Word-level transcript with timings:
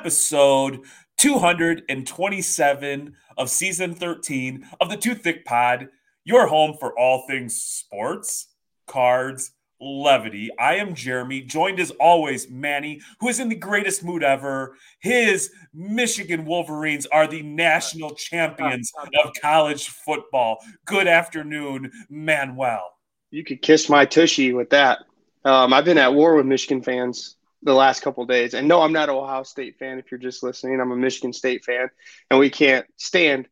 episode 0.00 0.80
227 1.18 3.14
of 3.36 3.50
season 3.50 3.94
13 3.94 4.66
of 4.80 4.88
the 4.88 4.96
Too 4.96 5.14
Thick 5.14 5.44
Pod, 5.44 5.88
your 6.24 6.46
home 6.46 6.76
for 6.78 6.98
all 6.98 7.26
things 7.26 7.60
sports, 7.60 8.48
cards, 8.86 9.52
levity. 9.80 10.50
I 10.58 10.76
am 10.76 10.94
Jeremy, 10.94 11.40
joined 11.42 11.80
as 11.80 11.90
always, 11.92 12.50
Manny, 12.50 13.00
who 13.20 13.28
is 13.28 13.40
in 13.40 13.48
the 13.48 13.54
greatest 13.54 14.04
mood 14.04 14.22
ever. 14.22 14.76
His 15.00 15.50
Michigan 15.72 16.44
Wolverines 16.44 17.06
are 17.06 17.26
the 17.26 17.42
national 17.42 18.14
champions 18.14 18.92
of 19.24 19.32
college 19.40 19.88
football. 19.88 20.58
Good 20.84 21.06
afternoon, 21.06 21.90
Manuel. 22.08 22.90
You 23.30 23.44
could 23.44 23.62
kiss 23.62 23.88
my 23.88 24.04
tushy 24.04 24.52
with 24.52 24.70
that. 24.70 24.98
Um, 25.44 25.72
I've 25.72 25.84
been 25.84 25.98
at 25.98 26.12
war 26.12 26.34
with 26.34 26.46
Michigan 26.46 26.82
fans 26.82 27.36
the 27.62 27.74
last 27.74 28.00
couple 28.02 28.24
days. 28.26 28.54
And 28.54 28.68
no, 28.68 28.82
I'm 28.82 28.92
not 28.92 29.08
an 29.08 29.14
Ohio 29.14 29.42
State 29.42 29.78
fan. 29.78 29.98
If 29.98 30.10
you're 30.10 30.18
just 30.18 30.42
listening, 30.42 30.80
I'm 30.80 30.92
a 30.92 30.96
Michigan 30.96 31.32
State 31.32 31.64
fan, 31.64 31.88
and 32.30 32.40
we 32.40 32.50
can't 32.50 32.86
stand 32.96 33.48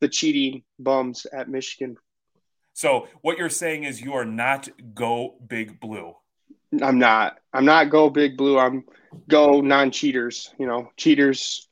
the 0.00 0.08
cheating 0.08 0.62
bums 0.78 1.26
at 1.32 1.48
Michigan. 1.48 1.96
So 2.74 3.08
what 3.22 3.38
you're 3.38 3.48
saying 3.48 3.84
is 3.84 4.00
you 4.00 4.14
are 4.14 4.24
not 4.24 4.68
go 4.94 5.36
big 5.46 5.80
blue. 5.80 6.14
I'm 6.82 6.98
not. 6.98 7.38
I'm 7.52 7.64
not 7.64 7.90
go 7.90 8.10
big 8.10 8.36
blue. 8.36 8.58
I'm 8.58 8.84
go 9.28 9.60
non-cheaters. 9.60 10.52
You 10.58 10.66
know, 10.66 10.90
cheaters 10.96 11.68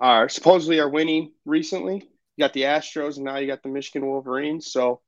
are 0.00 0.28
supposedly 0.28 0.80
are 0.80 0.88
winning 0.88 1.32
recently. 1.44 2.08
You 2.36 2.44
got 2.44 2.52
the 2.52 2.62
Astros, 2.62 3.16
and 3.16 3.24
now 3.24 3.38
you 3.38 3.46
got 3.46 3.62
the 3.62 3.68
Michigan 3.68 4.06
Wolverines. 4.06 4.70
So 4.70 5.00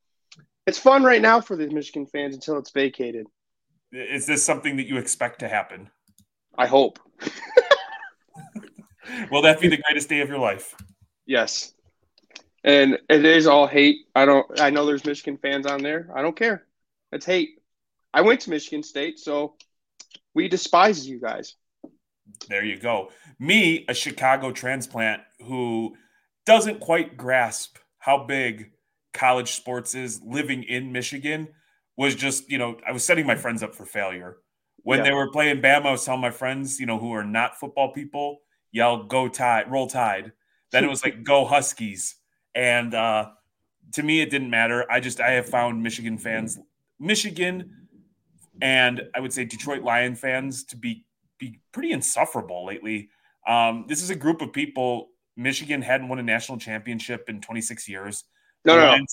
it's 0.67 0.78
fun 0.78 1.03
right 1.03 1.21
now 1.21 1.41
for 1.41 1.56
the 1.56 1.69
Michigan 1.69 2.06
fans 2.06 2.34
until 2.34 2.59
it's 2.59 2.71
vacated. 2.71 3.27
Is 3.91 4.25
this 4.25 4.45
something 4.45 4.77
that 4.77 4.87
you 4.87 4.98
expect 4.98 5.41
to 5.41 5.48
happen? 5.48 5.91
I 6.56 6.67
hope. 6.67 7.00
Will 9.31 9.43
that 9.43 9.61
be 9.61 9.69
the 9.69 9.78
greatest 9.78 10.09
day 10.09 10.21
of 10.21 10.28
your 10.28 10.39
life? 10.39 10.75
Yes. 11.27 11.73
And 12.69 12.99
it 13.09 13.25
is 13.25 13.47
all 13.47 13.67
hate. 13.67 14.09
I 14.15 14.27
don't 14.27 14.61
I 14.61 14.69
know 14.69 14.85
there's 14.85 15.07
Michigan 15.07 15.39
fans 15.39 15.65
on 15.65 15.83
there. 15.83 16.11
I 16.15 16.21
don't 16.21 16.37
care. 16.37 16.67
It's 17.13 17.25
hate. 17.25 17.63
I 18.13 18.21
went 18.21 18.43
to 18.43 18.51
Michigan 18.51 18.83
State, 18.83 19.19
so 19.19 19.55
we 20.35 20.49
despise 20.49 21.09
you 21.09 21.19
guys. 21.19 21.55
There 22.47 22.63
you 22.63 22.79
go. 22.79 23.11
Me, 23.39 23.87
a 23.89 23.95
Chicago 23.95 24.53
transplant 24.53 25.23
who 25.47 25.97
doesn't 26.45 26.81
quite 26.81 27.17
grasp 27.17 27.79
how 28.01 28.25
big 28.25 28.73
college 29.15 29.53
sports 29.53 29.95
is 29.95 30.21
living 30.23 30.63
in 30.63 30.93
Michigan 30.93 31.49
was 31.97 32.15
just, 32.15 32.51
you 32.51 32.59
know, 32.59 32.77
I 32.87 32.93
was 32.93 33.03
setting 33.03 33.27
my 33.27 33.35
friends 33.35 33.63
up 33.63 33.75
for 33.75 33.87
failure. 33.87 34.37
When 34.83 34.99
yeah. 34.99 35.05
they 35.05 35.13
were 35.13 35.31
playing 35.31 35.63
Bama, 35.63 35.87
I 35.87 35.93
was 35.93 36.05
telling 36.05 36.21
my 36.21 36.31
friends, 36.31 36.79
you 36.79 36.85
know, 36.85 36.99
who 36.99 37.13
are 37.13 37.25
not 37.25 37.59
football 37.59 37.95
people, 37.95 38.41
yell 38.73 39.05
"Go 39.05 39.27
Tide, 39.27 39.71
Roll 39.71 39.87
Tide." 39.87 40.33
Then 40.71 40.85
it 40.85 40.89
was 40.89 41.03
like 41.03 41.25
"Go 41.25 41.47
Huskies," 41.47 42.17
and 42.55 42.95
uh, 42.95 43.31
to 43.93 44.03
me, 44.03 44.21
it 44.21 44.31
didn't 44.31 44.51
matter. 44.51 44.91
I 44.91 45.01
just 45.01 45.21
I 45.21 45.33
have 45.33 45.49
found 45.49 45.83
Michigan 45.83 46.19
fans, 46.19 46.59
Michigan, 46.99 47.89
and 48.61 49.03
I 49.15 49.21
would 49.21 49.33
say 49.33 49.45
Detroit 49.45 49.83
Lion 49.83 50.15
fans 50.15 50.65
to 50.65 50.77
be 50.77 51.05
be 51.39 51.61
pretty 51.73 51.93
insufferable 51.93 52.67
lately. 52.67 53.11
Um, 53.47 53.85
this 53.89 54.03
is 54.03 54.11
a 54.11 54.17
group 54.17 54.43
of 54.43 54.53
people. 54.53 55.11
Michigan 55.37 55.81
hadn't 55.81 56.09
won 56.09 56.19
a 56.19 56.23
national 56.23 56.59
championship 56.59 57.29
in 57.29 57.41
26 57.41 57.89
years. 57.89 58.25
No, 58.65 58.77
no, 58.77 58.97
no. 58.97 59.05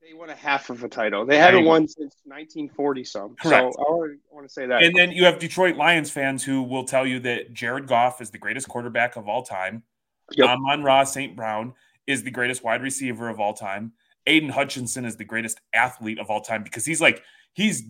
They 0.00 0.14
won 0.14 0.30
a 0.30 0.36
half 0.36 0.70
of 0.70 0.84
a 0.84 0.88
title. 0.88 1.26
They 1.26 1.36
haven't 1.36 1.64
won 1.64 1.88
since 1.88 2.14
1940 2.24 3.04
some. 3.04 3.34
Correct. 3.34 3.74
So 3.74 3.80
I 3.80 4.14
want 4.32 4.46
to 4.46 4.48
say 4.48 4.64
that. 4.66 4.84
And 4.84 4.94
then 4.94 5.10
you 5.10 5.24
have 5.24 5.40
Detroit 5.40 5.74
Lions 5.74 6.10
fans 6.10 6.44
who 6.44 6.62
will 6.62 6.84
tell 6.84 7.04
you 7.04 7.18
that 7.20 7.52
Jared 7.52 7.88
Goff 7.88 8.20
is 8.20 8.30
the 8.30 8.38
greatest 8.38 8.68
quarterback 8.68 9.16
of 9.16 9.28
all 9.28 9.42
time. 9.42 9.82
Yep. 10.30 10.48
Amon-Ra 10.48 11.04
St. 11.04 11.34
Brown 11.34 11.74
is 12.06 12.22
the 12.22 12.30
greatest 12.30 12.62
wide 12.64 12.82
receiver 12.82 13.28
of 13.28 13.40
all 13.40 13.54
time. 13.54 13.92
Aiden 14.26 14.50
Hutchinson 14.50 15.04
is 15.04 15.16
the 15.16 15.24
greatest 15.24 15.60
athlete 15.72 16.18
of 16.18 16.30
all 16.30 16.40
time 16.40 16.62
because 16.62 16.84
he's 16.84 17.00
like 17.00 17.22
he's 17.54 17.84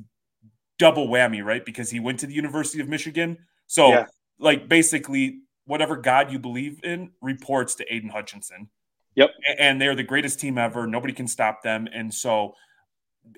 double 0.79 1.09
whammy, 1.09 1.45
right? 1.45 1.65
Because 1.65 1.91
he 1.91 2.01
went 2.01 2.21
to 2.21 2.27
the 2.27 2.35
University 2.35 2.81
of 2.81 2.89
Michigan. 2.89 3.39
So 3.67 3.89
yeah. 3.89 4.07
like 4.39 4.69
basically 4.69 5.41
whatever 5.67 5.97
God 5.97 6.31
you 6.33 6.39
believe 6.39 6.81
in 6.83 7.11
reports 7.21 7.75
to 7.77 7.87
Aiden 7.87 8.11
Hutchinson. 8.11 8.69
Yep. 9.15 9.31
And 9.59 9.81
they're 9.81 9.95
the 9.95 10.03
greatest 10.03 10.41
team 10.41 10.59
ever. 10.59 10.87
Nobody 10.87 11.13
can 11.13 11.27
stop 11.27 11.63
them. 11.63 11.89
And 11.93 12.13
so, 12.13 12.55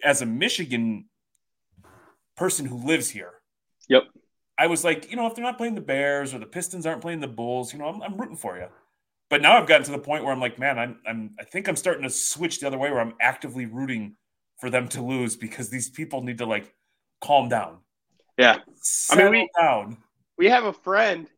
as 0.05 0.21
a 0.21 0.27
Michigan 0.27 1.07
person 2.37 2.67
who 2.67 2.85
lives 2.85 3.09
here, 3.09 3.33
yep. 3.89 4.03
I 4.59 4.67
was 4.67 4.85
like, 4.85 5.11
you 5.11 5.17
know, 5.17 5.27
if 5.27 5.35
they're 5.35 5.45
not 5.45 5.57
playing 5.57 5.77
the 5.77 5.81
Bears 5.81 6.35
or 6.35 6.41
the 6.41 6.47
Pistons 6.47 6.85
aren't 6.85 7.01
playing 7.01 7.21
the 7.21 7.29
Bulls, 7.29 7.73
you 7.73 7.79
know, 7.79 7.87
I'm, 7.87 8.03
I'm 8.03 8.17
rooting 8.19 8.37
for 8.37 8.59
you. 8.59 8.67
But 9.31 9.43
now 9.43 9.59
I've 9.59 9.67
gotten 9.67 9.85
to 9.85 9.93
the 9.93 9.99
point 9.99 10.25
where 10.25 10.33
I'm 10.33 10.41
like, 10.41 10.59
man, 10.59 10.79
I'm, 10.79 10.99
I'm, 11.07 11.35
I 11.39 11.45
think 11.45 11.69
I'm 11.69 11.77
starting 11.77 12.03
to 12.05 12.11
switch 12.11 12.61
the 12.61 12.67
other 12.67 12.79
way 12.79 12.91
where 12.91 13.01
I'm 13.01 13.15
actively 13.21 13.67
rooting 13.67 14.17
for 14.59 14.71
them 14.71 14.89
to 14.89 15.03
lose 15.03 15.37
because 15.37 15.69
these 15.69 15.91
people 15.91 16.23
need 16.23 16.39
to 16.39 16.47
like 16.47 16.75
calm 17.21 17.49
down. 17.49 17.79
Yeah. 18.39 18.59
Settle 18.77 19.29
I 19.29 19.31
mean, 19.31 19.41
we, 19.43 19.63
down. 19.63 19.99
We 20.39 20.47
have 20.49 20.65
a 20.65 20.73
friend, 20.73 21.29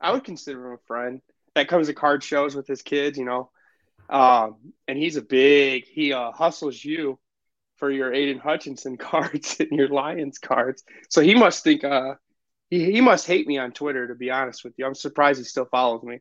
I 0.00 0.12
would 0.12 0.24
consider 0.24 0.68
him 0.68 0.74
a 0.74 0.86
friend, 0.86 1.20
that 1.54 1.68
comes 1.68 1.88
to 1.88 1.94
card 1.94 2.22
shows 2.22 2.54
with 2.54 2.66
his 2.66 2.80
kids, 2.82 3.18
you 3.18 3.24
know, 3.24 3.50
um, 4.08 4.56
and 4.86 4.96
he's 4.96 5.16
a 5.16 5.22
big, 5.22 5.86
he 5.86 6.12
uh, 6.12 6.30
hustles 6.32 6.82
you 6.82 7.18
for 7.76 7.90
your 7.90 8.12
Aiden 8.12 8.40
Hutchinson 8.40 8.96
cards 8.98 9.56
and 9.58 9.72
your 9.72 9.88
Lions 9.88 10.38
cards. 10.38 10.84
So 11.08 11.20
he 11.20 11.34
must 11.34 11.64
think, 11.64 11.82
uh, 11.82 12.14
he, 12.70 12.92
he 12.92 13.00
must 13.00 13.26
hate 13.26 13.46
me 13.46 13.58
on 13.58 13.72
Twitter, 13.72 14.08
to 14.08 14.14
be 14.14 14.30
honest 14.30 14.64
with 14.64 14.74
you. 14.76 14.86
I'm 14.86 14.94
surprised 14.94 15.38
he 15.38 15.44
still 15.44 15.66
follows 15.66 16.02
me. 16.02 16.20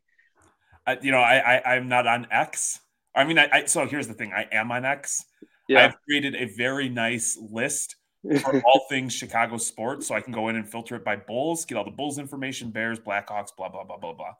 Uh, 0.87 0.95
you 1.01 1.11
know, 1.11 1.19
I, 1.19 1.37
I, 1.37 1.75
I'm 1.75 1.87
not 1.87 2.07
on 2.07 2.27
X. 2.31 2.79
I 3.15 3.23
mean, 3.23 3.37
I, 3.37 3.49
I, 3.51 3.65
so 3.65 3.85
here's 3.85 4.07
the 4.07 4.13
thing 4.13 4.33
I 4.33 4.47
am 4.51 4.71
on 4.71 4.85
X. 4.85 5.25
Yeah. 5.67 5.85
I've 5.85 5.95
created 6.03 6.35
a 6.35 6.45
very 6.45 6.89
nice 6.89 7.37
list 7.49 7.95
for 8.41 8.61
all 8.65 8.85
things 8.89 9.13
Chicago 9.13 9.57
sports. 9.57 10.07
So 10.07 10.15
I 10.15 10.21
can 10.21 10.33
go 10.33 10.49
in 10.49 10.55
and 10.55 10.69
filter 10.69 10.95
it 10.95 11.03
by 11.03 11.15
Bulls, 11.15 11.65
get 11.65 11.77
all 11.77 11.85
the 11.85 11.91
Bulls 11.91 12.17
information, 12.17 12.71
Bears, 12.71 12.99
Blackhawks, 12.99 13.55
blah, 13.55 13.69
blah, 13.69 13.83
blah, 13.83 13.97
blah, 13.97 14.13
blah. 14.13 14.33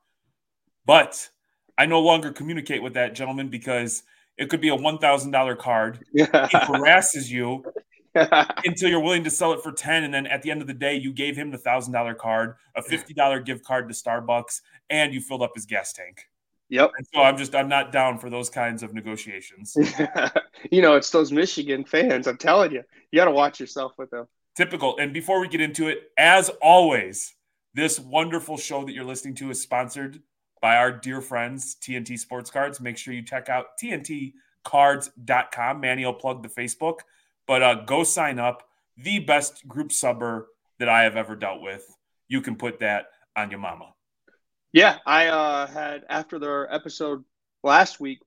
But 0.85 1.29
I 1.78 1.85
no 1.85 2.00
longer 2.00 2.31
communicate 2.31 2.81
with 2.81 2.94
that 2.94 3.16
gentleman 3.16 3.50
because 3.50 4.03
it 4.38 4.50
could 4.50 4.62
be 4.62 4.69
a 4.69 4.75
one 4.75 4.97
thousand 4.97 5.31
dollar 5.31 5.56
card. 5.56 6.00
Yeah. 6.13 6.47
He 6.47 6.58
harasses 6.58 7.31
you 7.31 7.63
until 8.16 8.90
you're 8.90 9.00
willing 9.00 9.23
to 9.23 9.29
sell 9.29 9.53
it 9.53 9.62
for 9.62 9.72
ten, 9.72 10.03
and 10.03 10.13
then 10.13 10.25
at 10.28 10.41
the 10.41 10.52
end 10.52 10.62
of 10.62 10.68
the 10.68 10.73
day, 10.73 10.96
you 10.96 11.13
gave 11.13 11.35
him 11.35 11.52
the 11.52 11.58
thousand 11.58 11.94
dollar 11.94 12.13
card, 12.13 12.56
a 12.75 12.81
fifty 12.81 13.13
dollar 13.13 13.40
gift 13.40 13.63
card 13.63 13.88
to 13.88 13.96
Starbucks, 13.96 14.62
and 14.90 15.13
you 15.13 15.22
filled 15.22 15.44
up 15.44 15.52
his 15.56 15.66
gas 15.66 15.94
tank. 15.94 16.28
Yep. 16.72 16.92
And 16.98 17.08
so 17.14 17.22
I'm 17.22 17.38
just 17.38 17.54
I'm 17.54 17.68
not 17.68 17.92
down 17.92 18.18
for 18.18 18.30
those 18.30 18.50
kinds 18.50 18.82
of 18.82 18.94
negotiations. 18.94 19.76
you 20.72 20.82
know, 20.82 20.96
it's 20.96 21.09
those 21.09 21.30
Michigan 21.30 21.84
fans. 21.84 22.28
I'm 22.28 22.38
telling 22.38 22.72
you, 22.72 22.82
you 23.12 23.20
got 23.20 23.26
to 23.26 23.32
watch 23.32 23.59
yourself 23.59 23.92
with 23.98 24.09
them. 24.09 24.26
Typical. 24.56 24.98
And 24.98 25.14
before 25.14 25.42
we 25.42 25.50
get 25.50 25.59
into 25.59 25.90
it, 25.90 26.12
as 26.18 26.50
always, 26.62 27.34
this 27.74 28.00
wonderful 28.00 28.56
show 28.56 28.86
that 28.86 28.94
you're 28.94 29.04
listening 29.04 29.36
to 29.36 29.50
is 29.50 29.62
sponsored 29.62 30.22
by 30.62 30.78
our 30.78 30.94
dear 30.94 31.20
friends, 31.20 31.76
TNT 31.76 32.18
Sports 32.18 32.50
Cards. 32.50 32.80
Make 32.80 32.98
sure 32.98 33.14
you 33.14 33.22
check 33.22 33.50
out 33.50 33.78
TNTcards.com. 33.84 35.80
Manny 35.82 36.06
will 36.06 36.14
plug 36.14 36.42
the 36.42 36.50
Facebook, 36.50 37.00
but 37.48 37.62
uh, 37.62 37.76
go 37.84 38.06
sign 38.06 38.40
up. 38.40 38.64
The 38.96 39.20
best 39.20 39.68
group 39.68 39.92
subber 39.92 40.48
that 40.80 40.88
I 40.88 41.03
have 41.03 41.18
ever 41.18 41.36
dealt 41.36 41.62
with. 41.62 41.86
You 42.30 42.40
can 42.40 42.56
put 42.56 42.80
that 42.80 43.08
on 43.36 43.52
your 43.52 43.59
mama. 43.59 43.94
Yeah, 44.74 44.98
I 45.06 45.28
uh, 45.28 45.68
had 45.68 46.04
after 46.09 46.40
the 46.40 46.68
episode 46.70 47.23
last 47.64 48.00
week, 48.00 48.20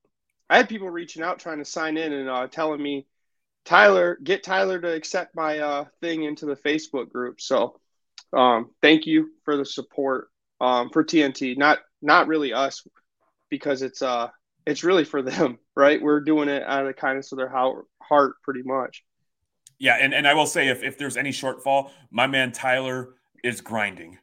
I 0.50 0.58
had 0.58 0.68
people 0.68 0.90
reaching 0.90 1.22
out 1.22 1.38
trying 1.38 1.58
to 1.58 1.64
sign 1.64 1.96
in 1.96 2.12
and 2.12 2.28
uh, 2.28 2.46
telling 2.48 2.82
me, 2.82 3.06
Tyler, 3.64 4.18
get 4.22 4.42
Tyler 4.42 4.78
to 4.78 4.92
accept 4.92 5.34
my 5.34 5.58
uh, 5.58 5.84
thing 6.02 6.24
into 6.24 6.44
the 6.44 6.56
Facebook 6.56 7.10
group. 7.10 7.40
So, 7.40 7.80
um, 8.34 8.70
thank 8.82 9.06
you 9.06 9.30
for 9.44 9.56
the 9.56 9.64
support 9.64 10.28
um, 10.60 10.90
for 10.90 11.02
TNT. 11.02 11.56
Not 11.56 11.78
not 12.02 12.28
really 12.28 12.52
us 12.52 12.86
because 13.48 13.82
it's 13.82 14.02
uh 14.02 14.28
it's 14.66 14.84
really 14.84 15.04
for 15.04 15.22
them, 15.22 15.58
right? 15.76 16.00
We're 16.00 16.20
doing 16.20 16.48
it 16.48 16.62
out 16.62 16.82
of 16.82 16.86
the 16.88 16.94
kindness 16.94 17.32
of 17.32 17.38
their 17.38 17.48
heart, 17.48 18.34
pretty 18.42 18.62
much. 18.62 19.04
Yeah, 19.78 19.98
and, 20.00 20.14
and 20.14 20.26
I 20.26 20.34
will 20.34 20.46
say 20.46 20.68
if, 20.68 20.82
if 20.82 20.98
there's 20.98 21.16
any 21.16 21.30
shortfall, 21.30 21.90
my 22.10 22.26
man 22.26 22.52
Tyler 22.52 23.14
is 23.42 23.60
grinding. 23.60 24.18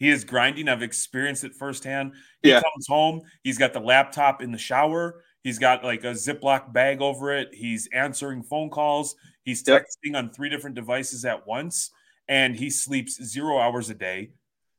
He 0.00 0.08
is 0.08 0.24
grinding. 0.24 0.68
I've 0.68 0.82
experienced 0.82 1.44
it 1.44 1.54
firsthand. 1.54 2.14
He 2.42 2.48
yeah. 2.48 2.62
comes 2.62 2.86
home, 2.88 3.20
he's 3.44 3.58
got 3.58 3.74
the 3.74 3.80
laptop 3.80 4.42
in 4.42 4.50
the 4.50 4.58
shower, 4.58 5.22
he's 5.44 5.58
got 5.58 5.84
like 5.84 6.04
a 6.04 6.14
Ziploc 6.14 6.72
bag 6.72 7.02
over 7.02 7.36
it, 7.36 7.48
he's 7.52 7.86
answering 7.92 8.42
phone 8.42 8.70
calls, 8.70 9.14
he's 9.44 9.62
texting 9.62 9.84
yep. 10.04 10.16
on 10.16 10.30
three 10.30 10.48
different 10.48 10.74
devices 10.74 11.26
at 11.26 11.46
once, 11.46 11.90
and 12.28 12.56
he 12.56 12.70
sleeps 12.70 13.22
zero 13.22 13.58
hours 13.58 13.90
a 13.90 13.94
day. 13.94 14.30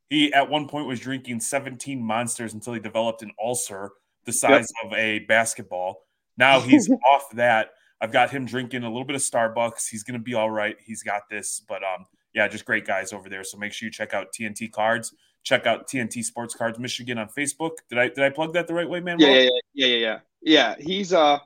He 0.09 0.33
at 0.33 0.50
one 0.50 0.68
point 0.68 0.88
was 0.88 1.00
drinking 1.00 1.39
17 1.39 2.03
monsters 2.03 2.56
until 2.56 2.74
he 2.74 2.79
developed 2.79 3.21
an 3.21 3.31
ulcer 3.41 3.91
the 4.25 4.33
size 4.33 4.71
yep. 4.83 4.91
of 4.91 4.97
a 4.97 5.19
basketball. 5.19 6.03
Now 6.35 6.59
he's 6.59 6.89
off 7.13 7.29
that. 7.33 7.69
I've 8.01 8.12
got 8.12 8.31
him 8.31 8.47
drinking 8.47 8.81
a 8.81 8.89
little 8.89 9.06
bit 9.06 9.15
of 9.15 9.21
Starbucks. 9.21 9.88
He's 9.88 10.03
going 10.03 10.19
to 10.19 10.24
be 10.24 10.33
all 10.33 10.50
right. 10.50 10.75
He's 10.83 11.03
got 11.03 11.29
this. 11.29 11.62
But 11.67 11.83
um, 11.83 12.07
yeah, 12.33 12.47
just 12.47 12.65
great 12.65 12.85
guys 12.85 13.13
over 13.13 13.29
there. 13.29 13.43
So 13.43 13.57
make 13.57 13.73
sure 13.73 13.87
you 13.87 13.91
check 13.91 14.13
out 14.13 14.27
TNT 14.37 14.71
Cards. 14.71 15.13
Check 15.43 15.65
out 15.65 15.87
TNT 15.87 16.23
Sports 16.23 16.53
Cards 16.53 16.77
Michigan 16.79 17.17
on 17.17 17.27
Facebook. 17.27 17.71
Did 17.89 17.99
I 17.99 18.07
did 18.09 18.19
I 18.19 18.29
plug 18.29 18.53
that 18.53 18.67
the 18.67 18.73
right 18.73 18.87
way, 18.87 18.99
man? 18.99 19.19
Yeah, 19.19 19.29
yeah, 19.29 19.49
yeah, 19.73 19.87
yeah, 19.87 19.95
yeah. 19.95 20.19
Yeah, 20.43 20.75
he's 20.79 21.13
uh, 21.13 21.39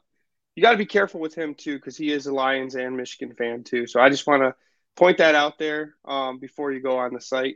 you 0.55 0.61
got 0.61 0.71
to 0.71 0.77
be 0.77 0.85
careful 0.85 1.19
with 1.19 1.35
him 1.35 1.53
too 1.55 1.75
because 1.75 1.97
he 1.97 2.11
is 2.11 2.27
a 2.27 2.33
Lions 2.33 2.75
and 2.75 2.95
Michigan 2.95 3.35
fan 3.35 3.63
too. 3.63 3.87
So 3.87 3.99
I 3.99 4.09
just 4.09 4.27
want 4.27 4.43
to 4.43 4.55
point 4.95 5.17
that 5.17 5.35
out 5.35 5.57
there 5.57 5.95
um, 6.05 6.39
before 6.39 6.71
you 6.71 6.81
go 6.81 6.97
on 6.97 7.13
the 7.13 7.21
site. 7.21 7.55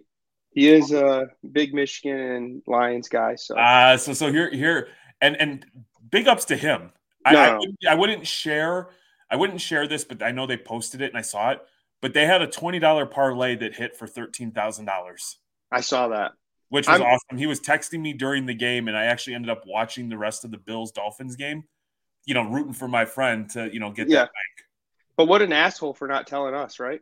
He 0.52 0.68
is 0.68 0.92
a 0.92 1.28
big 1.52 1.74
Michigan 1.74 2.18
and 2.18 2.62
Lions 2.66 3.08
guy. 3.08 3.36
So 3.36 3.56
uh 3.56 3.98
so 3.98 4.14
so 4.14 4.32
here 4.32 4.50
here 4.50 4.88
and 5.22 5.36
and 5.38 5.66
big 6.10 6.28
ups 6.28 6.46
to 6.46 6.56
him. 6.56 6.92
I. 7.26 7.36
I, 7.36 7.58
wouldn't, 7.58 7.78
I 7.88 7.96
wouldn't 7.96 8.28
share 8.28 8.90
I 9.30 9.36
wouldn't 9.36 9.62
share 9.62 9.88
this, 9.88 10.04
but 10.04 10.24
I 10.24 10.32
know 10.32 10.48
they 10.48 10.58
posted 10.58 11.02
it 11.02 11.10
and 11.10 11.18
I 11.18 11.22
saw 11.22 11.52
it. 11.52 11.62
But 12.02 12.14
they 12.14 12.26
had 12.26 12.42
a 12.42 12.48
twenty 12.48 12.80
dollar 12.80 13.06
parlay 13.06 13.56
that 13.58 13.76
hit 13.76 13.96
for 13.96 14.08
thirteen 14.08 14.52
thousand 14.52 14.86
dollars. 14.86 15.38
I 15.72 15.82
saw 15.82 16.08
that, 16.10 16.32
which 16.70 16.88
was 16.88 17.02
I'm, 17.02 17.06
awesome. 17.06 17.38
He 17.38 17.48
was 17.48 17.60
texting 17.60 18.00
me 18.00 18.14
during 18.14 18.46
the 18.46 18.54
game, 18.54 18.88
and 18.88 18.98
I 18.98 19.06
actually 19.06 19.36
ended 19.36 19.50
up 19.50 19.64
watching 19.68 20.10
the 20.10 20.18
rest 20.18 20.46
of 20.46 20.52
the 20.52 20.58
Bills 20.58 20.92
Dolphins 20.92 21.36
game. 21.36 21.64
You 22.26 22.34
know, 22.34 22.44
rooting 22.44 22.74
for 22.74 22.88
my 22.88 23.06
friend 23.06 23.50
to 23.52 23.72
you 23.72 23.80
know 23.80 23.92
get 23.92 24.08
yeah. 24.08 24.20
that 24.20 24.32
bank. 24.32 24.68
But 25.18 25.28
what 25.28 25.42
an 25.42 25.52
asshole 25.52 25.94
for 25.94 26.08
not 26.08 26.28
telling 26.28 26.54
us, 26.54 26.80
right? 26.80 27.02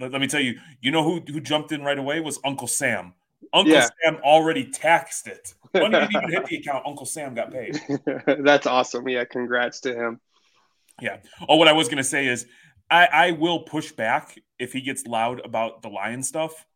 let, 0.00 0.12
let 0.12 0.20
me 0.20 0.26
tell 0.26 0.40
you, 0.40 0.58
you 0.80 0.90
know 0.90 1.02
who 1.02 1.20
who 1.20 1.40
jumped 1.40 1.72
in 1.72 1.82
right 1.82 1.98
away 1.98 2.20
was 2.20 2.38
Uncle 2.44 2.68
Sam. 2.68 3.14
Uncle 3.52 3.72
yeah. 3.74 3.88
Sam 4.02 4.18
already 4.24 4.70
taxed 4.70 5.26
it. 5.26 5.54
Money 5.74 5.90
didn't 5.90 6.16
even 6.16 6.30
hit 6.30 6.46
the 6.46 6.56
account. 6.56 6.86
Uncle 6.86 7.06
Sam 7.06 7.34
got 7.34 7.52
paid. 7.52 7.80
That's 8.26 8.66
awesome. 8.66 9.08
Yeah, 9.08 9.24
congrats 9.24 9.80
to 9.80 9.94
him. 9.94 10.20
Yeah. 11.00 11.18
Oh, 11.48 11.56
what 11.56 11.68
I 11.68 11.72
was 11.72 11.88
gonna 11.88 12.04
say 12.04 12.26
is, 12.26 12.46
I 12.94 13.08
I 13.12 13.30
will 13.32 13.60
push 13.60 13.92
back 13.92 14.38
if 14.58 14.72
he 14.72 14.80
gets 14.80 15.06
loud 15.06 15.40
about 15.44 15.82
the 15.82 15.88
lion 15.88 16.22
stuff. 16.22 16.66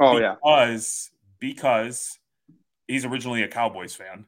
Oh 0.00 0.18
yeah. 0.18 0.34
Because 0.34 1.10
because 1.38 2.18
he's 2.88 3.04
originally 3.04 3.42
a 3.42 3.48
Cowboys 3.48 3.94
fan. 3.94 4.26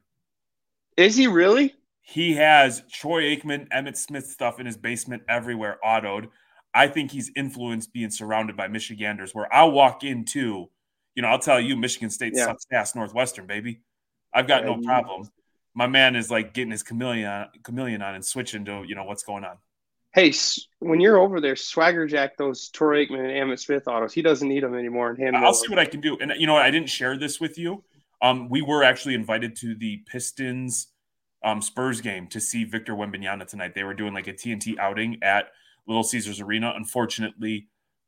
Is 0.95 1.15
he 1.15 1.27
really? 1.27 1.75
He 2.01 2.35
has 2.35 2.83
Troy 2.91 3.35
Aikman, 3.35 3.67
Emmitt 3.69 3.97
Smith 3.97 4.27
stuff 4.27 4.59
in 4.59 4.65
his 4.65 4.77
basement 4.77 5.23
everywhere, 5.27 5.77
autoed. 5.83 6.29
I 6.73 6.87
think 6.87 7.11
he's 7.11 7.31
influenced 7.35 7.91
being 7.93 8.11
surrounded 8.11 8.55
by 8.55 8.67
Michiganders, 8.67 9.33
where 9.33 9.51
I'll 9.53 9.71
walk 9.71 10.03
into, 10.03 10.69
you 11.15 11.21
know, 11.21 11.29
I'll 11.29 11.39
tell 11.39 11.59
you, 11.59 11.75
Michigan 11.75 12.09
State 12.09 12.33
yeah. 12.35 12.45
sucks 12.45 12.65
ass 12.71 12.95
Northwestern, 12.95 13.47
baby. 13.47 13.81
I've 14.33 14.47
got 14.47 14.65
no 14.65 14.79
problem. 14.81 15.29
My 15.73 15.87
man 15.87 16.15
is 16.15 16.29
like 16.29 16.53
getting 16.53 16.71
his 16.71 16.83
chameleon 16.83 17.47
chameleon 17.63 18.01
on 18.01 18.15
and 18.15 18.23
switching 18.23 18.63
to, 18.65 18.83
you 18.87 18.95
know, 18.95 19.03
what's 19.03 19.23
going 19.23 19.43
on. 19.43 19.57
Hey, 20.15 20.31
when 20.79 21.01
you're 21.01 21.17
over 21.17 21.41
there, 21.41 21.57
swagger 21.57 22.07
jack 22.07 22.37
those 22.37 22.69
Troy 22.69 23.05
Aikman 23.05 23.19
and 23.19 23.51
Emmitt 23.51 23.59
Smith 23.59 23.85
autos. 23.85 24.13
He 24.13 24.21
doesn't 24.21 24.47
need 24.47 24.63
them 24.63 24.73
anymore. 24.73 25.09
And 25.09 25.19
hand 25.19 25.35
I'll 25.35 25.53
see 25.53 25.67
what 25.67 25.77
I 25.77 25.83
can 25.83 25.99
do. 25.99 26.17
And 26.21 26.31
you 26.37 26.47
know, 26.47 26.55
I 26.55 26.71
didn't 26.71 26.89
share 26.89 27.17
this 27.17 27.41
with 27.41 27.57
you. 27.57 27.83
Um, 28.21 28.47
we 28.47 28.61
were 28.61 28.81
actually 28.81 29.13
invited 29.13 29.57
to 29.57 29.75
the 29.75 29.97
Pistons 30.07 30.87
um, 31.43 31.61
Spurs 31.61 31.99
game 31.99 32.27
to 32.27 32.39
see 32.39 32.63
Victor 32.63 32.95
Wembanyama 32.95 33.45
tonight. 33.45 33.75
They 33.75 33.83
were 33.83 33.93
doing 33.93 34.13
like 34.13 34.27
a 34.27 34.33
TNT 34.33 34.77
outing 34.79 35.21
at 35.21 35.49
Little 35.85 36.03
Caesars 36.03 36.39
Arena. 36.39 36.71
Unfortunately, 36.77 37.67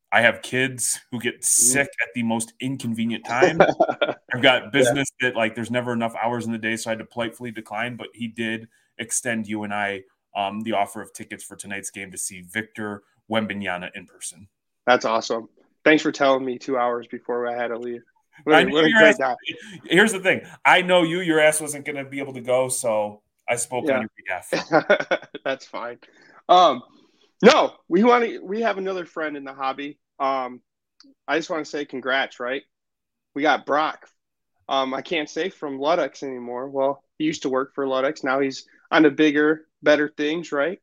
I 0.10 0.22
have 0.22 0.42
kids 0.42 1.02
who 1.12 1.20
get 1.20 1.42
mm. 1.42 1.44
sick 1.44 1.90
at 2.02 2.08
the 2.16 2.24
most 2.24 2.54
inconvenient 2.62 3.26
time. 3.26 3.60
I've 4.34 4.42
got 4.42 4.72
business 4.72 5.10
yeah. 5.22 5.30
that 5.30 5.36
like 5.36 5.56
there's 5.56 5.72
never 5.72 5.92
enough 5.92 6.16
hours 6.16 6.46
in 6.46 6.54
the 6.54 6.58
day, 6.58 6.78
so 6.78 6.90
I 6.90 6.92
had 6.92 7.00
to 7.00 7.06
politely 7.06 7.52
decline. 7.52 7.98
But 7.98 8.08
he 8.14 8.30
did 8.30 8.70
extend 8.98 9.46
you 9.46 9.64
and 9.64 9.74
I 9.74 10.04
um, 10.38 10.62
the 10.62 10.74
offer 10.74 11.02
of 11.02 11.12
tickets 11.12 11.44
for 11.44 11.56
tonight's 11.56 11.90
game 11.90 12.12
to 12.12 12.18
see 12.18 12.42
Victor 12.42 13.04
Wembanyama 13.30 13.90
in 13.96 14.06
person. 14.06 14.48
That's 14.86 15.04
awesome. 15.04 15.50
Thanks 15.84 16.04
for 16.04 16.12
telling 16.12 16.46
me 16.46 16.60
two 16.60 16.78
hours 16.78 17.08
before 17.08 17.48
I 17.48 17.56
had 17.60 17.70
to 17.70 17.78
leave. 17.78 18.04
What, 18.44 18.70
what 18.70 18.86
ass, 19.02 19.20
here's 19.86 20.14
the 20.14 20.20
thing. 20.20 20.42
I 20.64 20.84
know 20.84 21.02
you. 21.02 21.22
Your 21.22 21.40
ass 21.40 21.60
wasn't 21.60 21.86
going 21.86 21.96
to 21.96 22.06
be 22.06 22.20
able 22.20 22.34
to 22.34 22.42
go, 22.42 22.70
so 22.70 23.24
I 23.50 23.56
spoke 23.56 23.86
yeah. 23.88 23.96
on 23.96 24.02
your 24.02 24.12
behalf. 24.16 25.28
That's 25.44 25.66
fine. 25.66 25.98
Um, 26.48 26.84
no, 27.44 27.74
we 27.88 28.04
want 28.04 28.26
to. 28.26 28.40
We 28.40 28.62
have 28.62 28.78
another 28.78 29.06
friend 29.06 29.38
in 29.38 29.44
the 29.44 29.54
hobby. 29.54 29.98
Um, 30.20 30.62
I 31.28 31.38
just 31.38 31.50
want 31.50 31.66
to 31.66 31.70
say 31.70 31.84
congrats. 31.86 32.40
Right, 32.40 32.62
we 33.34 33.42
got 33.42 33.66
Brock. 33.66 34.08
Um, 34.70 34.94
I 34.94 35.02
can't 35.02 35.30
say 35.30 35.50
from 35.50 35.80
Ludex 35.80 36.22
anymore. 36.22 36.70
Well, 36.70 37.04
he 37.18 37.26
used 37.26 37.42
to 37.42 37.50
work 37.50 37.74
for 37.74 37.86
Ludex. 37.86 38.24
Now 38.24 38.40
he's 38.40 38.68
on 38.92 39.06
a 39.06 39.10
bigger, 39.10 39.67
better 39.82 40.12
things. 40.16 40.52
Right. 40.52 40.80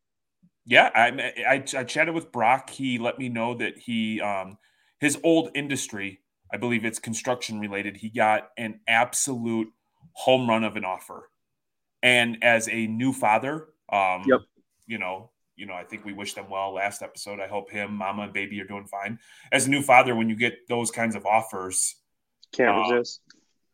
Yeah, 0.67 0.91
I, 0.94 1.32
I, 1.46 1.64
I 1.76 1.85
chatted 1.85 2.14
with 2.14 2.32
Brock. 2.32 2.70
He 2.70 2.99
let 2.99 3.19
me 3.19 3.29
know 3.29 3.55
that 3.55 3.76
he 3.76 4.20
um, 4.20 4.56
his 4.99 5.19
old 5.23 5.50
industry, 5.55 6.20
I 6.52 6.56
believe 6.56 6.85
it's 6.85 6.99
construction 6.99 7.61
related. 7.61 7.96
He 7.96 8.08
got 8.08 8.49
an 8.56 8.81
absolute 8.88 9.69
home 10.12 10.49
run 10.49 10.64
of 10.64 10.76
an 10.76 10.85
offer, 10.85 11.29
and 12.02 12.43
as 12.43 12.69
a 12.69 12.87
new 12.87 13.12
father, 13.12 13.69
um, 13.93 14.25
yep. 14.26 14.41
you 14.87 14.96
know, 14.96 15.31
you 15.56 15.67
know, 15.67 15.75
I 15.75 15.85
think 15.85 16.06
we 16.06 16.14
wish 16.14 16.32
them 16.32 16.49
well 16.49 16.73
last 16.73 17.02
episode. 17.02 17.41
I 17.41 17.46
hope 17.46 17.70
him, 17.70 17.94
mama, 17.94 18.23
and 18.23 18.32
baby 18.32 18.58
are 18.62 18.67
doing 18.67 18.87
fine. 18.87 19.19
As 19.52 19.67
a 19.67 19.70
new 19.70 19.82
father, 19.82 20.14
when 20.14 20.31
you 20.31 20.37
get 20.37 20.67
those 20.69 20.91
kinds 20.91 21.14
of 21.14 21.26
offers, 21.26 21.96
can't 22.52 22.76
uh, 22.76 22.94
resist. 22.94 23.20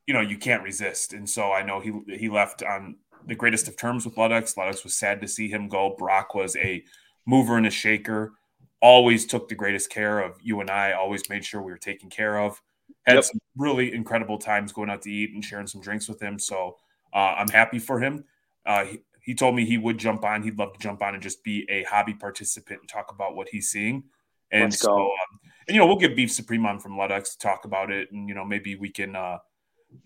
You 0.09 0.15
know, 0.15 0.21
you 0.21 0.39
can't 0.39 0.65
resist. 0.65 1.13
And 1.13 1.29
so 1.29 1.53
I 1.53 1.63
know 1.63 1.79
he 1.79 1.93
he 2.17 2.29
left 2.29 2.65
on 2.65 2.97
the 3.27 3.35
greatest 3.35 3.69
of 3.69 3.77
terms 3.77 4.05
with 4.05 4.17
Ludex. 4.17 4.57
Ludex 4.57 4.85
was 4.85 4.95
sad 4.95 5.21
to 5.21 5.29
see 5.29 5.49
him 5.49 5.69
go. 5.69 5.95
Brock 5.99 6.35
was 6.35 6.57
a 6.57 6.85
mover 7.27 7.57
and 7.57 7.67
a 7.67 7.71
shaker. 7.71 8.33
Always 8.81 9.27
took 9.27 9.49
the 9.49 9.55
greatest 9.55 9.91
care 9.91 10.21
of 10.21 10.39
you 10.43 10.61
and 10.61 10.71
I. 10.71 10.93
Always 10.93 11.29
made 11.29 11.45
sure 11.45 11.61
we 11.61 11.73
were 11.73 11.79
taken 11.79 12.09
care 12.11 12.39
of. 12.39 12.61
Had 13.07 13.17
yep. 13.17 13.25
some 13.25 13.41
really 13.57 13.93
incredible 13.93 14.39
times 14.39 14.73
going 14.73 14.91
out 14.91 15.03
to 15.03 15.11
eat 15.11 15.35
and 15.35 15.45
sharing 15.45 15.67
some 15.67 15.81
drinks 15.81 16.09
with 16.09 16.21
him. 16.21 16.39
So 16.39 16.77
uh, 17.13 17.35
I'm 17.37 17.49
happy 17.49 17.79
for 17.79 18.01
him. 18.01 18.25
Uh, 18.65 18.85
he, 18.85 18.99
he 19.23 19.35
told 19.35 19.55
me 19.55 19.65
he 19.65 19.79
would 19.79 19.99
jump 19.99 20.25
on. 20.25 20.43
He'd 20.43 20.59
love 20.59 20.73
to 20.73 20.79
jump 20.79 21.03
on 21.03 21.15
and 21.15 21.23
just 21.23 21.45
be 21.45 21.69
a 21.71 21.83
hobby 21.85 22.15
participant 22.15 22.81
and 22.81 22.89
talk 22.89 23.13
about 23.13 23.37
what 23.37 23.49
he's 23.49 23.69
seeing. 23.69 24.05
And 24.53 24.73
so, 24.73 24.93
um, 24.93 25.41
and 25.69 25.75
you 25.75 25.81
know, 25.81 25.87
we'll 25.87 25.97
get 25.97 26.17
Beef 26.17 26.33
Supreme 26.33 26.67
on 26.67 26.81
from 26.81 26.97
Ludex 26.97 27.33
to 27.33 27.39
talk 27.39 27.65
about 27.65 27.91
it, 27.91 28.11
and 28.11 28.29
you 28.29 28.35
know, 28.35 28.45
maybe 28.45 28.75
we 28.75 28.89
can, 28.89 29.15
uh, 29.15 29.39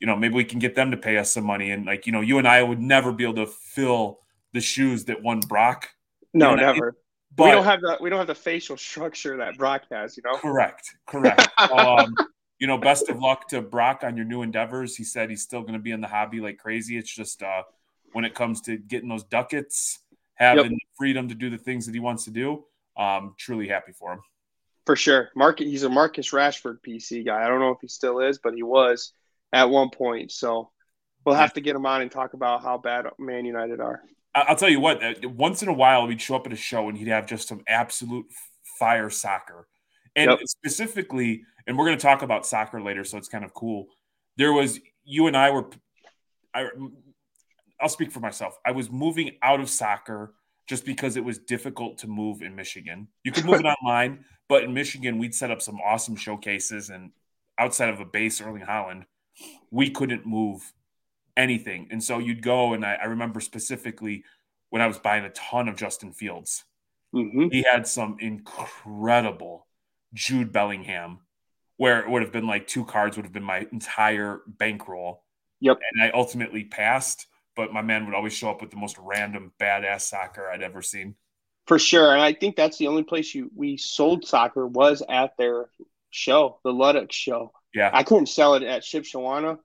you 0.01 0.07
know, 0.07 0.17
maybe 0.17 0.35
we 0.35 0.45
can 0.45 0.59
get 0.59 0.75
them 0.75 0.91
to 0.91 0.97
pay 0.97 1.17
us 1.19 1.33
some 1.33 1.45
money. 1.45 1.71
And 1.71 1.87
like, 1.87 2.07
you 2.07 2.13
know, 2.13 2.21
you 2.21 2.39
and 2.39 2.49
I 2.49 2.63
would 2.63 2.81
never 2.81 3.13
be 3.13 3.25
able 3.25 3.35
to 3.35 3.47
fill 3.47 4.21
the 4.53 4.61
shoes 4.61 5.05
that 5.07 5.23
one 5.23 5.41
Brock. 5.41 5.89
No, 6.33 6.51
you 6.51 6.57
know, 6.57 6.73
never. 6.73 6.97
But, 7.37 7.45
we 7.45 7.51
don't 7.51 7.65
have 7.65 7.81
the 7.81 7.99
we 8.01 8.11
don't 8.11 8.19
have 8.19 8.29
the 8.29 8.35
facial 8.35 8.77
structure 8.77 9.37
that 9.39 9.59
Brock 9.59 9.83
has. 9.91 10.17
You 10.17 10.23
know. 10.25 10.39
Correct. 10.39 10.89
Correct. 11.07 11.49
um, 11.73 12.15
you 12.59 12.67
know, 12.67 12.79
best 12.79 13.09
of 13.09 13.19
luck 13.19 13.49
to 13.49 13.61
Brock 13.61 14.03
on 14.05 14.17
your 14.17 14.25
new 14.25 14.43
endeavors. 14.43 14.97
He 14.97 15.05
said 15.05 15.31
he's 15.31 15.43
still 15.43 15.63
going 15.63 15.75
to 15.75 15.81
be 15.81 15.91
in 15.91 16.01
the 16.01 16.07
hobby 16.07 16.41
like 16.41 16.59
crazy. 16.59 16.97
It's 16.97 17.13
just 17.13 17.43
uh, 17.43 17.63
when 18.13 18.25
it 18.25 18.35
comes 18.35 18.61
to 18.63 18.77
getting 18.77 19.09
those 19.09 19.25
ducats, 19.25 19.99
having 20.35 20.73
yep. 20.73 20.81
freedom 20.97 21.29
to 21.29 21.35
do 21.35 21.51
the 21.51 21.59
things 21.59 21.87
that 21.87 21.95
he 21.95 22.01
wants 22.01 22.25
to 22.25 22.31
do. 22.31 22.65
Um, 22.97 23.35
truly 23.37 23.67
happy 23.67 23.93
for 23.93 24.13
him. 24.13 24.21
For 24.87 24.97
sure. 24.97 25.31
Mark, 25.35 25.59
he's 25.59 25.83
a 25.83 25.89
Marcus 25.89 26.31
Rashford 26.31 26.79
PC 26.87 27.25
guy. 27.25 27.43
I 27.45 27.49
don't 27.49 27.59
know 27.59 27.71
if 27.71 27.79
he 27.81 27.89
still 27.89 28.21
is, 28.21 28.39
but 28.39 28.55
he 28.55 28.63
was 28.63 29.13
at 29.55 29.71
one 29.71 29.89
point. 29.91 30.33
So 30.33 30.71
we'll 31.25 31.37
have 31.37 31.55
to 31.55 31.61
get 31.61 31.77
him 31.77 31.87
on 31.87 32.03
and 32.03 32.11
talk 32.11 32.35
about 32.35 32.63
how 32.63 32.77
bad 32.77 33.07
Man 33.19 33.45
United 33.45 33.81
are. 33.81 34.03
I'll 34.35 34.57
tell 34.57 34.69
you 34.69 34.81
what, 34.81 35.03
uh, 35.03 35.29
once 35.29 35.63
in 35.63 35.69
a 35.69 35.73
while, 35.73 36.07
we'd 36.07 36.21
show 36.21 36.35
up 36.35 36.47
at 36.47 36.53
a 36.53 36.57
show 36.57 36.89
and 36.89 36.99
he'd 36.99 37.07
have 37.07 37.27
just 37.27 37.47
some 37.49 37.63
absolute 37.69 38.27
fire 38.81 39.09
soccer. 39.09 39.69
And 40.17 40.31
yep. 40.31 40.41
specifically, 40.45 41.43
and 41.67 41.79
we're 41.79 41.87
going 41.87 41.97
to 41.97 42.03
talk 42.03 42.23
about 42.23 42.45
soccer 42.45 42.83
later, 42.83 43.05
so 43.05 43.17
it's 43.17 43.29
kind 43.29 43.45
of 43.45 43.55
cool. 43.55 43.87
There 44.37 44.53
was, 44.53 44.81
you 45.05 45.29
and 45.29 45.37
I 45.37 45.51
were, 45.51 45.71
I, 46.53 46.67
I'll 47.81 47.89
speak 47.89 48.11
for 48.11 48.21
myself. 48.21 48.59
I 48.67 48.73
was 48.73 48.91
moving 48.91 49.37
out 49.41 49.61
of 49.61 49.71
soccer 49.71 50.35
just 50.67 50.85
because 50.85 51.17
it 51.17 51.25
was 51.25 51.39
difficult 51.39 51.99
to 51.99 52.09
move 52.09 52.43
in 52.43 52.57
Michigan. 52.57 53.07
You 53.23 53.31
could 53.31 53.45
move 53.45 53.61
it 53.61 53.67
online, 53.83 54.25
but 54.49 54.65
in 54.65 54.75
Michigan, 54.75 55.19
we'd 55.19 55.35
set 55.35 55.53
up 55.53 55.63
some 55.63 55.79
awesome 55.81 56.17
showcases. 56.17 56.91
And 56.91 57.13
outside 57.57 57.91
of 57.91 58.01
a 58.01 58.05
base, 58.05 58.41
Erling 58.41 58.63
Haaland, 58.63 59.05
we 59.71 59.91
couldn't 59.91 60.27
move 60.27 60.73
anything. 61.37 61.89
And 61.91 62.03
so 62.03 62.19
you'd 62.19 62.43
go, 62.43 62.75
and 62.75 62.85
I, 62.85 62.95
I 62.95 63.05
remember 63.07 63.41
specifically 63.41 64.25
when 64.71 64.83
I 64.83 64.87
was 64.87 64.99
buying 64.99 65.25
a 65.25 65.31
ton 65.31 65.69
of 65.69 65.77
Justin 65.77 66.13
Fields, 66.13 66.65
mm-hmm. 67.15 67.49
he 67.51 67.65
had 67.71 67.87
some 67.87 68.17
incredible 68.21 69.67
Jude 70.13 70.53
Bellingham, 70.53 71.21
where 71.77 72.01
it 72.01 72.11
would 72.11 72.23
have 72.23 72.33
been 72.33 72.47
like 72.47 72.67
two 72.67 72.85
cards 72.85 73.17
would 73.17 73.27
have 73.27 73.33
been 73.33 73.43
my 73.43 73.67
entire 73.73 74.43
bankroll. 74.47 75.25
Yep. 75.61 75.79
And 75.93 76.03
I 76.03 76.11
ultimately 76.11 76.65
passed 76.65 77.27
but 77.57 77.73
my 77.73 77.83
man 77.83 78.05
would 78.07 78.15
always 78.15 78.33
show 78.33 78.51
up 78.51 78.61
with 78.61 78.71
the 78.71 78.77
most 78.77 78.97
random 78.99 79.53
badass 79.61 80.03
soccer 80.03 80.51
I'd 80.51 80.63
ever 80.63 80.83
seen. 80.83 81.15
For 81.67 81.79
sure, 81.79 82.13
and 82.13 82.21
I 82.21 82.33
think 82.33 82.57
that's 82.57 82.77
the 82.77 82.89
only 82.89 83.05
place 83.05 83.35
you 83.35 83.51
we 83.55 83.77
sold 83.77 84.27
soccer 84.27 84.67
was 84.67 85.03
at 85.09 85.37
their 85.39 85.71
show, 86.11 86.59
the 86.63 86.73
Ludex 86.73 87.13
show. 87.13 87.53
Yeah, 87.75 87.91
I 87.93 88.03
couldn't 88.03 88.27
sell 88.27 88.55
it 88.55 88.63
at 88.63 88.83
Shipshewana. 88.83 89.59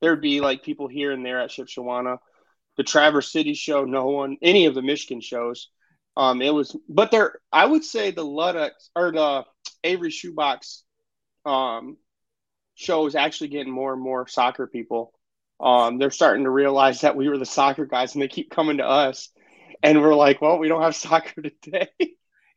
There'd 0.00 0.20
be 0.20 0.40
like 0.40 0.62
people 0.62 0.86
here 0.86 1.12
and 1.12 1.24
there 1.24 1.40
at 1.40 1.50
Shipshewana, 1.50 2.18
the 2.76 2.84
Traverse 2.84 3.32
City 3.32 3.54
show, 3.54 3.84
no 3.84 4.06
one, 4.06 4.36
any 4.42 4.66
of 4.66 4.74
the 4.74 4.82
Michigan 4.82 5.20
shows. 5.20 5.68
Um, 6.16 6.42
it 6.42 6.52
was, 6.52 6.76
but 6.88 7.10
there, 7.10 7.38
I 7.52 7.64
would 7.64 7.84
say 7.84 8.10
the 8.10 8.24
Ludex 8.24 8.70
or 8.94 9.12
the 9.12 9.44
Avery 9.84 10.10
Shoebox 10.10 10.82
um, 11.44 11.96
show 12.74 13.06
is 13.06 13.14
actually 13.14 13.48
getting 13.48 13.72
more 13.72 13.92
and 13.92 14.02
more 14.02 14.26
soccer 14.26 14.66
people. 14.66 15.12
Um, 15.60 15.98
they're 15.98 16.10
starting 16.10 16.44
to 16.44 16.50
realize 16.50 17.00
that 17.00 17.16
we 17.16 17.28
were 17.28 17.38
the 17.38 17.46
soccer 17.46 17.86
guys, 17.86 18.14
and 18.14 18.22
they 18.22 18.28
keep 18.28 18.50
coming 18.50 18.78
to 18.78 18.86
us, 18.86 19.30
and 19.82 20.00
we're 20.00 20.14
like, 20.14 20.40
well, 20.40 20.58
we 20.58 20.68
don't 20.68 20.82
have 20.82 20.96
soccer 20.96 21.42
today. 21.42 21.88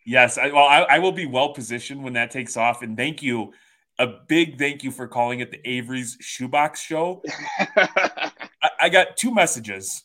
Yes, 0.06 0.38
I, 0.38 0.48
well, 0.48 0.66
I, 0.66 0.86
I 0.90 1.00
will 1.00 1.12
be 1.12 1.28
well 1.28 1.54
positioned 1.54 2.04
when 2.04 2.14
that 2.14 2.32
takes 2.32 2.58
off, 2.58 2.82
and 2.82 2.98
thank 2.98 3.22
you 3.22 3.54
a 4.02 4.08
big 4.28 4.58
thank 4.58 4.84
you 4.84 4.90
for 4.90 5.08
calling 5.08 5.42
it 5.42 5.52
the 5.52 5.70
Avery's 5.70 6.18
Shoebox 6.20 6.82
Show. 6.82 7.22
I, 7.60 8.32
I, 8.82 8.90
got 8.90 9.16
two 9.16 9.32
messages. 9.32 10.04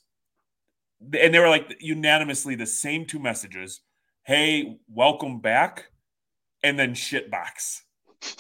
And 1.00 1.32
they 1.32 1.38
were 1.38 1.48
like 1.48 1.74
unanimously 1.80 2.56
the 2.56 2.66
same 2.66 3.06
two 3.06 3.18
messages. 3.18 3.80
Hey 4.24 4.76
welcome 4.86 5.40
back. 5.40 5.86
And 6.62 6.78
then 6.78 6.92
shitbox. 6.92 7.80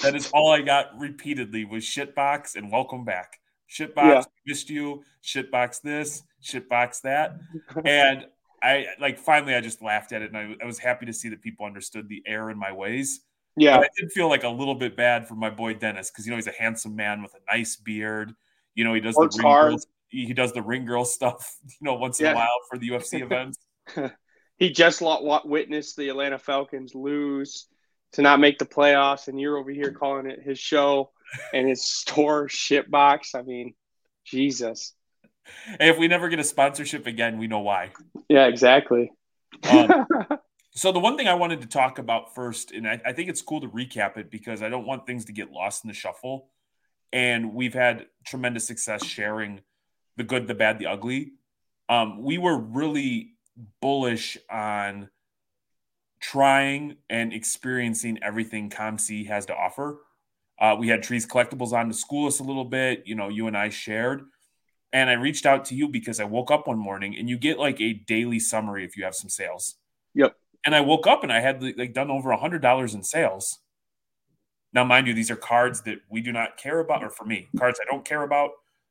That 0.02 0.14
is 0.14 0.30
all 0.32 0.52
i 0.52 0.60
got 0.60 0.86
repeatedly 0.98 1.64
was 1.64 1.84
shitbox 1.84 2.56
and 2.56 2.70
welcome 2.70 3.06
back. 3.06 3.38
Shitbox 3.70 3.96
yeah. 3.96 4.22
missed 4.46 4.68
you. 4.68 5.02
Shitbox 5.24 5.80
this 5.80 6.22
shitbox 6.44 7.00
that. 7.02 7.38
And 7.84 8.26
i 8.62 8.86
like 9.00 9.18
finally 9.18 9.54
i 9.54 9.60
just 9.62 9.80
laughed 9.80 10.12
at 10.12 10.20
it. 10.20 10.32
And 10.34 10.36
I, 10.36 10.64
I 10.64 10.66
was 10.66 10.78
happy 10.78 11.06
to 11.06 11.14
see 11.14 11.30
that 11.30 11.40
people 11.40 11.64
understood 11.64 12.10
the 12.10 12.22
error 12.26 12.50
in 12.50 12.58
my 12.58 12.72
ways 12.72 13.20
yeah 13.56 13.78
but 13.78 13.84
i 13.84 13.88
did 13.98 14.12
feel 14.12 14.28
like 14.28 14.44
a 14.44 14.48
little 14.48 14.74
bit 14.74 14.96
bad 14.96 15.26
for 15.26 15.34
my 15.34 15.50
boy 15.50 15.74
dennis 15.74 16.10
because 16.10 16.26
you 16.26 16.30
know 16.30 16.36
he's 16.36 16.46
a 16.46 16.52
handsome 16.58 16.94
man 16.94 17.22
with 17.22 17.34
a 17.34 17.56
nice 17.56 17.76
beard 17.76 18.34
you 18.74 18.84
know 18.84 18.94
he 18.94 19.00
does 19.00 19.16
Works 19.16 19.36
the 19.36 19.42
hard 19.42 19.80
he 20.08 20.32
does 20.32 20.52
the 20.52 20.62
ring 20.62 20.84
girl 20.84 21.04
stuff, 21.04 21.56
you 21.64 21.84
know, 21.84 21.94
once 21.94 22.20
yeah. 22.20 22.30
in 22.30 22.36
a 22.36 22.36
while 22.36 22.60
for 22.68 22.78
the 22.78 22.88
UFC 22.88 23.22
events. 23.22 23.58
he 24.56 24.70
just 24.70 25.02
witnessed 25.02 25.96
the 25.96 26.08
Atlanta 26.08 26.38
Falcons 26.38 26.94
lose 26.94 27.66
to 28.12 28.22
not 28.22 28.40
make 28.40 28.58
the 28.58 28.66
playoffs, 28.66 29.28
and 29.28 29.40
you're 29.40 29.58
over 29.58 29.70
here 29.70 29.92
calling 29.92 30.26
it 30.30 30.40
his 30.42 30.58
show 30.58 31.10
and 31.52 31.68
his 31.68 31.84
store 31.84 32.48
shit 32.48 32.90
box. 32.90 33.34
I 33.34 33.42
mean, 33.42 33.74
Jesus. 34.24 34.94
Hey, 35.78 35.90
if 35.90 35.98
we 35.98 36.08
never 36.08 36.28
get 36.28 36.38
a 36.38 36.44
sponsorship 36.44 37.06
again, 37.06 37.38
we 37.38 37.46
know 37.46 37.60
why. 37.60 37.90
Yeah, 38.28 38.46
exactly. 38.46 39.12
Um, 39.68 40.06
so 40.76 40.92
the 40.92 41.00
one 41.00 41.16
thing 41.16 41.26
I 41.26 41.34
wanted 41.34 41.62
to 41.62 41.66
talk 41.66 41.98
about 41.98 42.34
first, 42.34 42.70
and 42.70 42.86
I, 42.86 43.00
I 43.04 43.12
think 43.12 43.28
it's 43.28 43.42
cool 43.42 43.60
to 43.62 43.68
recap 43.68 44.16
it 44.16 44.30
because 44.30 44.62
I 44.62 44.68
don't 44.68 44.86
want 44.86 45.06
things 45.06 45.24
to 45.24 45.32
get 45.32 45.50
lost 45.50 45.84
in 45.84 45.88
the 45.88 45.94
shuffle. 45.94 46.50
And 47.12 47.54
we've 47.54 47.74
had 47.74 48.06
tremendous 48.24 48.66
success 48.66 49.04
sharing– 49.04 49.62
the 50.16 50.24
good, 50.24 50.46
the 50.46 50.54
bad, 50.54 50.78
the 50.78 50.86
ugly. 50.86 51.32
Um, 51.88 52.22
we 52.22 52.38
were 52.38 52.58
really 52.58 53.34
bullish 53.80 54.36
on 54.50 55.08
trying 56.20 56.96
and 57.08 57.32
experiencing 57.32 58.18
everything 58.22 58.70
COMC 58.70 59.26
has 59.28 59.46
to 59.46 59.54
offer. 59.54 60.00
Uh, 60.58 60.74
we 60.78 60.88
had 60.88 61.02
Trees 61.02 61.26
Collectibles 61.26 61.72
on 61.72 61.88
to 61.88 61.94
school 61.94 62.26
us 62.26 62.40
a 62.40 62.42
little 62.42 62.64
bit. 62.64 63.02
You 63.06 63.14
know, 63.14 63.28
you 63.28 63.46
and 63.46 63.56
I 63.56 63.68
shared. 63.68 64.22
And 64.92 65.10
I 65.10 65.14
reached 65.14 65.44
out 65.44 65.66
to 65.66 65.74
you 65.74 65.88
because 65.88 66.20
I 66.20 66.24
woke 66.24 66.50
up 66.50 66.66
one 66.66 66.78
morning 66.78 67.16
and 67.18 67.28
you 67.28 67.36
get 67.36 67.58
like 67.58 67.80
a 67.80 67.92
daily 67.92 68.38
summary 68.38 68.84
if 68.84 68.96
you 68.96 69.04
have 69.04 69.14
some 69.14 69.28
sales. 69.28 69.76
Yep. 70.14 70.34
And 70.66 70.74
I 70.74 70.80
woke 70.80 71.06
up 71.06 71.22
and 71.22 71.32
I 71.32 71.40
had 71.40 71.62
like 71.62 71.94
done 71.94 72.10
over 72.10 72.32
a 72.32 72.36
hundred 72.36 72.60
dollars 72.60 72.94
in 72.94 73.02
sales. 73.02 73.60
Now, 74.72 74.84
mind 74.84 75.06
you, 75.06 75.14
these 75.14 75.30
are 75.30 75.36
cards 75.36 75.80
that 75.82 76.00
we 76.10 76.20
do 76.20 76.32
not 76.32 76.58
care 76.58 76.80
about, 76.80 77.02
or 77.02 77.08
for 77.08 77.24
me, 77.24 77.48
cards 77.56 77.80
I 77.80 77.90
don't 77.90 78.04
care 78.04 78.24
about 78.24 78.50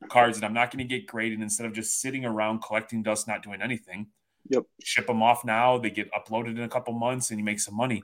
cards 0.10 0.40
that 0.40 0.46
I'm 0.46 0.54
not 0.54 0.72
going 0.72 0.88
to 0.88 0.98
get 1.00 1.06
graded 1.06 1.42
instead 1.42 1.68
of 1.68 1.74
just 1.74 2.02
sitting 2.02 2.26
around 2.26 2.62
collecting 2.64 3.04
dust, 3.04 3.28
not 3.28 3.44
doing 3.44 3.62
anything. 3.62 4.08
Yep. 4.50 4.64
Ship 4.84 5.08
them 5.08 5.22
off 5.22 5.44
now. 5.44 5.78
They 5.78 5.90
get 5.90 6.12
uploaded 6.12 6.58
in 6.58 6.62
a 6.62 6.70
couple 6.70 6.94
months 6.94 7.30
and 7.30 7.40
you 7.40 7.46
make 7.46 7.60
some 7.60 7.76
money. 7.76 8.04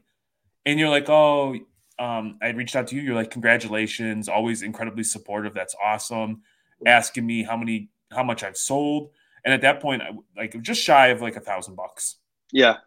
And 0.66 0.80
you're 0.80 0.90
like, 0.90 1.10
oh, 1.10 1.56
um, 2.00 2.38
I 2.42 2.50
reached 2.50 2.76
out 2.76 2.88
to 2.88 2.96
you. 2.96 3.02
You're 3.02 3.16
like, 3.16 3.32
congratulations. 3.32 4.28
Always 4.28 4.64
incredibly 4.64 5.04
supportive. 5.04 5.54
That's 5.54 5.76
awesome. 5.84 6.42
Asking 6.86 7.26
me 7.26 7.44
how 7.44 7.58
many, 7.58 7.90
how 8.12 8.24
much 8.24 8.44
I've 8.44 8.58
sold. 8.58 9.12
And 9.46 9.54
at 9.54 9.62
that 9.62 9.80
point, 9.80 10.02
I, 10.02 10.12
like 10.36 10.60
just 10.62 10.82
shy 10.82 11.08
of 11.08 11.22
like 11.22 11.36
a 11.36 11.42
thousand 11.42 11.76
bucks. 11.76 12.18
Yeah. 12.52 12.78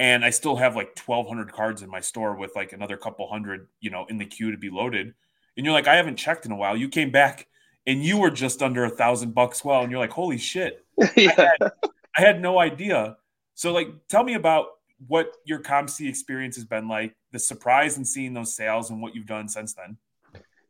And 0.00 0.24
I 0.24 0.30
still 0.30 0.56
have 0.56 0.74
like 0.74 0.98
1200 0.98 1.52
cards 1.52 1.82
in 1.82 1.90
my 1.90 2.00
store 2.00 2.34
with 2.34 2.56
like 2.56 2.72
another 2.72 2.96
couple 2.96 3.28
hundred, 3.28 3.68
you 3.80 3.90
know, 3.90 4.06
in 4.06 4.16
the 4.16 4.24
queue 4.24 4.50
to 4.50 4.56
be 4.56 4.70
loaded. 4.70 5.14
And 5.56 5.66
you're 5.66 5.74
like, 5.74 5.88
I 5.88 5.96
haven't 5.96 6.16
checked 6.16 6.46
in 6.46 6.52
a 6.52 6.56
while. 6.56 6.74
You 6.74 6.88
came 6.88 7.10
back 7.10 7.46
and 7.86 8.04
you 8.04 8.18
were 8.18 8.30
just 8.30 8.62
under 8.62 8.84
a 8.84 8.90
thousand 8.90 9.34
bucks 9.34 9.64
well 9.64 9.82
and 9.82 9.90
you're 9.90 10.00
like 10.00 10.10
holy 10.10 10.38
shit 10.38 10.84
yeah. 11.16 11.32
I, 11.38 11.42
had, 11.42 11.72
I, 12.16 12.20
had, 12.20 12.40
no 12.40 12.58
idea 12.58 13.16
so 13.54 13.72
like 13.72 13.88
tell 14.08 14.22
me 14.22 14.34
about 14.34 14.66
what 15.06 15.32
your 15.44 15.60
COMC 15.60 16.08
experience 16.08 16.56
has 16.56 16.64
been 16.64 16.88
like 16.88 17.14
the 17.32 17.38
surprise 17.38 17.96
in 17.96 18.04
seeing 18.04 18.34
those 18.34 18.54
sales 18.54 18.90
and 18.90 19.00
what 19.00 19.14
you've 19.14 19.26
done 19.26 19.48
since 19.48 19.74
then 19.74 19.96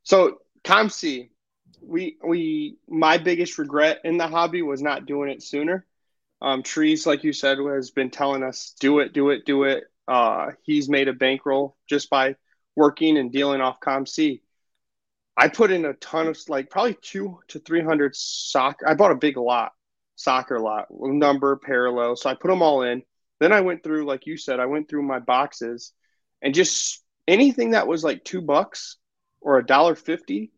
so 0.03 0.39
COMC 0.65 1.31
we 1.83 2.17
we 2.25 2.77
my 2.89 3.19
biggest 3.19 3.59
regret 3.59 4.01
in 4.05 4.17
the 4.17 4.27
hobby 4.27 4.63
was 4.63 4.83
not 4.83 5.07
doing 5.07 5.31
it 5.31 5.43
sooner 5.43 5.87
um, 6.43 6.63
trees 6.63 7.07
like 7.07 7.25
you 7.25 7.33
said 7.33 7.59
has 7.59 7.91
been 7.91 8.11
telling 8.11 8.43
us 8.43 8.75
do 8.81 9.01
it 9.01 9.13
do 9.13 9.31
it 9.31 9.45
do 9.45 9.65
it 9.65 9.85
uh, 10.09 10.49
he's 10.63 10.89
made 10.89 11.09
a 11.09 11.13
bankroll 11.13 11.77
just 11.89 12.11
by 12.11 12.35
working 12.77 13.17
and 13.17 13.33
dealing 13.33 13.61
off 13.61 13.81
COMC 13.81 14.41
I 15.41 15.49
put 15.49 15.71
in 15.71 15.87
a 15.87 15.95
ton 15.95 16.27
of 16.27 16.39
like 16.49 16.69
probably 16.69 16.99
two 17.01 17.41
to 17.49 17.59
three 17.61 17.83
hundred 17.83 18.15
soccer. 18.15 18.87
I 18.87 18.93
bought 18.93 19.11
a 19.11 19.17
big 19.17 19.39
lot, 19.39 19.73
soccer 20.15 20.61
lot, 20.61 20.89
number 20.91 21.57
parallel. 21.57 22.17
So 22.17 22.29
I 22.29 22.35
put 22.35 22.49
them 22.49 22.61
all 22.61 22.83
in. 22.83 23.03
Then 23.39 23.51
I 23.51 23.63
went 23.63 23.83
through, 23.83 24.05
like 24.05 24.27
you 24.27 24.37
said, 24.37 24.61
I 24.61 24.67
went 24.67 24.91
through 24.91 25.03
my 25.03 25.19
boxes, 25.19 25.95
and 26.43 26.55
just 26.55 27.03
anything 27.27 27.71
that 27.71 27.87
was 27.87 28.05
like 28.05 28.23
two 28.23 28.43
bucks 28.43 28.99
or 29.41 29.57
a 29.59 29.65
dollar 29.65 29.95
fifty 29.95 30.53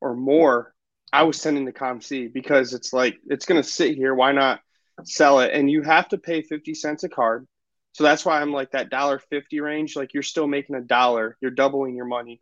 or 0.00 0.16
more, 0.16 0.74
I 1.12 1.22
was 1.22 1.40
sending 1.40 1.66
to 1.66 1.72
COMC 1.72 2.32
because 2.32 2.74
it's 2.74 2.92
like 2.92 3.18
it's 3.28 3.46
gonna 3.46 3.62
sit 3.62 3.94
here. 3.94 4.16
Why 4.16 4.32
not 4.32 4.58
sell 5.02 5.40
it? 5.40 5.52
And 5.52 5.70
you 5.70 5.82
have 5.82 6.08
to 6.10 6.18
pay 6.18 6.42
fifty 6.42 6.74
cents 6.74 7.04
a 7.04 7.08
card. 7.08 7.46
So 7.92 8.04
that's 8.04 8.24
why 8.24 8.40
I'm 8.40 8.52
like 8.52 8.72
that 8.72 8.90
dollar 8.90 9.18
fifty 9.18 9.60
range. 9.60 9.96
Like 9.96 10.14
you're 10.14 10.22
still 10.22 10.46
making 10.46 10.76
a 10.76 10.80
dollar. 10.80 11.36
You're 11.40 11.50
doubling 11.50 11.96
your 11.96 12.06
money 12.06 12.40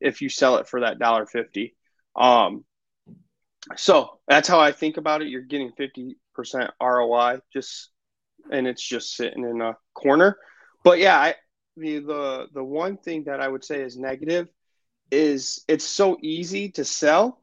if 0.00 0.22
you 0.22 0.28
sell 0.28 0.56
it 0.56 0.68
for 0.68 0.80
that 0.80 0.98
dollar 0.98 1.26
fifty. 1.26 1.76
Um, 2.16 2.64
so 3.76 4.18
that's 4.26 4.48
how 4.48 4.60
I 4.60 4.72
think 4.72 4.96
about 4.96 5.22
it. 5.22 5.28
You're 5.28 5.42
getting 5.42 5.72
fifty 5.72 6.16
percent 6.34 6.70
ROI, 6.80 7.40
just 7.52 7.90
and 8.50 8.66
it's 8.66 8.82
just 8.82 9.14
sitting 9.14 9.44
in 9.44 9.60
a 9.60 9.76
corner. 9.94 10.36
But 10.84 10.98
yeah, 10.98 11.18
I, 11.18 11.34
the 11.76 11.98
the 12.00 12.46
the 12.54 12.64
one 12.64 12.96
thing 12.96 13.24
that 13.24 13.40
I 13.40 13.48
would 13.48 13.64
say 13.64 13.82
is 13.82 13.96
negative 13.96 14.48
is 15.10 15.64
it's 15.68 15.84
so 15.84 16.18
easy 16.22 16.70
to 16.72 16.84
sell, 16.84 17.42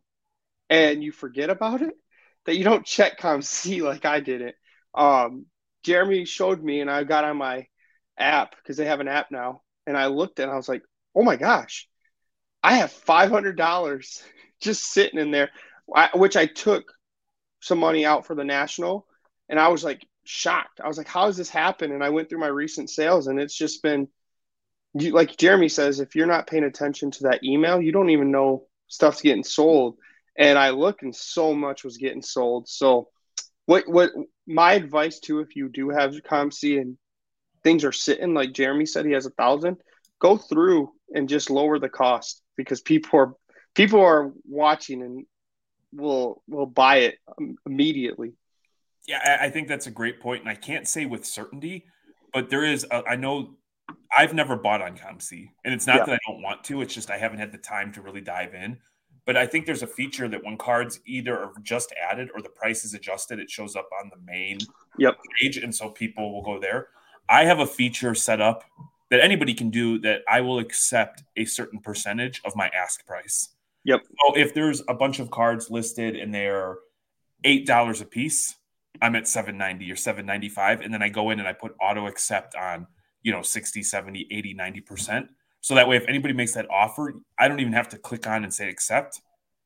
and 0.69 1.03
you 1.03 1.12
forget 1.12 1.50
about 1.50 1.81
it 1.81 1.93
that 2.46 2.58
you 2.58 2.64
don't 2.64 2.86
check 2.86 3.20
COMC 3.20 3.82
like 3.82 4.06
I 4.06 4.20
did 4.20 4.42
it. 4.42 4.56
Um, 4.94 5.46
Jeremy 5.84 6.25
showed 6.25 6.64
me, 6.64 6.82
and 6.82 6.90
I 6.90 7.04
got 7.04 7.25
on 7.25 7.38
my 7.38 7.68
app 8.18 8.56
because 8.56 8.78
they 8.78 8.86
have 8.86 9.00
an 9.00 9.08
app 9.08 9.32
now, 9.32 9.62
and 9.86 9.98
I 9.98 10.08
looked 10.08 10.40
and 10.40 10.52
I 10.52 10.56
was 10.56 10.70
like, 10.70 10.84
oh 11.16 11.24
my 11.24 11.36
gosh, 11.36 11.88
I 12.64 12.75
have 12.75 12.92
five 12.92 13.30
hundred 13.30 13.58
dollars 13.58 14.24
just 14.62 14.84
sitting 14.84 15.20
in 15.20 15.32
there, 15.32 15.52
which 16.14 16.36
I 16.36 16.46
took 16.46 16.92
some 17.62 17.80
money 17.80 18.06
out 18.06 18.25
for 18.25 18.36
the 18.36 18.44
national, 18.44 19.06
and 19.50 19.60
I 19.60 19.68
was 19.70 19.84
like 19.84 20.06
shocked. 20.24 20.82
I 20.84 20.88
was 20.88 20.98
like, 20.98 21.08
"How 21.08 21.25
does 21.25 21.38
this 21.38 21.50
happen?" 21.50 21.92
And 21.92 22.04
I 22.04 22.10
went 22.10 22.30
through 22.30 22.40
my 22.40 22.48
recent 22.48 22.90
sales, 22.90 23.28
and 23.28 23.40
it's 23.40 23.56
just 23.56 23.84
been, 23.84 24.08
like 24.94 25.38
Jeremy 25.38 25.70
says, 25.70 26.00
if 26.00 26.16
you're 26.16 26.25
not 26.25 26.48
paying 26.48 26.64
attention 26.64 27.12
to 27.12 27.24
that 27.24 27.44
email, 27.44 27.82
you 27.82 27.92
don't 27.92 28.10
even 28.10 28.32
know 28.32 28.68
stuff's 28.88 29.22
getting 29.22 29.44
sold. 29.44 29.98
And 30.38 30.58
I 30.58 30.72
looked, 30.72 31.04
and 31.04 31.15
so 31.15 31.54
much 31.54 31.84
was 31.84 31.98
getting 31.98 32.22
sold. 32.22 32.68
So, 32.68 33.10
what 33.65 33.88
what 33.88 34.12
my 34.48 34.74
advice 34.74 35.20
too, 35.20 35.39
if 35.39 35.56
you 35.56 35.70
do 35.70 35.89
have 35.89 36.12
COMC 36.12 36.80
and 36.82 36.98
things 37.63 37.84
are 37.84 37.92
sitting, 37.92 38.34
like 38.34 38.54
Jeremy 38.54 38.86
said, 38.86 39.06
he 39.06 39.13
has 39.13 39.25
a 39.25 39.32
thousand, 39.32 39.77
go 40.20 40.38
through 40.38 40.92
and 41.13 41.30
just 41.30 41.50
lower 41.50 41.80
the 41.80 41.89
cost 41.89 42.42
because 42.58 42.82
people 42.82 43.20
are 43.20 43.34
people 43.74 44.01
are 44.01 44.32
watching 44.48 45.01
and 45.01 45.25
will 45.92 46.42
will 46.48 46.65
buy 46.65 46.98
it 46.98 47.15
immediately. 47.65 48.34
Yeah, 49.08 49.38
I 49.39 49.50
think 49.50 49.68
that's 49.68 49.86
a 49.86 49.92
great 49.92 50.20
point, 50.20 50.42
and 50.42 50.50
I 50.50 50.56
can't 50.56 50.88
say 50.88 51.06
with 51.06 51.25
certainty, 51.25 51.86
but 52.34 52.50
there 52.50 52.63
is. 52.63 52.86
A, 52.89 53.04
I 53.08 53.15
know 53.15 53.56
I've 54.15 54.34
never 54.34 54.56
bought 54.56 54.82
on 54.82 54.98
COMC, 54.98 55.50
and 55.63 55.74
it's 55.74 55.86
not 55.86 55.98
yeah. 55.98 56.06
that 56.06 56.13
I 56.13 56.32
don't 56.32 56.42
want 56.42 56.63
to. 56.65 56.82
It's 56.82 56.94
just 56.94 57.12
I 57.12 57.18
haven't 57.18 57.38
had 57.38 57.51
the 57.51 57.60
time 57.60 57.92
to 57.94 58.01
really 58.01 58.22
dive 58.22 58.56
in. 58.56 58.77
But 59.25 59.38
I 59.38 59.48
think 59.48 59.65
there's 59.65 59.84
a 59.84 59.88
feature 59.88 60.27
that 60.27 60.44
when 60.44 60.58
cards 60.58 61.00
either 61.05 61.38
are 61.38 61.51
just 61.63 61.94
added 62.12 62.29
or 62.36 62.41
the 62.41 62.50
price 62.50 62.86
is 62.86 62.94
adjusted, 62.94 63.39
it 63.39 63.50
shows 63.50 63.75
up 63.75 63.89
on 64.01 64.10
the 64.10 64.22
main 64.24 64.60
yep. 64.98 65.17
page, 65.41 65.58
and 65.58 65.74
so 65.74 65.89
people 65.89 66.32
will 66.32 66.44
go 66.44 66.60
there. 66.60 66.89
I 67.27 67.46
have 67.46 67.60
a 67.60 67.65
feature 67.65 68.13
set 68.13 68.39
up 68.39 68.63
that 69.10 69.20
anybody 69.20 69.53
can 69.53 69.70
do 69.70 70.00
that 70.00 70.22
I 70.27 70.41
will 70.41 70.60
accept 70.60 71.24
a 71.36 71.46
certain 71.46 71.79
percentage 71.79 72.41
of 72.46 72.55
my 72.55 72.70
ask 72.70 73.05
price. 73.05 73.50
Yep. 73.84 74.01
So 74.03 74.38
if 74.38 74.53
there's 74.53 74.82
a 74.88 74.94
bunch 74.94 75.20
of 75.20 75.32
cards 75.32 75.70
listed 75.70 76.15
and 76.15 76.34
they're 76.34 76.77
eight 77.44 77.65
dollars 77.65 78.01
a 78.01 78.05
piece, 78.05 78.55
I'm 79.01 79.15
at 79.15 79.27
790 79.27 79.91
or 79.91 79.96
795. 79.96 80.82
And 80.82 80.94
then 80.94 81.01
I 81.01 81.10
go 81.10 81.29
in 81.29 81.39
and 81.39 81.48
I 81.48 81.53
put 81.53 81.75
auto 81.82 82.08
accept 82.08 82.55
on, 82.55 82.88
you 83.24 83.32
know, 83.32 83.41
60, 83.41 83.84
70, 83.84 84.27
80, 84.32 84.55
90%. 84.55 85.27
So 85.65 85.74
that 85.74 85.88
way, 85.88 85.98
if 85.98 86.05
anybody 86.07 86.36
makes 86.36 86.53
that 86.53 86.69
offer, 86.69 87.15
I 87.39 87.48
don't 87.48 87.60
even 87.60 87.74
have 87.74 87.89
to 87.89 87.98
click 87.98 88.27
on 88.27 88.43
and 88.43 88.53
say 88.53 88.69
accept. 88.69 89.19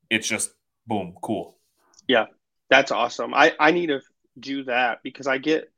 It's 0.09 0.25
just 0.25 0.51
boom, 0.87 1.13
cool. 1.21 1.57
Yeah, 2.07 2.27
that's 2.69 2.93
awesome. 2.93 3.33
I, 3.33 3.53
I 3.59 3.71
need 3.71 3.87
to 3.87 3.99
do 4.39 4.63
that 4.63 4.99
because 5.03 5.27
I 5.27 5.39
get, 5.39 5.69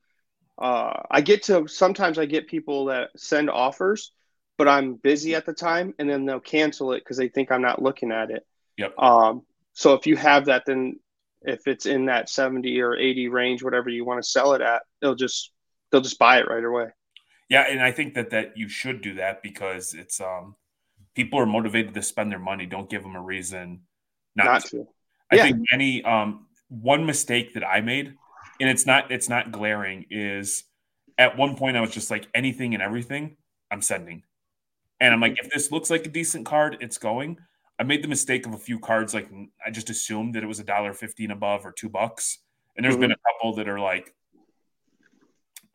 uh, 0.59 0.93
I 1.09 1.21
get 1.21 1.41
to 1.45 1.67
sometimes 1.67 2.19
I 2.19 2.27
get 2.27 2.45
people 2.45 2.85
that 2.85 3.09
send 3.17 3.49
offers, 3.49 4.11
but 4.59 4.67
I'm 4.67 4.93
busy 4.93 5.33
at 5.33 5.47
the 5.47 5.53
time 5.53 5.95
and 5.97 6.07
then 6.07 6.27
they'll 6.27 6.39
cancel 6.39 6.91
it 6.91 6.99
because 6.99 7.17
they 7.17 7.29
think 7.29 7.51
I'm 7.51 7.63
not 7.63 7.81
looking 7.81 8.11
at 8.11 8.29
it. 8.29 8.45
Yep. 8.77 8.99
Um, 8.99 9.41
so 9.73 9.95
if 9.95 10.05
you 10.05 10.17
have 10.17 10.45
that, 10.45 10.67
then 10.67 10.99
if 11.41 11.65
it's 11.65 11.87
in 11.87 12.05
that 12.05 12.29
70 12.29 12.79
or 12.79 12.95
80 12.95 13.27
range, 13.29 13.63
whatever 13.63 13.89
you 13.89 14.05
want 14.05 14.21
to 14.21 14.29
sell 14.29 14.53
it 14.53 14.61
at, 14.61 14.83
they'll 15.01 15.15
just 15.15 15.51
they'll 15.91 15.99
just 15.99 16.19
buy 16.19 16.37
it 16.37 16.47
right 16.47 16.63
away. 16.63 16.89
Yeah, 17.51 17.65
and 17.69 17.81
I 17.81 17.91
think 17.91 18.13
that 18.13 18.29
that 18.29 18.55
you 18.55 18.69
should 18.69 19.01
do 19.01 19.15
that 19.15 19.43
because 19.43 19.93
it's 19.93 20.21
um 20.21 20.55
people 21.15 21.37
are 21.37 21.45
motivated 21.45 21.93
to 21.93 22.01
spend 22.01 22.31
their 22.31 22.39
money. 22.39 22.65
Don't 22.65 22.89
give 22.89 23.03
them 23.03 23.17
a 23.17 23.21
reason 23.21 23.81
not, 24.37 24.45
not 24.45 24.61
to. 24.63 24.69
to. 24.69 24.87
I 25.33 25.35
yeah. 25.35 25.43
think 25.43 25.65
any 25.73 26.01
um 26.05 26.47
one 26.69 27.05
mistake 27.05 27.53
that 27.55 27.67
I 27.67 27.81
made, 27.81 28.15
and 28.61 28.69
it's 28.69 28.85
not 28.85 29.11
it's 29.11 29.27
not 29.27 29.51
glaring, 29.51 30.05
is 30.09 30.63
at 31.17 31.37
one 31.37 31.57
point 31.57 31.75
I 31.75 31.81
was 31.81 31.91
just 31.91 32.09
like 32.09 32.25
anything 32.33 32.73
and 32.73 32.81
everything 32.81 33.35
I'm 33.69 33.81
sending. 33.81 34.23
And 35.01 35.13
I'm 35.13 35.19
like, 35.19 35.37
if 35.43 35.51
this 35.51 35.73
looks 35.73 35.89
like 35.89 36.05
a 36.05 36.09
decent 36.09 36.45
card, 36.45 36.77
it's 36.79 36.97
going. 36.97 37.37
I 37.77 37.83
made 37.83 38.01
the 38.01 38.07
mistake 38.07 38.45
of 38.45 38.53
a 38.53 38.57
few 38.57 38.79
cards, 38.79 39.13
like 39.13 39.29
I 39.65 39.71
just 39.71 39.89
assumed 39.89 40.35
that 40.35 40.43
it 40.43 40.47
was 40.47 40.61
a 40.61 40.63
dollar 40.63 40.93
fifteen 40.93 41.31
above 41.31 41.65
or 41.65 41.73
two 41.73 41.89
bucks. 41.89 42.37
And 42.77 42.85
there's 42.85 42.93
mm-hmm. 42.93 43.01
been 43.01 43.11
a 43.11 43.33
couple 43.33 43.55
that 43.55 43.67
are 43.67 43.81
like 43.81 44.15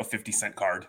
a 0.01 0.05
50 0.05 0.33
cent 0.33 0.57
card. 0.57 0.87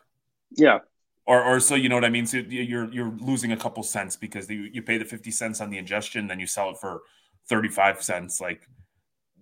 Yeah. 0.55 0.79
Or, 1.25 1.43
or 1.43 1.59
so 1.59 1.75
you 1.75 1.89
know 1.89 1.95
what 1.95 2.05
I 2.05 2.09
mean. 2.09 2.25
So 2.25 2.37
you're 2.37 2.91
you're 2.91 3.11
losing 3.19 3.51
a 3.51 3.57
couple 3.57 3.83
cents 3.83 4.15
because 4.15 4.49
you, 4.49 4.69
you 4.71 4.81
pay 4.81 4.97
the 4.97 5.05
fifty 5.05 5.31
cents 5.31 5.59
on 5.59 5.69
the 5.69 5.77
ingestion, 5.77 6.27
then 6.27 6.39
you 6.39 6.47
sell 6.47 6.69
it 6.69 6.77
for 6.77 7.01
thirty 7.49 7.67
five 7.67 8.01
cents. 8.01 8.39
Like, 8.39 8.67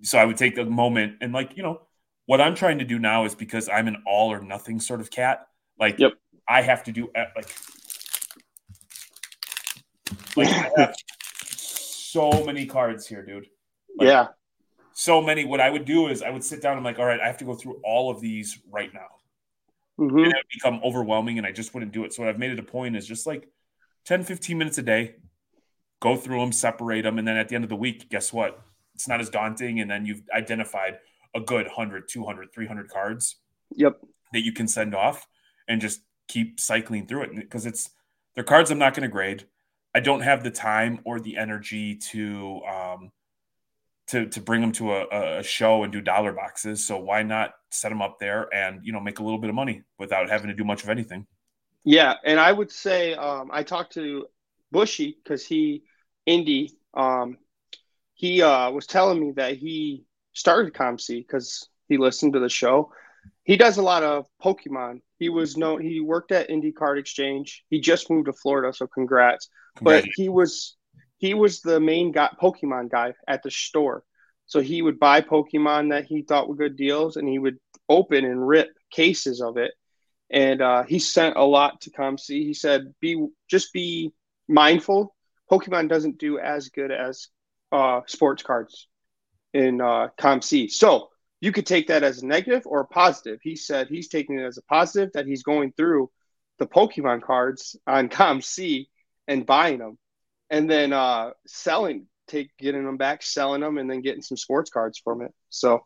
so 0.02 0.18
I 0.18 0.26
would 0.26 0.38
take 0.38 0.56
the 0.56 0.66
moment 0.66 1.18
and 1.22 1.32
like 1.32 1.56
you 1.56 1.62
know 1.62 1.82
what 2.26 2.42
I'm 2.42 2.56
trying 2.56 2.80
to 2.80 2.86
do 2.86 2.98
now 2.98 3.26
is 3.26 3.36
because 3.36 3.70
I'm 3.70 3.88
an 3.88 3.98
all 4.08 4.32
or 4.32 4.42
nothing 4.42 4.80
sort 4.80 5.00
of 5.00 5.12
cat. 5.12 5.48
Like, 5.80 6.00
yep. 6.00 6.14
I 6.48 6.64
have 6.64 6.84
to 6.86 6.92
do 6.92 7.10
uh, 7.16 7.26
like 7.36 7.56
like 10.36 10.48
I 10.48 10.72
have 10.78 10.96
so 11.46 12.46
many 12.46 12.66
cards 12.66 13.08
here, 13.08 13.24
dude. 13.24 13.48
Like, 13.98 14.08
yeah. 14.08 14.28
So 14.94 15.22
many. 15.22 15.46
What 15.46 15.60
I 15.60 15.70
would 15.70 15.86
do 15.86 16.08
is 16.08 16.22
I 16.22 16.30
would 16.30 16.44
sit 16.44 16.62
down. 16.62 16.78
I'm 16.78 16.84
like, 16.84 17.00
all 17.00 17.06
right, 17.06 17.20
I 17.20 17.28
have 17.28 17.38
to 17.38 17.46
go 17.46 17.54
through 17.54 17.80
all 17.84 18.10
of 18.10 18.22
these 18.22 18.60
right 18.72 18.94
now. 18.94 19.08
Mm-hmm. 20.00 20.18
And 20.18 20.28
it 20.28 20.36
would 20.36 20.54
become 20.54 20.82
overwhelming, 20.84 21.38
and 21.38 21.48
I 21.48 21.52
just 21.52 21.74
wouldn't 21.74 21.92
do 21.92 22.04
it. 22.04 22.14
So 22.14 22.24
what 22.24 22.30
I've 22.30 22.40
made 22.40 22.52
it 22.52 22.60
a 22.60 22.64
point 22.64 22.96
is 22.96 23.08
just 23.08 23.26
like 23.26 23.48
10, 24.06 24.24
15 24.24 24.58
minutes 24.58 24.78
a 24.78 24.82
day, 24.82 25.16
go 26.02 26.16
through 26.16 26.40
them, 26.40 26.52
separate 26.52 27.04
them, 27.04 27.18
and 27.18 27.28
then 27.28 27.38
at 27.38 27.50
the 27.50 27.56
end 27.56 27.64
of 27.64 27.70
the 27.70 27.76
week, 27.76 28.10
guess 28.10 28.34
what? 28.34 28.62
It's 28.94 29.08
not 29.08 29.22
as 29.22 29.30
daunting, 29.30 29.80
and 29.80 29.90
then 29.90 30.06
you've 30.06 30.24
identified 30.34 31.00
a 31.34 31.40
good 31.40 31.66
100, 31.68 32.08
200, 32.10 32.54
300 32.54 32.90
cards. 32.90 33.38
Yep. 33.76 34.00
That 34.34 34.44
you 34.44 34.52
can 34.52 34.68
send 34.68 34.94
off 34.96 35.28
and 35.68 35.82
just 35.82 36.02
keep 36.28 36.60
cycling 36.60 37.08
through 37.08 37.24
it 37.24 37.36
because 37.36 37.66
it's 37.66 37.90
they're 38.34 38.44
cards 38.44 38.72
I'm 38.72 38.78
not 38.78 38.94
going 38.94 39.08
to 39.08 39.12
grade. 39.12 39.46
I 39.94 40.02
don't 40.02 40.22
have 40.22 40.44
the 40.44 40.52
time 40.52 41.00
or 41.06 41.20
the 41.20 41.38
energy 41.38 41.96
to 41.96 42.62
um, 42.70 43.12
to 44.08 44.28
to 44.28 44.42
bring 44.42 44.62
them 44.62 44.72
to 44.74 44.94
a, 44.94 45.40
a, 45.40 45.44
show 45.44 45.84
and 45.84 45.92
do 45.92 46.02
dollar 46.02 46.32
boxes. 46.32 46.86
So 46.86 46.98
why 46.98 47.24
not 47.24 47.54
set 47.72 47.90
them 47.90 48.02
up 48.02 48.20
there 48.20 48.54
and 48.54 48.80
you 48.84 48.94
know 48.94 49.00
make 49.00 49.20
a 49.20 49.24
little 49.24 49.40
bit 49.40 49.50
of 49.50 49.56
money 49.56 49.84
without 49.98 50.30
having 50.30 50.48
to 50.48 50.54
do 50.54 50.64
much 50.64 50.84
of 50.84 50.90
anything? 50.90 51.26
Yeah, 51.84 52.16
and 52.24 52.40
I 52.40 52.52
would 52.52 52.72
say 52.72 53.14
um, 53.14 53.50
I 53.52 53.64
talked 53.64 53.94
to 53.94 54.28
Bushy 54.72 55.18
because 55.24 55.46
he 55.46 55.84
Indy 56.26 56.78
um, 56.94 57.38
he 58.14 58.42
uh, 58.42 58.72
was 58.72 58.88
telling 58.88 59.20
me 59.20 59.32
that 59.34 59.58
he 59.58 60.06
started 60.34 60.74
COMC 60.74 61.20
because 61.20 61.68
he 61.88 61.98
listened 61.98 62.34
to 62.34 62.40
the 62.40 62.50
show. 62.50 62.92
He 63.44 63.58
does 63.58 63.78
a 63.78 63.82
lot 63.82 64.04
of 64.04 64.28
Pokemon. 64.44 65.02
He 65.18 65.30
was 65.30 65.58
known. 65.58 65.82
He 65.82 66.00
worked 66.00 66.32
at 66.32 66.50
Indy 66.50 66.72
Card 66.72 66.98
Exchange. 66.98 67.64
He 67.70 67.80
just 67.80 68.10
moved 68.10 68.28
to 68.28 68.34
Florida, 68.34 68.74
so 68.74 68.88
congrats 68.88 69.50
but 69.82 70.06
he 70.16 70.30
was 70.30 70.76
he 71.18 71.34
was 71.34 71.62
the 71.62 71.80
main 71.80 72.12
guy, 72.12 72.30
Pokemon 72.42 72.90
guy 72.90 73.14
at 73.28 73.44
the 73.44 73.52
store. 73.52 74.04
So 74.48 74.62
he 74.62 74.82
would 74.82 75.00
buy 75.00 75.22
Pokemon 75.22 75.90
that 75.90 76.06
he 76.06 76.22
thought 76.22 76.48
were 76.48 76.56
good 76.56 76.76
deals, 76.76 77.18
and 77.18 77.28
he 77.28 77.40
would 77.40 77.58
open 77.90 78.26
and 78.26 78.48
rip 78.48 78.70
cases 78.92 79.42
of 79.42 79.58
it. 79.58 79.72
And 80.30 80.62
uh, 80.62 80.84
he 80.84 81.00
sent 81.00 81.36
a 81.36 81.44
lot 81.44 81.82
to 81.82 81.92
COMC. 81.92 82.28
He 82.28 82.54
said, 82.54 82.94
"Be 83.00 83.28
just 83.50 83.74
be 83.74 84.14
mindful. 84.48 85.16
Pokemon 85.52 85.90
doesn't 85.90 86.18
do 86.18 86.40
as 86.40 86.70
good 86.70 86.92
as 86.92 87.28
uh, 87.72 88.02
sports 88.08 88.44
cards 88.44 88.88
in 89.54 89.82
uh, 89.82 90.10
COMC. 90.20 90.72
So 90.72 91.10
you 91.42 91.52
could 91.52 91.66
take 91.66 91.88
that 91.88 92.04
as 92.04 92.22
a 92.22 92.28
negative 92.28 92.64
or 92.66 92.82
a 92.82 92.88
positive. 92.88 93.40
He 93.42 93.56
said 93.56 93.88
he's 93.88 94.10
taking 94.10 94.40
it 94.40 94.44
as 94.44 94.58
a 94.58 94.64
positive 94.64 95.14
that 95.14 95.28
he's 95.28 95.44
going 95.44 95.74
through 95.78 96.10
the 96.60 96.68
Pokemon 96.68 97.22
cards 97.22 97.76
on 97.86 98.10
COMC 98.10 98.88
and 99.28 99.46
buying 99.46 99.80
them 99.80 99.98
and 100.50 100.70
then 100.70 100.94
uh, 100.94 101.32
selling, 101.48 102.08
take 102.28 102.56
getting 102.58 102.86
them 102.86 102.98
back, 102.98 103.24
selling 103.24 103.62
them, 103.62 103.78
and 103.78 103.90
then 103.90 104.02
getting 104.02 104.22
some 104.22 104.38
sports 104.38 104.70
cards 104.70 105.00
from 105.04 105.22
it. 105.22 105.34
So 105.50 105.84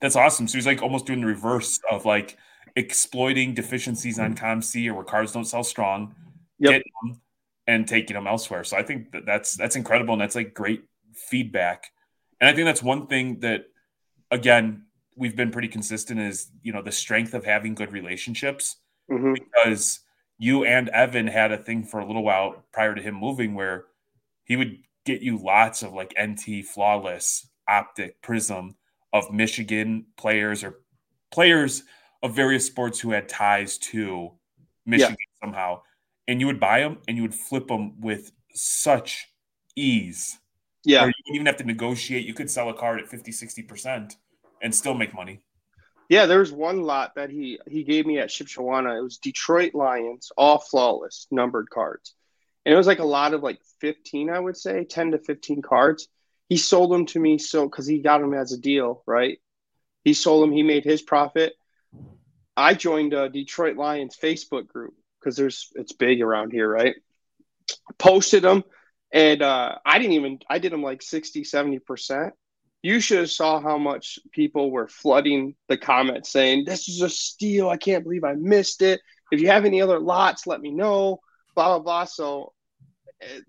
that's 0.00 0.16
awesome. 0.16 0.48
So 0.48 0.58
he's 0.58 0.66
like 0.66 0.82
almost 0.82 1.06
doing 1.06 1.20
the 1.20 1.26
reverse 1.26 1.80
of 1.90 2.04
like 2.04 2.36
exploiting 2.76 3.54
deficiencies 3.54 4.18
on 4.18 4.34
COMC 4.34 4.88
or 4.88 4.94
where 4.94 5.04
cards 5.04 5.32
don't 5.32 5.44
sell 5.44 5.64
strong, 5.64 6.14
yep. 6.58 6.82
them 7.02 7.20
and 7.66 7.86
taking 7.86 8.14
them 8.14 8.26
elsewhere. 8.26 8.64
So 8.64 8.76
I 8.76 8.82
think 8.82 9.12
that 9.12 9.26
that's 9.26 9.56
that's 9.56 9.76
incredible 9.76 10.14
and 10.14 10.20
that's 10.20 10.34
like 10.34 10.54
great 10.54 10.84
feedback. 11.14 11.84
And 12.40 12.48
I 12.48 12.54
think 12.54 12.66
that's 12.66 12.82
one 12.82 13.06
thing 13.06 13.40
that 13.40 13.66
again 14.30 14.84
we've 15.16 15.34
been 15.34 15.50
pretty 15.50 15.68
consistent 15.68 16.20
is 16.20 16.50
you 16.62 16.72
know 16.72 16.82
the 16.82 16.92
strength 16.92 17.34
of 17.34 17.44
having 17.44 17.74
good 17.74 17.92
relationships 17.92 18.76
mm-hmm. 19.10 19.34
because 19.34 20.00
you 20.38 20.64
and 20.64 20.88
Evan 20.90 21.26
had 21.26 21.52
a 21.52 21.58
thing 21.58 21.84
for 21.84 22.00
a 22.00 22.06
little 22.06 22.22
while 22.22 22.64
prior 22.72 22.94
to 22.94 23.02
him 23.02 23.14
moving 23.14 23.54
where 23.54 23.86
he 24.44 24.56
would 24.56 24.78
get 25.04 25.20
you 25.20 25.36
lots 25.36 25.82
of 25.82 25.92
like 25.92 26.14
NT 26.20 26.64
flawless 26.64 27.48
optic 27.68 28.22
prism 28.22 28.76
of 29.12 29.32
Michigan 29.32 30.06
players 30.16 30.62
or 30.62 30.80
players 31.30 31.82
of 32.22 32.34
various 32.34 32.66
sports 32.66 33.00
who 33.00 33.10
had 33.10 33.28
ties 33.28 33.78
to 33.78 34.30
Michigan 34.86 35.16
yeah. 35.18 35.46
somehow. 35.46 35.82
And 36.26 36.40
you 36.40 36.46
would 36.46 36.60
buy 36.60 36.80
them 36.80 36.98
and 37.08 37.16
you 37.16 37.22
would 37.22 37.34
flip 37.34 37.68
them 37.68 38.00
with 38.00 38.32
such 38.54 39.28
ease. 39.76 40.38
Yeah. 40.84 41.00
you 41.00 41.06
wouldn't 41.06 41.34
even 41.34 41.46
have 41.46 41.56
to 41.58 41.64
negotiate. 41.64 42.26
You 42.26 42.34
could 42.34 42.50
sell 42.50 42.68
a 42.70 42.74
card 42.74 43.00
at 43.00 43.08
50, 43.08 43.32
60% 43.32 44.14
and 44.62 44.74
still 44.74 44.94
make 44.94 45.14
money. 45.14 45.40
Yeah, 46.08 46.24
there 46.24 46.38
was 46.38 46.50
one 46.50 46.82
lot 46.82 47.16
that 47.16 47.28
he 47.30 47.58
he 47.66 47.84
gave 47.84 48.06
me 48.06 48.18
at 48.18 48.30
Shipshewana. 48.30 48.98
It 48.98 49.02
was 49.02 49.18
Detroit 49.18 49.74
Lions, 49.74 50.32
all 50.36 50.58
flawless 50.58 51.26
numbered 51.30 51.68
cards, 51.68 52.14
and 52.64 52.72
it 52.72 52.76
was 52.78 52.86
like 52.86 52.98
a 52.98 53.04
lot 53.04 53.34
of 53.34 53.42
like 53.42 53.60
fifteen, 53.80 54.30
I 54.30 54.38
would 54.38 54.56
say, 54.56 54.84
ten 54.84 55.10
to 55.10 55.18
fifteen 55.18 55.60
cards. 55.60 56.08
He 56.48 56.56
sold 56.56 56.90
them 56.90 57.04
to 57.06 57.20
me 57.20 57.36
so 57.36 57.68
because 57.68 57.86
he 57.86 57.98
got 57.98 58.22
them 58.22 58.32
as 58.32 58.52
a 58.52 58.58
deal, 58.58 59.02
right? 59.06 59.38
He 60.02 60.14
sold 60.14 60.42
them. 60.42 60.52
He 60.52 60.62
made 60.62 60.84
his 60.84 61.02
profit. 61.02 61.52
I 62.56 62.72
joined 62.72 63.12
a 63.12 63.28
Detroit 63.28 63.76
Lions 63.76 64.16
Facebook 64.20 64.66
group 64.66 64.94
because 65.20 65.36
there's 65.36 65.70
it's 65.74 65.92
big 65.92 66.22
around 66.22 66.52
here, 66.52 66.70
right? 66.70 66.96
Posted 67.98 68.42
them, 68.42 68.64
and 69.12 69.42
uh, 69.42 69.76
I 69.84 69.98
didn't 69.98 70.14
even 70.14 70.38
I 70.48 70.58
did 70.58 70.72
them 70.72 70.82
like 70.82 71.02
60, 71.02 71.44
70 71.44 71.80
percent 71.80 72.32
you 72.82 73.00
should 73.00 73.18
have 73.18 73.30
saw 73.30 73.60
how 73.60 73.76
much 73.78 74.18
people 74.32 74.70
were 74.70 74.88
flooding 74.88 75.54
the 75.68 75.76
comments 75.76 76.30
saying 76.30 76.64
this 76.64 76.88
is 76.88 77.02
a 77.02 77.10
steal. 77.10 77.68
I 77.68 77.76
can't 77.76 78.04
believe 78.04 78.24
i 78.24 78.34
missed 78.34 78.82
it. 78.82 79.00
If 79.30 79.40
you 79.40 79.48
have 79.48 79.64
any 79.64 79.80
other 79.82 79.98
lots 79.98 80.46
let 80.46 80.60
me 80.60 80.70
know 80.70 81.20
blah 81.54 81.68
blah 81.68 81.80
blah. 81.80 82.04
So 82.04 82.52
uh, 83.22 83.40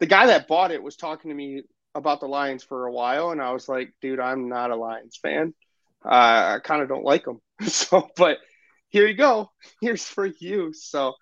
the 0.00 0.06
guy 0.06 0.26
that 0.26 0.48
bought 0.48 0.70
it 0.70 0.82
was 0.82 0.96
talking 0.96 1.30
to 1.30 1.34
me 1.34 1.62
about 1.94 2.20
the 2.20 2.26
lions 2.26 2.64
for 2.64 2.86
a 2.86 2.92
while 2.92 3.32
and 3.32 3.42
i 3.42 3.52
was 3.52 3.68
like 3.68 3.92
dude 4.00 4.18
i'm 4.18 4.48
not 4.48 4.70
a 4.70 4.76
lions 4.76 5.18
fan. 5.20 5.52
Uh, 6.04 6.56
i 6.56 6.58
kind 6.64 6.82
of 6.82 6.88
don't 6.88 7.04
like 7.04 7.24
them 7.24 7.40
so 7.68 8.08
but 8.16 8.38
here 8.88 9.06
you 9.06 9.14
go. 9.14 9.50
Here's 9.80 10.04
for 10.04 10.26
you. 10.26 10.72
So 10.74 11.14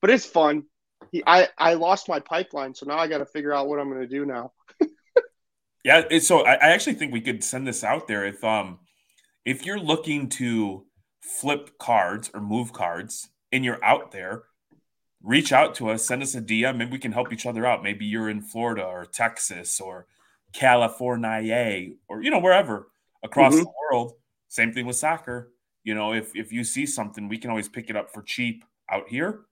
but 0.00 0.10
it's 0.10 0.26
fun. 0.26 0.64
He, 1.12 1.22
i 1.26 1.48
i 1.58 1.74
lost 1.74 2.08
my 2.08 2.20
pipeline 2.20 2.74
so 2.74 2.86
now 2.86 2.98
i 2.98 3.06
got 3.06 3.18
to 3.18 3.26
figure 3.26 3.52
out 3.52 3.68
what 3.68 3.78
i'm 3.78 3.88
going 3.90 4.00
to 4.00 4.08
do 4.08 4.24
now 4.26 4.52
yeah, 5.86 6.18
so 6.18 6.44
I, 6.44 6.54
I 6.54 6.68
actually 6.70 6.94
think 6.94 7.12
we 7.12 7.20
could 7.20 7.44
send 7.44 7.64
this 7.64 7.84
out 7.84 8.08
there 8.08 8.26
if 8.26 8.42
um 8.42 8.80
if 9.44 9.64
you're 9.64 9.78
looking 9.78 10.28
to 10.30 10.84
flip 11.20 11.78
cards 11.78 12.28
or 12.34 12.40
move 12.40 12.72
cards 12.72 13.28
and 13.52 13.64
you're 13.64 13.82
out 13.84 14.10
there, 14.10 14.42
reach 15.22 15.52
out 15.52 15.76
to 15.76 15.90
us, 15.90 16.04
send 16.04 16.24
us 16.24 16.34
a 16.34 16.42
DM, 16.42 16.76
maybe 16.76 16.90
we 16.90 16.98
can 16.98 17.12
help 17.12 17.32
each 17.32 17.46
other 17.46 17.64
out. 17.64 17.84
Maybe 17.84 18.04
you're 18.04 18.28
in 18.28 18.42
Florida 18.42 18.82
or 18.82 19.06
Texas 19.06 19.78
or 19.78 20.08
California 20.52 21.90
or 22.08 22.20
you 22.20 22.32
know 22.32 22.40
wherever 22.40 22.88
across 23.22 23.54
mm-hmm. 23.54 23.62
the 23.62 23.72
world. 23.92 24.14
Same 24.48 24.72
thing 24.72 24.86
with 24.86 24.96
soccer. 24.96 25.52
You 25.84 25.94
know, 25.94 26.14
if 26.14 26.34
if 26.34 26.50
you 26.50 26.64
see 26.64 26.84
something, 26.84 27.28
we 27.28 27.38
can 27.38 27.50
always 27.50 27.68
pick 27.68 27.90
it 27.90 27.96
up 27.96 28.12
for 28.12 28.22
cheap 28.22 28.64
out 28.90 29.08
here 29.08 29.42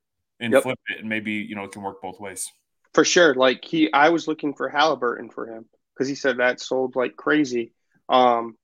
and 0.41 0.53
yep. 0.53 0.65
flip 0.65 0.81
it, 0.89 0.99
and 0.99 1.09
maybe 1.09 1.35
you 1.35 1.55
know 1.55 1.63
it 1.63 1.71
can 1.71 1.83
work 1.83 2.03
both 2.03 2.19
ways. 2.19 2.51
For 2.93 3.05
sure. 3.05 3.37
Like 3.37 3.65
he, 3.65 3.93
I 3.93 4.09
was 4.09 4.27
looking 4.27 4.53
for 4.53 4.69
Halliburton 4.69 5.31
for 5.31 5.47
him 5.47 5.67
because 5.95 6.09
he 6.09 6.15
said 6.15 6.39
that 6.39 6.61
sold 6.61 6.97
like 6.97 7.17
crazy 7.17 7.73
um, 8.09 8.57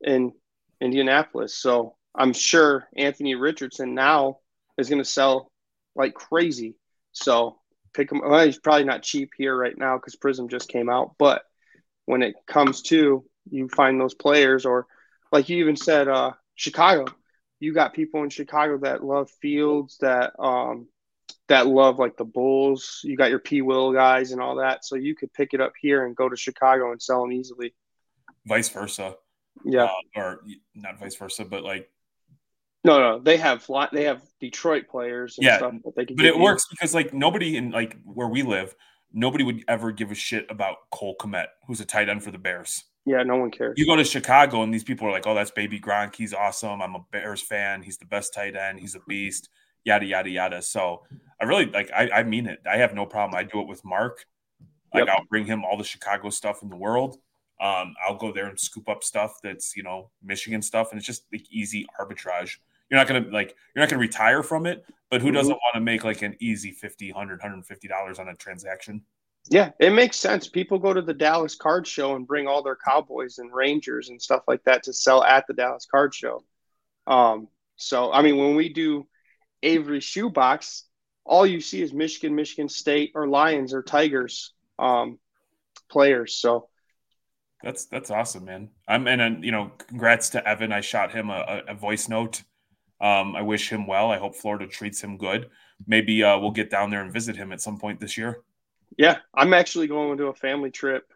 in 0.00 0.32
Indianapolis. 0.80 1.56
So 1.56 1.96
I'm 2.14 2.32
sure 2.32 2.88
Anthony 2.96 3.34
Richardson 3.34 3.94
now 3.94 4.38
is 4.78 4.88
going 4.88 5.02
to 5.02 5.08
sell 5.08 5.50
like 5.94 6.14
crazy. 6.14 6.76
So 7.12 7.58
pick 7.92 8.10
him. 8.12 8.20
Well, 8.24 8.44
he's 8.44 8.58
probably 8.58 8.84
not 8.84 9.02
cheap 9.02 9.30
here 9.36 9.56
right 9.56 9.76
now 9.76 9.96
because 9.96 10.16
Prism 10.16 10.48
just 10.48 10.68
came 10.68 10.88
out. 10.88 11.14
But 11.18 11.42
when 12.06 12.22
it 12.22 12.34
comes 12.46 12.82
to 12.82 13.24
you 13.50 13.68
find 13.68 14.00
those 14.00 14.14
players, 14.14 14.66
or 14.66 14.86
like 15.32 15.48
you 15.48 15.58
even 15.58 15.76
said, 15.76 16.08
uh, 16.08 16.32
Chicago, 16.54 17.06
you 17.58 17.72
got 17.72 17.94
people 17.94 18.22
in 18.22 18.30
Chicago 18.30 18.78
that 18.78 19.04
love 19.04 19.30
Fields, 19.42 19.98
that 20.00 20.32
um, 20.38 20.88
that 21.50 21.66
love 21.66 21.98
like 21.98 22.16
the 22.16 22.24
Bulls. 22.24 23.00
You 23.04 23.16
got 23.16 23.28
your 23.28 23.40
P. 23.40 23.60
Will 23.60 23.92
guys 23.92 24.32
and 24.32 24.40
all 24.40 24.56
that, 24.56 24.84
so 24.84 24.96
you 24.96 25.14
could 25.14 25.32
pick 25.32 25.52
it 25.52 25.60
up 25.60 25.72
here 25.80 26.06
and 26.06 26.16
go 26.16 26.28
to 26.28 26.36
Chicago 26.36 26.92
and 26.92 27.02
sell 27.02 27.22
them 27.22 27.32
easily. 27.32 27.74
Vice 28.46 28.68
versa, 28.68 29.16
yeah, 29.64 29.84
uh, 29.84 29.90
or 30.16 30.40
not 30.74 30.98
vice 30.98 31.16
versa, 31.16 31.44
but 31.44 31.62
like 31.62 31.90
no, 32.84 32.98
no, 32.98 33.18
they 33.18 33.36
have 33.36 33.68
lot. 33.68 33.92
they 33.92 34.04
have 34.04 34.22
Detroit 34.40 34.88
players. 34.88 35.36
yeah, 35.40 35.58
but 35.60 36.08
it 36.08 36.16
you. 36.16 36.38
works 36.38 36.66
because 36.70 36.94
like 36.94 37.12
nobody 37.12 37.56
in 37.56 37.72
like 37.72 37.96
where 38.04 38.28
we 38.28 38.42
live, 38.42 38.74
nobody 39.12 39.44
would 39.44 39.64
ever 39.68 39.92
give 39.92 40.10
a 40.10 40.14
shit 40.14 40.46
about 40.48 40.76
Cole 40.90 41.16
Kmet, 41.20 41.46
who's 41.66 41.80
a 41.80 41.84
tight 41.84 42.08
end 42.08 42.22
for 42.22 42.30
the 42.30 42.38
Bears. 42.38 42.84
Yeah, 43.06 43.22
no 43.22 43.36
one 43.36 43.50
cares. 43.50 43.74
You 43.76 43.86
go 43.86 43.96
to 43.96 44.04
Chicago 44.04 44.62
and 44.62 44.72
these 44.72 44.84
people 44.84 45.08
are 45.08 45.10
like, 45.10 45.26
"Oh, 45.26 45.34
that's 45.34 45.50
Baby 45.50 45.80
Gronk. 45.80 46.14
He's 46.14 46.32
awesome. 46.32 46.80
I'm 46.80 46.94
a 46.94 47.04
Bears 47.10 47.42
fan. 47.42 47.82
He's 47.82 47.98
the 47.98 48.06
best 48.06 48.32
tight 48.32 48.54
end. 48.54 48.78
He's 48.78 48.94
a 48.94 49.00
beast." 49.08 49.48
Yada 49.84 50.06
yada 50.06 50.30
yada. 50.30 50.62
So 50.62 51.02
I 51.40 51.44
really 51.44 51.66
like. 51.66 51.90
I, 51.94 52.10
I 52.10 52.22
mean 52.22 52.46
it. 52.46 52.60
I 52.70 52.78
have 52.78 52.94
no 52.94 53.06
problem. 53.06 53.38
I 53.38 53.44
do 53.44 53.60
it 53.60 53.68
with 53.68 53.84
Mark. 53.84 54.24
Like 54.92 55.06
yep. 55.06 55.16
I'll 55.16 55.26
bring 55.30 55.46
him 55.46 55.64
all 55.64 55.76
the 55.76 55.84
Chicago 55.84 56.30
stuff 56.30 56.62
in 56.62 56.68
the 56.68 56.76
world. 56.76 57.18
Um, 57.60 57.94
I'll 58.06 58.16
go 58.16 58.32
there 58.32 58.46
and 58.46 58.58
scoop 58.58 58.88
up 58.88 59.04
stuff 59.04 59.38
that's 59.42 59.76
you 59.76 59.82
know 59.82 60.10
Michigan 60.22 60.62
stuff, 60.62 60.90
and 60.90 60.98
it's 60.98 61.06
just 61.06 61.24
like 61.32 61.46
easy 61.50 61.86
arbitrage 61.98 62.56
you're 62.90 62.98
not 62.98 63.06
going 63.06 63.24
to 63.24 63.30
like 63.30 63.56
you're 63.74 63.82
not 63.82 63.88
going 63.88 63.98
to 63.98 64.06
retire 64.06 64.42
from 64.42 64.66
it 64.66 64.84
but 65.10 65.20
who 65.20 65.28
mm-hmm. 65.28 65.36
doesn't 65.36 65.52
want 65.52 65.74
to 65.74 65.80
make 65.80 66.04
like 66.04 66.22
an 66.22 66.36
easy 66.40 66.72
50 66.72 67.12
100 67.12 67.34
150 67.34 67.88
dollars 67.88 68.18
on 68.18 68.28
a 68.28 68.34
transaction 68.34 69.02
yeah 69.48 69.70
it 69.78 69.90
makes 69.90 70.18
sense 70.18 70.48
people 70.48 70.78
go 70.78 70.92
to 70.92 71.02
the 71.02 71.14
dallas 71.14 71.54
card 71.54 71.86
show 71.86 72.16
and 72.16 72.26
bring 72.26 72.46
all 72.46 72.62
their 72.62 72.76
cowboys 72.84 73.38
and 73.38 73.54
rangers 73.54 74.10
and 74.10 74.20
stuff 74.20 74.42
like 74.48 74.62
that 74.64 74.82
to 74.82 74.92
sell 74.92 75.22
at 75.24 75.46
the 75.46 75.54
dallas 75.54 75.86
card 75.90 76.14
show 76.14 76.44
um, 77.06 77.48
so 77.76 78.12
i 78.12 78.20
mean 78.20 78.36
when 78.36 78.54
we 78.54 78.68
do 78.68 79.06
avery 79.62 80.00
shoebox 80.00 80.84
all 81.24 81.46
you 81.46 81.60
see 81.60 81.82
is 81.82 81.92
michigan 81.92 82.34
michigan 82.34 82.68
state 82.68 83.12
or 83.14 83.28
lions 83.28 83.74
or 83.74 83.82
tigers 83.82 84.52
um, 84.78 85.18
players 85.90 86.34
so 86.34 86.68
that's 87.62 87.84
that's 87.86 88.10
awesome 88.10 88.44
man 88.44 88.68
i'm 88.88 89.06
and, 89.06 89.20
and 89.20 89.44
you 89.44 89.52
know 89.52 89.70
congrats 89.88 90.30
to 90.30 90.48
evan 90.48 90.72
i 90.72 90.80
shot 90.80 91.12
him 91.12 91.30
a, 91.30 91.62
a 91.68 91.74
voice 91.74 92.08
note 92.08 92.42
um, 93.00 93.34
I 93.34 93.42
wish 93.42 93.70
him 93.70 93.86
well. 93.86 94.10
I 94.10 94.18
hope 94.18 94.36
Florida 94.36 94.66
treats 94.66 95.02
him 95.02 95.16
good. 95.16 95.48
Maybe 95.86 96.22
uh, 96.22 96.38
we'll 96.38 96.50
get 96.50 96.70
down 96.70 96.90
there 96.90 97.00
and 97.00 97.12
visit 97.12 97.34
him 97.34 97.50
at 97.50 97.60
some 97.60 97.78
point 97.78 97.98
this 97.98 98.18
year. 98.18 98.42
Yeah, 98.98 99.18
I'm 99.34 99.54
actually 99.54 99.86
going 99.86 100.18
to 100.18 100.26
a 100.26 100.34
family 100.34 100.70
trip 100.70 101.10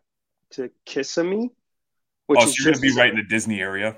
to 0.53 0.71
Kissimmee. 0.87 1.51
Which 2.27 2.39
oh, 2.41 2.47
so 2.47 2.55
you're 2.57 2.73
going 2.73 2.75
to 2.77 2.81
be 2.81 2.97
right 2.97 3.11
in 3.11 3.17
the 3.17 3.23
Disney 3.23 3.61
area. 3.61 3.97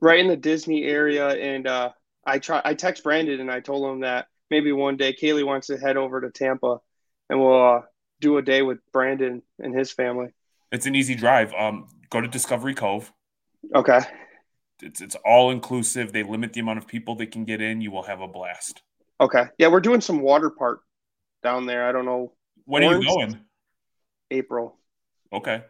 Right 0.00 0.20
in 0.20 0.28
the 0.28 0.36
Disney 0.36 0.84
area, 0.84 1.28
and 1.28 1.66
uh, 1.66 1.92
I 2.26 2.38
try. 2.38 2.60
I 2.64 2.74
text 2.74 3.02
Brandon 3.02 3.40
and 3.40 3.50
I 3.50 3.60
told 3.60 3.90
him 3.90 4.00
that 4.00 4.26
maybe 4.50 4.72
one 4.72 4.96
day 4.96 5.14
Kaylee 5.14 5.44
wants 5.44 5.68
to 5.68 5.78
head 5.78 5.96
over 5.96 6.20
to 6.20 6.30
Tampa, 6.30 6.78
and 7.28 7.40
we'll 7.40 7.76
uh, 7.76 7.80
do 8.20 8.38
a 8.38 8.42
day 8.42 8.62
with 8.62 8.78
Brandon 8.92 9.42
and 9.58 9.76
his 9.76 9.92
family. 9.92 10.28
It's 10.72 10.86
an 10.86 10.94
easy 10.94 11.14
drive. 11.14 11.52
Um, 11.54 11.86
go 12.10 12.20
to 12.20 12.28
Discovery 12.28 12.74
Cove. 12.74 13.12
Okay 13.74 14.00
it's 14.82 15.00
it's 15.00 15.16
all 15.24 15.50
inclusive. 15.50 16.12
They 16.12 16.22
limit 16.22 16.52
the 16.52 16.60
amount 16.60 16.78
of 16.78 16.86
people 16.86 17.16
that 17.16 17.30
can 17.30 17.44
get 17.44 17.60
in. 17.60 17.80
You 17.80 17.90
will 17.90 18.02
have 18.02 18.20
a 18.20 18.28
blast. 18.28 18.82
Okay. 19.20 19.44
Yeah, 19.58 19.68
we're 19.68 19.80
doing 19.80 20.00
some 20.00 20.20
water 20.20 20.50
park 20.50 20.80
down 21.42 21.66
there. 21.66 21.88
I 21.88 21.92
don't 21.92 22.04
know. 22.04 22.32
When 22.64 22.84
are 22.84 23.00
you 23.00 23.06
going? 23.06 23.40
April. 24.30 24.78
Okay. 25.32 25.62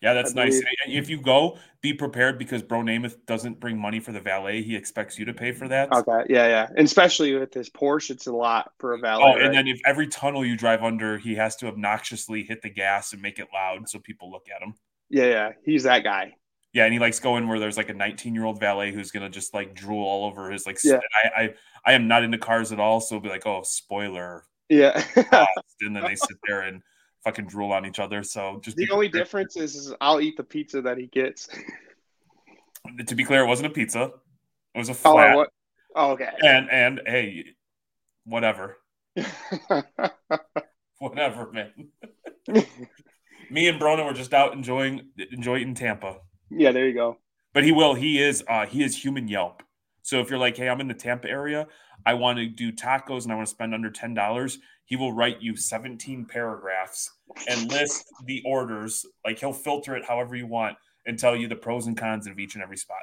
Yeah, 0.00 0.14
that's 0.14 0.36
I 0.36 0.44
nice. 0.44 0.60
Believe. 0.60 1.02
If 1.02 1.10
you 1.10 1.20
go, 1.20 1.58
be 1.80 1.92
prepared 1.92 2.38
because 2.38 2.62
Bro 2.62 2.82
Namath 2.82 3.16
doesn't 3.26 3.58
bring 3.58 3.78
money 3.78 3.98
for 3.98 4.12
the 4.12 4.20
valet. 4.20 4.62
He 4.62 4.76
expects 4.76 5.18
you 5.18 5.24
to 5.24 5.34
pay 5.34 5.52
for 5.52 5.66
that. 5.68 5.92
Okay. 5.92 6.22
Yeah, 6.28 6.46
yeah. 6.46 6.68
And 6.76 6.86
especially 6.86 7.34
with 7.34 7.50
this 7.50 7.68
Porsche, 7.68 8.10
it's 8.10 8.26
a 8.26 8.32
lot 8.32 8.72
for 8.78 8.94
a 8.94 8.98
oh, 8.98 9.00
valet. 9.00 9.24
Oh, 9.24 9.32
and 9.32 9.42
right? 9.42 9.52
then 9.52 9.66
if 9.66 9.80
every 9.84 10.06
tunnel 10.06 10.44
you 10.44 10.56
drive 10.56 10.82
under, 10.82 11.18
he 11.18 11.34
has 11.34 11.56
to 11.56 11.66
obnoxiously 11.66 12.44
hit 12.44 12.62
the 12.62 12.70
gas 12.70 13.12
and 13.12 13.20
make 13.20 13.38
it 13.38 13.48
loud 13.52 13.88
so 13.88 13.98
people 13.98 14.30
look 14.30 14.46
at 14.54 14.62
him. 14.62 14.74
Yeah, 15.10 15.26
yeah. 15.26 15.52
He's 15.64 15.82
that 15.82 16.04
guy. 16.04 16.34
Yeah, 16.72 16.84
and 16.84 16.92
he 16.92 17.00
likes 17.00 17.18
going 17.18 17.48
where 17.48 17.58
there's 17.58 17.76
like 17.76 17.88
a 17.88 17.94
19 17.94 18.34
year 18.34 18.44
old 18.44 18.60
valet 18.60 18.92
who's 18.92 19.10
gonna 19.10 19.30
just 19.30 19.54
like 19.54 19.74
drool 19.74 20.06
all 20.06 20.26
over 20.26 20.50
his 20.50 20.66
like. 20.66 20.78
Yeah. 20.84 21.00
I, 21.24 21.42
I 21.42 21.54
I 21.84 21.92
am 21.94 22.06
not 22.06 22.22
into 22.22 22.38
cars 22.38 22.72
at 22.72 22.78
all, 22.78 23.00
so 23.00 23.18
be 23.18 23.28
like, 23.28 23.46
oh, 23.46 23.62
spoiler. 23.64 24.44
Yeah. 24.68 25.02
and 25.80 25.96
then 25.96 26.04
they 26.04 26.14
sit 26.14 26.36
there 26.46 26.60
and 26.62 26.82
fucking 27.28 27.46
drool 27.46 27.72
on 27.72 27.84
each 27.84 27.98
other. 27.98 28.22
So 28.22 28.58
just 28.62 28.76
the 28.76 28.90
only 28.90 29.08
difference 29.08 29.56
is, 29.56 29.74
is 29.76 29.94
I'll 30.00 30.20
eat 30.20 30.36
the 30.36 30.44
pizza 30.44 30.80
that 30.82 30.96
he 30.96 31.06
gets. 31.06 31.48
to 33.06 33.14
be 33.14 33.24
clear, 33.24 33.44
it 33.44 33.46
wasn't 33.46 33.66
a 33.66 33.70
pizza. 33.70 34.12
It 34.74 34.78
was 34.78 34.88
a 34.88 34.92
oh, 34.92 34.94
flat. 34.94 35.34
Oh, 35.34 35.36
what? 35.36 35.50
oh 35.94 36.10
okay. 36.12 36.30
And 36.42 36.70
and 36.70 37.00
hey, 37.06 37.44
whatever. 38.24 38.78
whatever, 40.98 41.52
man. 41.52 41.72
Me 43.50 43.68
and 43.68 43.80
Brona 43.80 44.06
were 44.06 44.12
just 44.14 44.32
out 44.32 44.54
enjoying 44.54 45.08
enjoying 45.32 45.74
Tampa. 45.74 46.18
Yeah, 46.50 46.72
there 46.72 46.86
you 46.86 46.94
go. 46.94 47.18
But 47.52 47.64
he 47.64 47.72
will. 47.72 47.94
He 47.94 48.22
is. 48.22 48.42
Uh, 48.48 48.66
he 48.66 48.82
is 48.82 48.96
human 48.96 49.28
Yelp. 49.28 49.62
So 50.02 50.20
if 50.20 50.30
you're 50.30 50.38
like, 50.38 50.56
hey, 50.56 50.68
I'm 50.68 50.80
in 50.80 50.88
the 50.88 50.94
Tampa 50.94 51.28
area, 51.28 51.66
I 52.06 52.14
want 52.14 52.38
to 52.38 52.46
do 52.46 52.72
tacos 52.72 53.24
and 53.24 53.32
I 53.32 53.36
want 53.36 53.48
to 53.48 53.50
spend 53.50 53.74
under 53.74 53.90
ten 53.90 54.14
dollars, 54.14 54.58
he 54.88 54.96
will 54.96 55.12
write 55.12 55.42
you 55.42 55.54
17 55.54 56.24
paragraphs 56.24 57.10
and 57.46 57.70
list 57.70 58.06
the 58.24 58.42
orders. 58.46 59.04
Like 59.22 59.38
he'll 59.38 59.52
filter 59.52 59.94
it 59.94 60.04
however 60.04 60.34
you 60.34 60.46
want 60.46 60.78
and 61.06 61.18
tell 61.18 61.36
you 61.36 61.46
the 61.46 61.56
pros 61.56 61.86
and 61.86 61.96
cons 61.96 62.26
of 62.26 62.38
each 62.38 62.54
and 62.54 62.64
every 62.64 62.78
spot. 62.78 62.96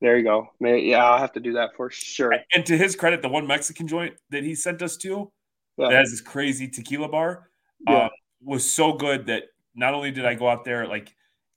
There 0.00 0.18
you 0.18 0.24
go. 0.24 0.48
Yeah, 0.60 1.04
I'll 1.04 1.18
have 1.18 1.32
to 1.32 1.40
do 1.40 1.52
that 1.52 1.76
for 1.76 1.90
sure. 1.90 2.34
And 2.54 2.66
to 2.66 2.76
his 2.76 2.96
credit, 2.96 3.22
the 3.22 3.28
one 3.28 3.46
Mexican 3.46 3.86
joint 3.86 4.14
that 4.30 4.42
he 4.42 4.56
sent 4.56 4.82
us 4.82 4.96
to 4.98 5.30
yeah. 5.76 5.90
that 5.90 5.98
has 5.98 6.10
this 6.10 6.20
crazy 6.20 6.66
tequila 6.66 7.08
bar 7.08 7.50
yeah. 7.88 8.04
um, 8.04 8.10
was 8.42 8.68
so 8.68 8.92
good 8.92 9.26
that 9.26 9.44
not 9.76 9.94
only 9.94 10.10
did 10.10 10.26
I 10.26 10.34
go 10.34 10.48
out 10.48 10.64
there 10.64 10.88
like 10.88 11.14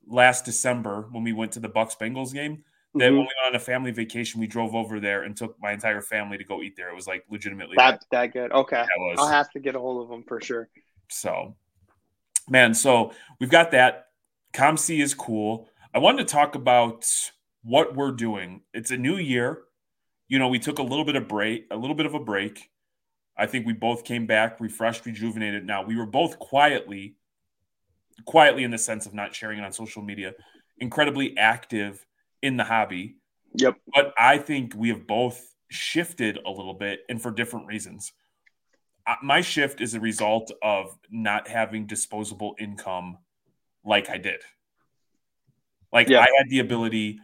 last 0.08 0.46
December 0.46 1.08
when 1.12 1.24
we 1.24 1.34
went 1.34 1.54
to 1.54 1.60
the 1.60 1.70
Bucks 1.70 1.96
Bengals 2.00 2.34
game. 2.34 2.64
That 2.94 3.06
mm-hmm. 3.06 3.18
when 3.18 3.22
we 3.22 3.34
went 3.44 3.48
on 3.48 3.56
a 3.56 3.60
family 3.60 3.92
vacation, 3.92 4.40
we 4.40 4.48
drove 4.48 4.76
over 4.76 5.00
there 5.00 5.24
and 5.24 5.36
took 5.36 5.56
my 5.62 5.72
entire 5.72 6.02
family 6.02 6.38
to 6.38 6.44
go 6.44 6.62
eat 6.62 6.76
there. 6.76 6.90
It 6.90 6.96
was 6.96 7.08
like 7.08 7.24
legitimately 7.30 7.76
that 7.78 8.04
that 8.12 8.34
good. 8.34 8.52
Okay, 8.52 8.86
I'll 9.18 9.28
have 9.28 9.50
to 9.52 9.60
get 9.60 9.76
a 9.76 9.80
hold 9.80 10.04
of 10.04 10.10
them 10.10 10.24
for 10.24 10.42
sure. 10.42 10.70
So, 11.10 11.56
man, 12.50 12.74
so 12.74 13.14
we've 13.40 13.50
got 13.50 13.72
that. 13.72 14.08
ComC 14.54 15.02
is 15.02 15.14
cool. 15.14 15.70
I 15.94 16.00
wanted 16.00 16.28
to 16.28 16.32
talk 16.32 16.56
about 16.56 17.10
what 17.64 17.96
we're 17.96 18.12
doing. 18.12 18.62
It's 18.74 18.92
a 18.92 18.98
new 18.98 19.18
year. 19.18 19.64
You 20.28 20.40
know, 20.40 20.50
we 20.50 20.60
took 20.60 20.80
a 20.80 20.84
little 20.84 21.06
bit 21.06 21.16
of 21.16 21.28
break, 21.28 21.68
a 21.72 21.78
little 21.78 21.96
bit 21.96 22.06
of 22.06 22.14
a 22.14 22.20
break. 22.20 22.70
I 23.38 23.46
think 23.46 23.66
we 23.66 23.74
both 23.74 24.04
came 24.04 24.26
back 24.26 24.60
refreshed, 24.60 25.06
rejuvenated. 25.06 25.66
Now 25.66 25.84
we 25.84 25.96
were 25.96 26.06
both 26.06 26.40
quietly 26.40 27.16
quietly 28.26 28.64
in 28.64 28.72
the 28.72 28.78
sense 28.78 29.06
of 29.06 29.14
not 29.14 29.34
sharing 29.34 29.60
it 29.60 29.64
on 29.64 29.72
social 29.72 30.02
media, 30.02 30.34
incredibly 30.78 31.38
active 31.38 32.06
in 32.42 32.58
the 32.58 32.64
hobby. 32.64 33.18
Yep. 33.56 33.78
But 33.94 34.14
I 34.18 34.38
think 34.38 34.74
we 34.76 34.90
have 34.90 35.06
both 35.08 35.54
shifted 35.70 36.40
a 36.46 36.50
little 36.50 36.74
bit 36.74 37.02
and 37.10 37.22
for 37.22 37.32
different 37.32 37.68
reasons. 37.68 38.12
My 39.24 39.42
shift 39.42 39.82
is 39.82 39.94
a 39.94 40.00
result 40.00 40.52
of 40.62 40.98
not 41.10 41.48
having 41.48 41.88
disposable 41.88 42.56
income 42.60 43.18
like 43.84 44.10
I 44.10 44.18
did. 44.18 44.42
Like 45.92 46.08
yeah. 46.08 46.20
I 46.20 46.28
had 46.38 46.50
the 46.50 46.60
ability, 46.60 47.20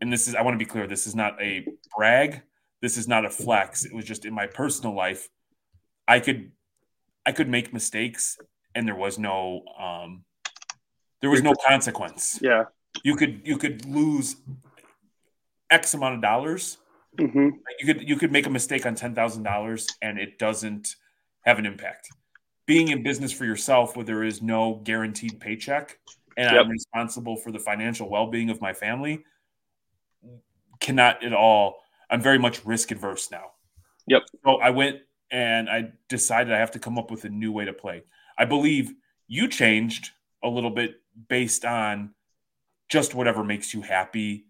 and 0.00 0.12
this 0.12 0.28
is, 0.28 0.34
I 0.34 0.42
want 0.42 0.54
to 0.54 0.58
be 0.58 0.68
clear, 0.68 0.86
this 0.86 1.06
is 1.06 1.14
not 1.14 1.40
a 1.40 1.66
brag. 1.96 2.42
This 2.80 2.96
is 2.96 3.08
not 3.08 3.24
a 3.24 3.30
flex. 3.30 3.84
It 3.84 3.94
was 3.94 4.04
just 4.04 4.24
in 4.24 4.34
my 4.34 4.46
personal 4.46 4.94
life. 4.94 5.28
I 6.06 6.20
could, 6.20 6.52
I 7.24 7.32
could 7.32 7.48
make 7.48 7.72
mistakes 7.72 8.36
and 8.74 8.86
there 8.86 8.96
was 8.96 9.18
no, 9.18 9.62
um, 9.78 10.24
there 11.20 11.30
was 11.30 11.42
no 11.42 11.54
consequence. 11.66 12.40
Yeah. 12.42 12.64
You 13.02 13.16
could 13.16 13.42
you 13.44 13.58
could 13.58 13.84
lose 13.86 14.36
X 15.70 15.94
amount 15.94 16.16
of 16.16 16.22
dollars. 16.22 16.78
Mm-hmm. 17.18 17.48
You 17.80 17.86
could 17.86 18.08
you 18.08 18.16
could 18.16 18.32
make 18.32 18.46
a 18.46 18.50
mistake 18.50 18.86
on 18.86 18.94
ten 18.94 19.14
thousand 19.14 19.42
dollars 19.42 19.86
and 20.00 20.18
it 20.18 20.38
doesn't 20.38 20.96
have 21.42 21.58
an 21.58 21.66
impact. 21.66 22.08
Being 22.66 22.88
in 22.88 23.02
business 23.02 23.32
for 23.32 23.44
yourself, 23.44 23.96
where 23.96 24.04
there 24.04 24.22
is 24.22 24.40
no 24.40 24.80
guaranteed 24.84 25.40
paycheck, 25.40 25.98
and 26.36 26.50
yep. 26.50 26.64
I'm 26.64 26.70
responsible 26.70 27.36
for 27.36 27.50
the 27.50 27.58
financial 27.58 28.08
well 28.08 28.28
being 28.28 28.50
of 28.50 28.60
my 28.60 28.72
family, 28.72 29.24
cannot 30.80 31.24
at 31.24 31.32
all. 31.32 31.80
I'm 32.08 32.20
very 32.20 32.38
much 32.38 32.64
risk 32.64 32.90
adverse 32.90 33.30
now. 33.30 33.52
Yep. 34.06 34.22
So 34.44 34.56
I 34.56 34.70
went 34.70 35.00
and 35.30 35.68
I 35.68 35.92
decided 36.08 36.52
I 36.52 36.58
have 36.58 36.72
to 36.72 36.78
come 36.78 36.98
up 36.98 37.10
with 37.10 37.24
a 37.24 37.28
new 37.28 37.52
way 37.52 37.64
to 37.64 37.72
play. 37.72 38.02
I 38.38 38.44
believe 38.44 38.92
you 39.28 39.48
changed 39.48 40.10
a 40.42 40.48
little 40.48 40.70
bit 40.70 40.96
based 41.28 41.64
on 41.64 42.14
just 42.92 43.14
whatever 43.14 43.42
makes 43.42 43.72
you 43.72 43.80
happy 43.80 44.44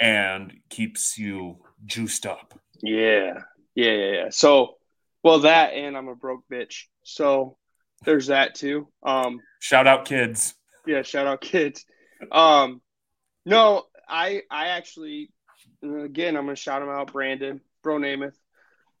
and 0.00 0.54
keeps 0.70 1.18
you 1.18 1.58
juiced 1.84 2.24
up. 2.24 2.58
Yeah. 2.82 3.34
Yeah, 3.74 3.92
yeah, 3.92 4.12
yeah. 4.12 4.28
So, 4.30 4.76
well, 5.22 5.40
that 5.40 5.74
and 5.74 5.94
I'm 5.94 6.08
a 6.08 6.14
broke 6.14 6.44
bitch. 6.50 6.84
So 7.02 7.58
there's 8.06 8.28
that 8.28 8.54
too. 8.54 8.88
Um, 9.02 9.40
shout 9.60 9.86
out 9.86 10.06
kids. 10.06 10.54
Yeah, 10.86 11.02
shout 11.02 11.26
out 11.26 11.42
kids. 11.42 11.84
Um, 12.32 12.80
no, 13.44 13.84
I 14.08 14.42
I 14.50 14.68
actually 14.68 15.30
again 15.82 16.36
I'm 16.36 16.44
gonna 16.44 16.56
shout 16.56 16.80
him 16.80 16.88
out. 16.88 17.12
Brandon 17.12 17.60
Bro 17.82 17.98
Namath 17.98 18.36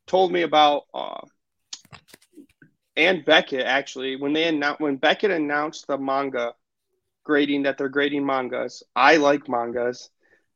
told 0.06 0.30
me 0.30 0.42
about 0.42 0.82
uh, 0.92 1.20
and 2.96 3.24
Beckett 3.24 3.64
actually 3.64 4.16
when 4.16 4.34
they 4.34 4.44
announced 4.44 4.80
when 4.80 4.96
Beckett 4.96 5.30
announced 5.30 5.86
the 5.86 5.96
manga 5.96 6.52
grading 7.24 7.62
that 7.64 7.78
they're 7.78 7.88
grading 7.88 8.24
mangas. 8.24 8.82
I 8.94 9.16
like 9.16 9.48
mangas. 9.48 10.10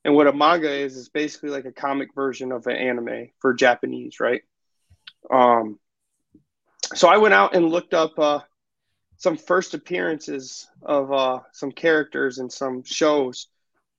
And 0.05 0.15
what 0.15 0.27
a 0.27 0.33
manga 0.33 0.71
is 0.71 0.97
is 0.97 1.09
basically 1.09 1.51
like 1.51 1.65
a 1.65 1.73
comic 1.73 2.15
version 2.15 2.53
of 2.53 2.67
an 2.67 2.77
anime 2.77 3.31
for 3.41 3.53
Japanese, 3.55 4.21
right? 4.21 4.43
Um, 5.31 5.79
so 6.95 7.09
I 7.09 7.19
went 7.19 7.35
out 7.35 7.55
and 7.55 7.69
looked 7.69 7.95
up 7.95 8.19
uh, 8.19 8.41
some 9.17 9.37
first 9.37 9.75
appearances 9.75 10.69
of 10.83 11.13
uh, 11.13 11.41
some 11.53 11.73
characters 11.73 12.39
in 12.39 12.49
some 12.49 12.85
shows, 12.85 13.49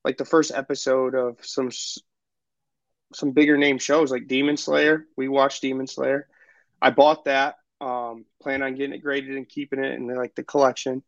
like 0.04 0.16
the 0.16 0.24
first 0.24 0.50
episode 0.52 1.14
of 1.14 1.36
some 1.42 1.70
some 3.12 3.32
bigger 3.32 3.56
name 3.56 3.78
shows 3.78 4.10
like 4.10 4.28
Demon 4.28 4.56
Slayer. 4.56 5.04
We 5.16 5.28
watched 5.28 5.62
Demon 5.62 5.86
Slayer. 5.86 6.28
I 6.80 6.90
bought 6.90 7.26
that. 7.26 7.56
Um, 7.80 8.26
plan 8.42 8.62
on 8.62 8.74
getting 8.74 8.94
it 8.94 9.02
graded 9.02 9.36
and 9.36 9.48
keeping 9.48 9.82
it 9.82 9.94
in 9.94 10.06
like 10.14 10.34
the 10.34 10.42
collection. 10.42 11.02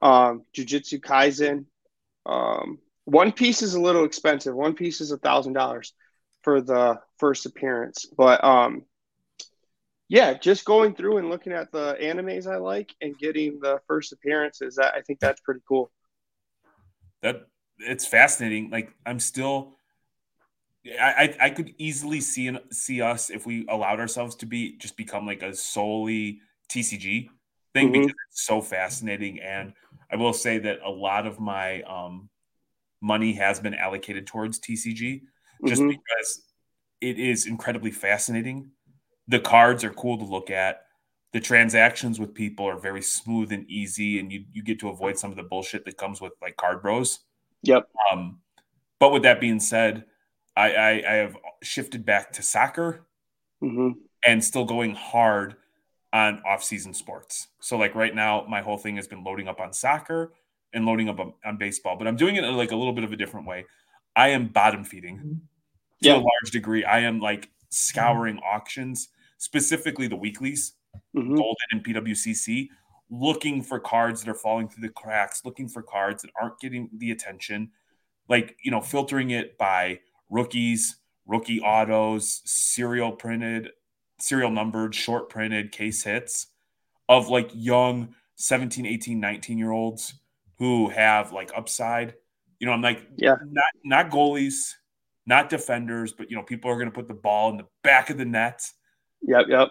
Um, 0.00 0.44
Jujutsu 0.54 1.00
Kaisen. 1.00 1.66
Um, 2.26 2.78
one 3.04 3.32
Piece 3.32 3.62
is 3.62 3.74
a 3.74 3.80
little 3.80 4.04
expensive. 4.04 4.54
One 4.54 4.74
Piece 4.74 5.00
is 5.00 5.12
a 5.12 5.18
thousand 5.18 5.54
dollars 5.54 5.92
for 6.42 6.60
the 6.60 7.00
first 7.18 7.46
appearance, 7.46 8.06
but 8.06 8.42
um, 8.44 8.84
yeah, 10.08 10.34
just 10.34 10.64
going 10.64 10.94
through 10.94 11.18
and 11.18 11.28
looking 11.28 11.52
at 11.52 11.70
the 11.70 11.96
animes 12.00 12.46
I 12.46 12.56
like 12.56 12.94
and 13.00 13.18
getting 13.18 13.60
the 13.60 13.80
first 13.86 14.12
appearances. 14.12 14.76
That 14.76 14.94
I 14.94 15.02
think 15.02 15.20
that's 15.20 15.40
pretty 15.40 15.60
cool. 15.68 15.90
That 17.22 17.46
it's 17.78 18.06
fascinating. 18.06 18.70
Like 18.70 18.92
I'm 19.04 19.20
still, 19.20 19.76
I 21.00 21.36
I, 21.40 21.50
could 21.50 21.74
easily 21.76 22.20
see 22.22 22.50
see 22.70 23.02
us 23.02 23.28
if 23.28 23.46
we 23.46 23.66
allowed 23.68 24.00
ourselves 24.00 24.36
to 24.36 24.46
be 24.46 24.78
just 24.78 24.96
become 24.96 25.26
like 25.26 25.42
a 25.42 25.54
solely 25.54 26.40
TCG 26.70 27.28
thing 27.74 27.88
mm-hmm. 27.88 27.92
because 27.92 28.16
it's 28.30 28.46
so 28.46 28.62
fascinating. 28.62 29.40
And 29.40 29.74
I 30.10 30.16
will 30.16 30.32
say 30.32 30.58
that 30.58 30.80
a 30.84 30.90
lot 30.90 31.26
of 31.26 31.38
my 31.40 31.82
um 31.82 32.28
money 33.00 33.32
has 33.34 33.60
been 33.60 33.74
allocated 33.74 34.26
towards 34.26 34.58
TCG 34.58 35.22
just 35.66 35.80
mm-hmm. 35.80 35.90
because 35.90 36.42
it 37.00 37.18
is 37.18 37.46
incredibly 37.46 37.90
fascinating. 37.90 38.70
The 39.28 39.40
cards 39.40 39.84
are 39.84 39.90
cool 39.90 40.18
to 40.18 40.24
look 40.24 40.50
at. 40.50 40.82
The 41.32 41.40
transactions 41.40 42.18
with 42.18 42.34
people 42.34 42.66
are 42.66 42.78
very 42.78 43.02
smooth 43.02 43.52
and 43.52 43.68
easy, 43.70 44.18
and 44.18 44.32
you, 44.32 44.44
you 44.50 44.62
get 44.62 44.80
to 44.80 44.88
avoid 44.88 45.18
some 45.18 45.30
of 45.30 45.36
the 45.36 45.42
bullshit 45.42 45.84
that 45.84 45.98
comes 45.98 46.20
with 46.20 46.32
like 46.40 46.56
card 46.56 46.80
bros. 46.80 47.20
Yep. 47.62 47.88
Um, 48.10 48.38
but 48.98 49.12
with 49.12 49.22
that 49.24 49.40
being 49.40 49.60
said, 49.60 50.04
I, 50.56 50.72
I, 50.72 50.90
I 50.90 51.14
have 51.16 51.36
shifted 51.62 52.04
back 52.04 52.32
to 52.32 52.42
soccer 52.42 53.06
mm-hmm. 53.62 53.90
and 54.24 54.42
still 54.42 54.64
going 54.64 54.94
hard 54.94 55.56
on 56.12 56.40
off-season 56.46 56.94
sports. 56.94 57.48
So 57.60 57.76
like 57.76 57.94
right 57.94 58.14
now, 58.14 58.46
my 58.48 58.62
whole 58.62 58.78
thing 58.78 58.96
has 58.96 59.06
been 59.06 59.24
loading 59.24 59.48
up 59.48 59.60
on 59.60 59.72
soccer 59.72 60.32
and 60.72 60.86
loading 60.86 61.08
up 61.08 61.20
on, 61.20 61.34
on 61.44 61.56
baseball, 61.56 61.96
but 61.96 62.06
I'm 62.06 62.16
doing 62.16 62.36
it 62.36 62.42
like 62.42 62.72
a 62.72 62.76
little 62.76 62.92
bit 62.92 63.04
of 63.04 63.12
a 63.12 63.16
different 63.16 63.46
way. 63.46 63.66
I 64.16 64.28
am 64.28 64.48
bottom 64.48 64.84
feeding 64.84 65.16
mm-hmm. 65.16 65.32
to 66.02 66.08
yeah. 66.08 66.14
a 66.14 66.16
large 66.16 66.50
degree. 66.50 66.84
I 66.84 67.00
am 67.00 67.20
like 67.20 67.50
scouring 67.70 68.36
mm-hmm. 68.36 68.56
auctions, 68.56 69.08
specifically 69.38 70.08
the 70.08 70.16
weeklies, 70.16 70.72
mm-hmm. 71.16 71.34
Goldin 71.34 71.54
and 71.72 71.84
PWCC, 71.84 72.68
looking 73.10 73.62
for 73.62 73.78
cards 73.78 74.22
that 74.22 74.30
are 74.30 74.34
falling 74.34 74.68
through 74.68 74.86
the 74.86 74.92
cracks, 74.92 75.42
looking 75.44 75.68
for 75.68 75.82
cards 75.82 76.22
that 76.22 76.30
aren't 76.40 76.58
getting 76.58 76.90
the 76.96 77.10
attention, 77.10 77.70
like, 78.28 78.56
you 78.62 78.70
know, 78.70 78.80
filtering 78.80 79.30
it 79.30 79.56
by 79.56 80.00
rookies, 80.28 80.96
rookie 81.26 81.60
autos, 81.60 82.42
serial 82.44 83.12
printed, 83.12 83.70
serial 84.18 84.50
numbered, 84.50 84.94
short 84.94 85.28
printed 85.28 85.72
case 85.72 86.02
hits 86.02 86.48
of 87.08 87.28
like 87.28 87.50
young 87.54 88.14
17, 88.36 88.86
18, 88.86 89.18
19 89.18 89.58
year 89.58 89.70
olds 89.70 90.14
who 90.58 90.88
have 90.88 91.32
like 91.32 91.50
upside. 91.56 92.14
You 92.58 92.66
know, 92.66 92.72
I'm 92.72 92.82
like, 92.82 93.02
yeah, 93.16 93.36
not 93.50 93.64
not 93.84 94.10
goalies, 94.10 94.74
not 95.26 95.48
defenders, 95.48 96.12
but 96.12 96.30
you 96.30 96.36
know, 96.36 96.42
people 96.42 96.70
are 96.70 96.74
going 96.74 96.88
to 96.88 96.94
put 96.94 97.08
the 97.08 97.14
ball 97.14 97.50
in 97.50 97.56
the 97.56 97.66
back 97.82 98.10
of 98.10 98.18
the 98.18 98.24
net. 98.24 98.62
Yep, 99.22 99.46
yep. 99.48 99.68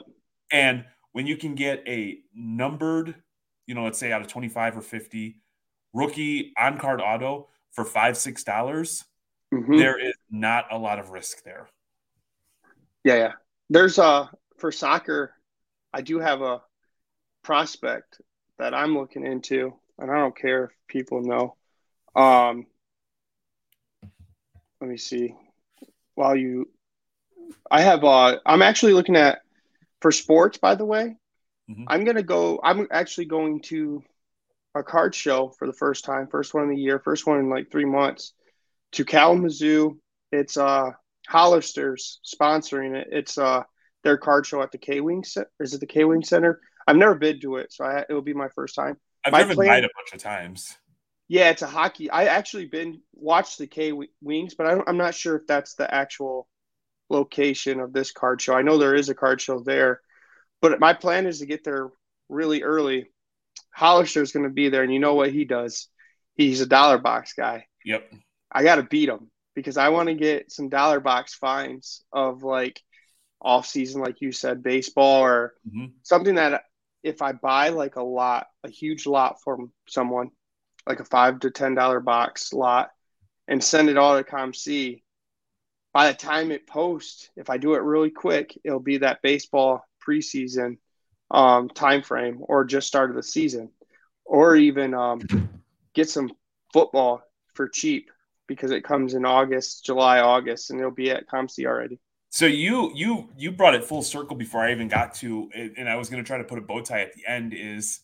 And 0.51 0.85
when 1.11 1.27
you 1.27 1.35
can 1.35 1.55
get 1.55 1.83
a 1.87 2.19
numbered, 2.33 3.15
you 3.65 3.75
know, 3.75 3.83
let's 3.83 3.99
say 3.99 4.11
out 4.11 4.21
of 4.21 4.27
25 4.27 4.77
or 4.77 4.81
50 4.81 5.41
rookie 5.93 6.53
on 6.57 6.77
card 6.77 7.01
auto 7.01 7.49
for 7.71 7.83
five, 7.83 8.17
six 8.17 8.43
dollars, 8.43 9.03
mm-hmm. 9.53 9.77
there 9.77 9.99
is 9.99 10.15
not 10.31 10.65
a 10.71 10.77
lot 10.77 10.99
of 10.99 11.09
risk 11.09 11.43
there. 11.43 11.67
Yeah, 13.03 13.15
yeah. 13.15 13.31
There's 13.69 13.97
a 13.97 14.29
for 14.57 14.71
soccer, 14.71 15.33
I 15.93 16.01
do 16.01 16.19
have 16.19 16.41
a 16.41 16.61
prospect 17.43 18.21
that 18.59 18.73
I'm 18.73 18.97
looking 18.97 19.25
into 19.25 19.73
and 19.99 20.11
I 20.11 20.15
don't 20.15 20.37
care 20.37 20.65
if 20.65 20.71
people 20.87 21.21
know. 21.21 21.55
Um, 22.15 22.65
let 24.81 24.89
me 24.89 24.97
see. 24.97 25.35
While 26.15 26.35
you, 26.35 26.69
I 27.69 27.81
have. 27.81 28.03
Uh, 28.03 28.39
I'm 28.45 28.61
actually 28.61 28.93
looking 28.93 29.15
at 29.15 29.39
for 30.01 30.11
sports. 30.11 30.57
By 30.57 30.75
the 30.75 30.85
way, 30.85 31.15
mm-hmm. 31.69 31.83
I'm 31.87 32.03
gonna 32.03 32.23
go. 32.23 32.59
I'm 32.63 32.87
actually 32.91 33.25
going 33.25 33.61
to 33.63 34.03
a 34.75 34.83
card 34.83 35.15
show 35.15 35.49
for 35.49 35.67
the 35.67 35.73
first 35.73 36.05
time, 36.05 36.27
first 36.27 36.53
one 36.53 36.63
of 36.63 36.69
the 36.69 36.81
year, 36.81 36.99
first 36.99 37.25
one 37.25 37.39
in 37.39 37.49
like 37.49 37.71
three 37.71 37.85
months, 37.85 38.33
to 38.93 39.05
Kalamazoo. 39.05 39.99
It's 40.31 40.57
uh 40.57 40.91
Hollister's 41.29 42.19
sponsoring 42.25 42.95
it. 42.95 43.09
It's 43.11 43.37
uh 43.37 43.63
their 44.03 44.17
card 44.17 44.45
show 44.45 44.61
at 44.61 44.71
the 44.71 44.77
K 44.77 45.01
Wing. 45.01 45.23
Is 45.59 45.73
it 45.73 45.79
the 45.79 45.85
K 45.85 46.05
Wing 46.05 46.23
Center? 46.23 46.61
I've 46.87 46.95
never 46.95 47.15
been 47.15 47.39
to 47.41 47.57
it, 47.57 47.73
so 47.73 47.83
I, 47.83 48.05
it 48.07 48.13
will 48.13 48.21
be 48.21 48.33
my 48.33 48.47
first 48.49 48.75
time. 48.75 48.97
I've 49.25 49.33
My 49.33 49.43
plan, 49.43 49.67
by 49.67 49.77
it 49.79 49.83
a 49.83 49.89
bunch 49.95 50.13
of 50.13 50.19
times. 50.19 50.77
Yeah, 51.27 51.49
it's 51.49 51.61
a 51.61 51.67
hockey. 51.67 52.09
I 52.09 52.25
actually 52.25 52.65
been 52.65 53.01
watched 53.13 53.57
the 53.57 53.67
K 53.67 53.91
Wings, 54.21 54.55
but 54.55 54.67
I 54.67 54.89
am 54.89 54.97
not 54.97 55.15
sure 55.15 55.35
if 55.35 55.47
that's 55.47 55.75
the 55.75 55.93
actual 55.93 56.47
location 57.09 57.79
of 57.79 57.91
this 57.91 58.11
card 58.11 58.41
show. 58.41 58.53
I 58.53 58.61
know 58.61 58.77
there 58.77 58.95
is 58.95 59.09
a 59.09 59.15
card 59.15 59.41
show 59.41 59.59
there, 59.59 60.01
but 60.61 60.79
my 60.79 60.93
plan 60.93 61.25
is 61.25 61.39
to 61.39 61.45
get 61.45 61.63
there 61.63 61.89
really 62.29 62.63
early. 62.63 63.07
Hollister 63.71 64.21
is 64.21 64.31
going 64.31 64.45
to 64.45 64.49
be 64.49 64.69
there, 64.69 64.83
and 64.83 64.93
you 64.93 64.99
know 64.99 65.15
what 65.15 65.31
he 65.31 65.43
does? 65.43 65.89
He's 66.35 66.61
a 66.61 66.65
dollar 66.65 66.97
box 66.97 67.33
guy. 67.33 67.65
Yep. 67.83 68.09
I 68.51 68.63
got 68.63 68.75
to 68.75 68.83
beat 68.83 69.09
him 69.09 69.29
because 69.57 69.75
I 69.75 69.89
want 69.89 70.07
to 70.07 70.13
get 70.13 70.51
some 70.51 70.69
dollar 70.69 70.99
box 70.99 71.33
finds 71.33 72.03
of 72.13 72.43
like 72.43 72.79
off 73.41 73.65
season, 73.65 74.03
like 74.03 74.21
you 74.21 74.31
said, 74.31 74.61
baseball 74.61 75.23
or 75.23 75.55
mm-hmm. 75.67 75.87
something 76.03 76.35
that 76.35 76.61
if 77.01 77.23
I 77.23 77.31
buy 77.31 77.69
like 77.69 77.95
a 77.95 78.03
lot, 78.03 78.45
a 78.63 78.69
huge 78.69 79.07
lot 79.07 79.41
from 79.41 79.71
someone, 79.89 80.29
like 80.85 80.99
a 80.99 81.05
five 81.05 81.39
to 81.39 81.49
ten 81.49 81.73
dollar 81.73 81.99
box 81.99 82.53
lot, 82.53 82.91
and 83.47 83.63
send 83.63 83.89
it 83.89 83.97
all 83.97 84.15
to 84.15 84.23
COMC, 84.23 85.01
by 85.91 86.11
the 86.11 86.15
time 86.15 86.51
it 86.51 86.67
posts, 86.67 87.31
if 87.35 87.49
I 87.49 87.57
do 87.57 87.73
it 87.73 87.81
really 87.81 88.11
quick, 88.11 88.55
it'll 88.63 88.79
be 88.79 88.99
that 88.99 89.23
baseball 89.23 89.83
preseason 90.07 90.77
um, 91.31 91.67
time 91.67 92.03
frame 92.03 92.37
or 92.41 92.63
just 92.63 92.85
start 92.85 93.09
of 93.09 93.15
the 93.15 93.23
season, 93.23 93.71
or 94.23 94.55
even 94.55 94.93
um, 94.93 95.21
get 95.95 96.11
some 96.11 96.31
football 96.71 97.23
for 97.55 97.67
cheap 97.67 98.11
because 98.47 98.71
it 98.71 98.83
comes 98.83 99.13
in 99.13 99.25
August, 99.25 99.85
July, 99.85 100.19
August, 100.19 100.69
and 100.69 100.79
it'll 100.79 100.91
be 100.91 101.11
at 101.11 101.27
COMC 101.27 101.65
already. 101.65 101.99
So 102.29 102.45
you 102.45 102.91
you 102.93 103.29
you 103.37 103.51
brought 103.51 103.73
it 103.73 103.83
full 103.83 104.03
circle 104.03 104.35
before 104.35 104.61
I 104.61 104.71
even 104.71 104.87
got 104.87 105.13
to 105.15 105.49
and 105.53 105.87
I 105.87 105.95
was 105.95 106.09
going 106.09 106.23
to 106.23 106.27
try 106.27 106.37
to 106.37 106.43
put 106.43 106.57
a 106.57 106.61
bow 106.61 106.81
tie 106.81 107.01
at 107.01 107.13
the 107.13 107.25
end 107.25 107.53
is 107.53 108.01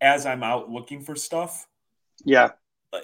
as 0.00 0.26
I'm 0.26 0.42
out 0.42 0.70
looking 0.70 1.02
for 1.02 1.16
stuff. 1.16 1.66
Yeah. 2.24 2.50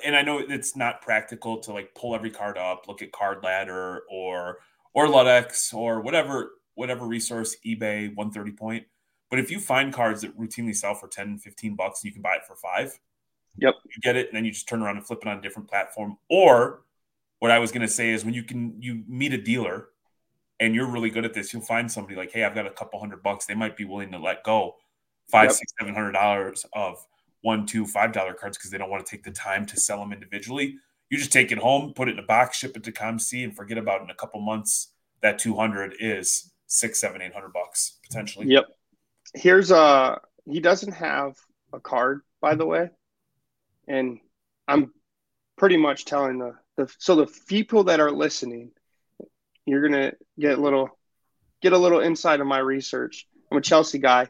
And 0.05 0.17
I 0.17 0.23
know 0.23 0.39
it's 0.39 0.77
not 0.77 1.03
practical 1.03 1.59
to 1.61 1.73
like 1.73 1.95
pull 1.95 2.15
every 2.15 2.31
card 2.31 2.57
up, 2.57 2.87
look 2.89 3.03
at 3.03 3.13
card 3.13 3.43
ladder 3.43 4.03
or 4.11 4.59
or 4.95 5.09
Ludex 5.09 5.75
or 5.75 6.01
whatever 6.01 6.53
whatever 6.75 7.07
resource 7.07 7.57
eBay 7.67 8.09
130 8.15 8.53
point. 8.53 8.87
But 9.31 9.39
if 9.39 9.51
you 9.51 9.61
find 9.61 9.93
cards 9.93 10.23
that 10.23 10.39
routinely 10.39 10.77
sell 10.77 10.95
for 10.95 11.09
10, 11.09 11.39
15 11.39 11.75
bucks, 11.75 12.05
you 12.05 12.13
can 12.13 12.23
buy 12.23 12.37
it 12.37 12.45
for 12.47 12.55
5. 12.55 12.99
Yep. 13.59 13.75
You 13.85 14.01
get 14.03 14.17
it 14.17 14.29
and 14.29 14.37
then 14.37 14.45
you 14.45 14.53
just 14.53 14.69
turn 14.69 14.83
around 14.83 14.97
and 14.97 15.07
flip 15.07 15.21
it 15.23 15.29
on 15.29 15.39
a 15.39 15.43
different 15.43 15.69
platform 15.69 16.17
or 16.29 16.83
what 17.43 17.51
I 17.51 17.59
was 17.59 17.73
going 17.73 17.83
to 17.83 17.89
say 17.89 18.11
is 18.11 18.25
when 18.25 18.35
you 18.35 18.45
can 18.45 18.81
you 18.81 19.03
meet 19.09 19.33
a 19.33 19.37
dealer 19.37 19.89
and 20.61 20.77
you're 20.77 20.87
really 20.87 21.11
good 21.11 21.25
at 21.25 21.35
this, 21.35 21.53
you'll 21.53 21.61
find 21.61 21.91
somebody 21.91 22.15
like, 22.15 22.31
hey, 22.31 22.45
I've 22.45 22.55
got 22.55 22.67
a 22.67 22.71
couple 22.71 23.01
hundred 23.01 23.21
bucks. 23.21 23.47
They 23.47 23.57
might 23.57 23.77
be 23.77 23.85
willing 23.85 24.13
to 24.13 24.19
let 24.21 24.45
go 24.45 24.77
five, 25.29 25.47
yep. 25.47 25.53
six, 25.55 25.73
seven 25.77 25.93
hundred 25.93 26.13
dollars 26.13 26.65
of 26.73 27.05
one, 27.41 27.67
two, 27.67 27.85
five 27.85 28.13
dollar 28.13 28.33
cards 28.33 28.57
because 28.57 28.71
they 28.71 28.79
don't 28.79 28.91
want 28.91 29.05
to 29.05 29.11
take 29.11 29.25
the 29.25 29.33
time 29.33 29.67
to 29.67 29.77
sell 29.77 29.99
them 29.99 30.13
individually. 30.13 30.77
You 31.11 31.19
just 31.19 31.33
take 31.33 31.51
it 31.51 31.59
home, 31.59 31.93
put 31.95 32.09
it 32.09 32.13
in 32.13 32.21
a 32.21 32.27
box, 32.27 32.59
ship 32.59 32.77
it 32.77 32.85
to 32.85 32.93
ComC, 32.93 33.43
and 33.43 33.57
forget 33.57 33.77
about 33.77 34.03
it 34.03 34.05
in 34.05 34.11
a 34.11 34.15
couple 34.15 34.41
months. 34.41 34.93
That 35.21 35.41
two 35.41 35.57
hundred 35.57 35.95
is 35.99 36.53
six, 36.69 37.01
seven, 37.01 37.21
eight 37.23 37.35
hundred 37.35 37.53
bucks 37.53 37.99
potentially. 38.07 38.47
Yep. 38.47 38.67
Here's 39.35 39.73
a 39.73 40.21
he 40.45 40.61
doesn't 40.61 40.93
have 40.93 41.37
a 41.73 41.81
card, 41.81 42.21
by 42.41 42.55
the 42.55 42.67
way, 42.67 42.91
and 43.87 44.19
I'm 44.69 44.93
pretty 45.57 45.77
much 45.77 46.05
telling 46.05 46.39
the 46.39 46.55
the 46.77 46.93
so 46.99 47.17
the 47.17 47.31
people 47.47 47.85
that 47.85 48.01
are 48.01 48.11
listening, 48.11 48.71
you're 49.67 49.83
gonna 49.83 50.13
get 50.39 50.59
a 50.59 50.61
little 50.61 50.99
get 51.61 51.73
a 51.73 51.79
little 51.79 52.01
insight 52.01 52.41
of 52.41 52.47
my 52.47 52.59
research. 52.59 53.27
I'm 53.51 53.59
a 53.59 53.63
Chelsea 53.63 53.99
guy. 53.99 54.29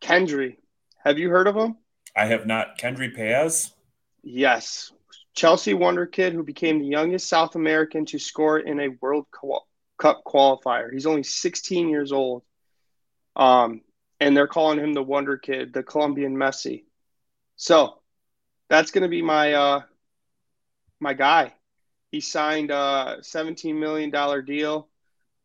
Kendry, 0.00 0.56
have 1.02 1.18
you 1.18 1.30
heard 1.30 1.46
of 1.46 1.56
him? 1.56 1.76
I 2.16 2.26
have 2.26 2.46
not. 2.46 2.78
Kendry 2.78 3.16
Páez? 3.16 3.72
Yes. 4.22 4.92
Chelsea 5.34 5.74
Wonder 5.74 6.06
Kid, 6.06 6.32
who 6.32 6.42
became 6.42 6.78
the 6.78 6.86
youngest 6.86 7.28
South 7.28 7.54
American 7.54 8.06
to 8.06 8.18
score 8.18 8.58
in 8.58 8.80
a 8.80 8.88
World 9.00 9.26
Cup 9.98 10.22
qualifier. 10.24 10.92
He's 10.92 11.06
only 11.06 11.22
16 11.22 11.88
years 11.88 12.10
old. 12.10 12.42
Um, 13.36 13.82
and 14.18 14.34
they're 14.34 14.46
calling 14.46 14.78
him 14.78 14.94
the 14.94 15.02
Wonder 15.02 15.36
Kid, 15.36 15.74
the 15.74 15.82
Colombian 15.82 16.36
Messi. 16.36 16.84
So 17.56 17.98
that's 18.68 18.90
going 18.90 19.02
to 19.02 19.08
be 19.08 19.22
my 19.22 19.52
uh, 19.54 19.82
my 21.00 21.14
guy. 21.14 21.52
He 22.10 22.20
signed 22.20 22.70
a 22.70 23.18
17 23.22 23.78
million 23.78 24.10
dollar 24.10 24.42
deal. 24.42 24.88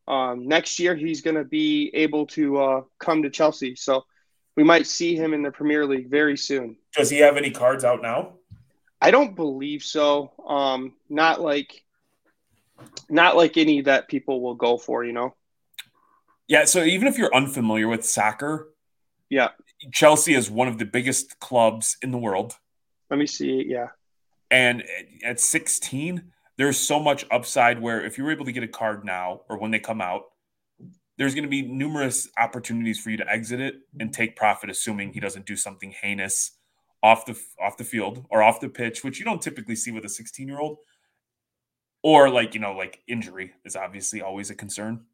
Um, 0.07 0.47
next 0.47 0.79
year, 0.79 0.95
he's 0.95 1.21
going 1.21 1.35
to 1.35 1.43
be 1.43 1.91
able 1.93 2.27
to 2.27 2.57
uh, 2.57 2.81
come 2.99 3.23
to 3.23 3.29
Chelsea. 3.29 3.75
So 3.75 4.05
we 4.55 4.63
might 4.63 4.87
see 4.87 5.15
him 5.15 5.33
in 5.33 5.41
the 5.41 5.51
Premier 5.51 5.85
League 5.85 6.09
very 6.09 6.37
soon. 6.37 6.77
Does 6.95 7.09
he 7.09 7.19
have 7.19 7.37
any 7.37 7.51
cards 7.51 7.83
out 7.83 8.01
now? 8.01 8.33
I 9.01 9.11
don't 9.11 9.35
believe 9.35 9.83
so. 9.83 10.31
Um, 10.45 10.93
not 11.09 11.41
like, 11.41 11.83
not 13.09 13.35
like 13.35 13.57
any 13.57 13.81
that 13.81 14.07
people 14.07 14.41
will 14.41 14.55
go 14.55 14.77
for. 14.77 15.03
You 15.03 15.13
know. 15.13 15.35
Yeah. 16.47 16.65
So 16.65 16.83
even 16.83 17.07
if 17.07 17.17
you're 17.17 17.33
unfamiliar 17.33 17.87
with 17.87 18.05
soccer, 18.05 18.69
yeah, 19.29 19.49
Chelsea 19.91 20.33
is 20.33 20.49
one 20.49 20.67
of 20.67 20.77
the 20.77 20.85
biggest 20.85 21.39
clubs 21.39 21.97
in 22.01 22.11
the 22.11 22.17
world. 22.17 22.55
Let 23.11 23.19
me 23.19 23.27
see. 23.27 23.65
Yeah. 23.67 23.89
And 24.49 24.83
at 25.23 25.39
16, 25.39 26.31
there's 26.57 26.77
so 26.77 26.99
much 26.99 27.25
upside 27.29 27.81
where 27.81 28.03
if 28.03 28.17
you're 28.17 28.31
able 28.31 28.45
to 28.45 28.51
get 28.51 28.63
a 28.63 28.67
card 28.67 29.05
now 29.05 29.41
or 29.49 29.59
when 29.59 29.71
they 29.71 29.79
come 29.79 30.01
out, 30.01 30.23
there's 31.17 31.35
going 31.35 31.43
to 31.43 31.49
be 31.49 31.61
numerous 31.61 32.29
opportunities 32.37 32.99
for 32.99 33.11
you 33.11 33.17
to 33.17 33.29
exit 33.29 33.59
it 33.59 33.75
and 33.99 34.13
take 34.13 34.35
profit, 34.35 34.69
assuming 34.69 35.13
he 35.13 35.19
doesn't 35.19 35.45
do 35.45 35.55
something 35.55 35.93
heinous 36.01 36.51
off 37.03 37.25
the 37.25 37.39
off 37.61 37.77
the 37.77 37.83
field 37.83 38.25
or 38.29 38.41
off 38.41 38.59
the 38.59 38.69
pitch, 38.69 39.03
which 39.03 39.19
you 39.19 39.25
don't 39.25 39.41
typically 39.41 39.75
see 39.75 39.91
with 39.91 40.05
a 40.05 40.09
16 40.09 40.47
year 40.47 40.59
old. 40.59 40.77
Or 42.01 42.29
like 42.29 42.53
you 42.53 42.59
know, 42.59 42.73
like 42.73 43.01
injury 43.07 43.53
is 43.65 43.75
obviously 43.75 44.21
always 44.21 44.49
a 44.49 44.55
concern. 44.55 45.05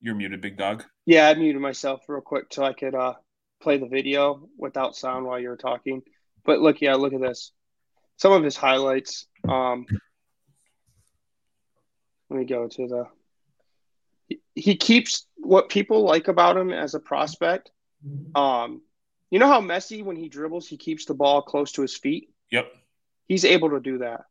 You're 0.00 0.14
muted, 0.14 0.40
big 0.40 0.56
dog. 0.56 0.84
Yeah, 1.04 1.28
I 1.28 1.34
muted 1.34 1.60
myself 1.60 2.02
real 2.08 2.20
quick 2.20 2.46
so 2.50 2.64
I 2.64 2.72
could 2.72 2.94
uh, 2.94 3.14
play 3.60 3.78
the 3.78 3.86
video 3.86 4.48
without 4.58 4.96
sound 4.96 5.26
while 5.26 5.38
you 5.38 5.48
were 5.48 5.56
talking. 5.56 6.02
But 6.44 6.60
look, 6.60 6.80
yeah, 6.80 6.94
look 6.94 7.12
at 7.12 7.20
this. 7.20 7.52
Some 8.16 8.32
of 8.32 8.42
his 8.42 8.56
highlights. 8.56 9.26
Um, 9.48 9.86
let 12.30 12.38
me 12.38 12.44
go 12.44 12.68
to 12.68 12.86
the 12.86 13.06
he 14.54 14.76
keeps 14.76 15.26
what 15.36 15.68
people 15.68 16.02
like 16.02 16.28
about 16.28 16.56
him 16.56 16.72
as 16.72 16.94
a 16.94 17.00
prospect. 17.00 17.70
Um, 18.34 18.82
you 19.30 19.38
know 19.38 19.48
how 19.48 19.60
Messi, 19.60 20.04
when 20.04 20.16
he 20.16 20.28
dribbles, 20.28 20.68
he 20.68 20.76
keeps 20.76 21.04
the 21.04 21.14
ball 21.14 21.42
close 21.42 21.72
to 21.72 21.82
his 21.82 21.96
feet. 21.96 22.30
Yep, 22.50 22.72
he's 23.26 23.44
able 23.44 23.70
to 23.70 23.80
do 23.80 23.98
that. 23.98 24.24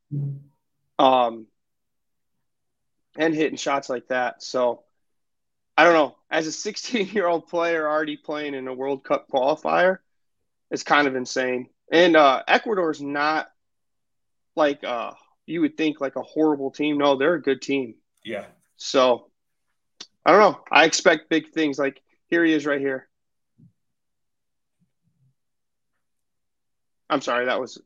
Um, 0.99 1.47
and 3.17 3.33
hitting 3.33 3.57
shots 3.57 3.89
like 3.89 4.07
that. 4.07 4.43
So 4.43 4.83
I 5.77 5.83
don't 5.83 5.93
know. 5.93 6.15
As 6.29 6.47
a 6.47 6.51
16 6.51 7.07
year 7.07 7.27
old 7.27 7.47
player 7.47 7.89
already 7.89 8.17
playing 8.17 8.53
in 8.53 8.67
a 8.67 8.73
World 8.73 9.03
Cup 9.03 9.27
qualifier, 9.29 9.99
it's 10.69 10.83
kind 10.83 11.07
of 11.07 11.15
insane. 11.15 11.69
And 11.91 12.15
uh, 12.15 12.43
Ecuador's 12.47 13.01
not 13.01 13.51
like 14.55 14.83
uh, 14.83 15.11
you 15.45 15.61
would 15.61 15.77
think 15.77 15.99
like 15.99 16.15
a 16.15 16.21
horrible 16.21 16.71
team. 16.71 16.97
No, 16.97 17.17
they're 17.17 17.35
a 17.35 17.41
good 17.41 17.61
team. 17.61 17.95
Yeah. 18.23 18.45
So 18.77 19.29
I 20.25 20.31
don't 20.31 20.39
know. 20.39 20.59
I 20.71 20.85
expect 20.85 21.29
big 21.29 21.49
things. 21.49 21.77
Like 21.77 22.01
here 22.27 22.45
he 22.45 22.53
is 22.53 22.65
right 22.65 22.79
here. 22.79 23.07
I'm 27.09 27.21
sorry, 27.21 27.45
that 27.45 27.59
was. 27.59 27.81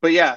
But 0.00 0.12
yeah, 0.12 0.36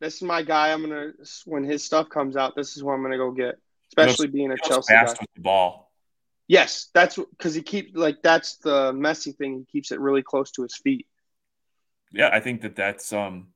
this 0.00 0.16
is 0.16 0.22
my 0.22 0.42
guy. 0.42 0.72
I'm 0.72 0.80
gonna 0.80 1.12
when 1.44 1.64
his 1.64 1.84
stuff 1.84 2.08
comes 2.08 2.36
out. 2.36 2.56
This 2.56 2.76
is 2.76 2.82
what 2.82 2.94
I'm 2.94 3.02
gonna 3.02 3.18
go 3.18 3.30
get. 3.30 3.58
Especially 3.88 4.28
being 4.28 4.52
a 4.52 4.56
Chelsea 4.56 4.94
fast 4.94 5.16
guy. 5.16 5.20
with 5.20 5.30
the 5.34 5.42
ball. 5.42 5.92
Yes, 6.48 6.88
that's 6.94 7.16
because 7.16 7.54
he 7.54 7.62
keeps 7.62 7.94
like 7.94 8.22
that's 8.22 8.56
the 8.56 8.92
Messi 8.92 9.36
thing. 9.36 9.58
He 9.58 9.64
keeps 9.66 9.92
it 9.92 10.00
really 10.00 10.22
close 10.22 10.50
to 10.52 10.62
his 10.62 10.76
feet. 10.76 11.06
Yeah, 12.12 12.30
I 12.32 12.40
think 12.40 12.62
that 12.62 12.76
that's 12.76 13.12
um 13.12 13.48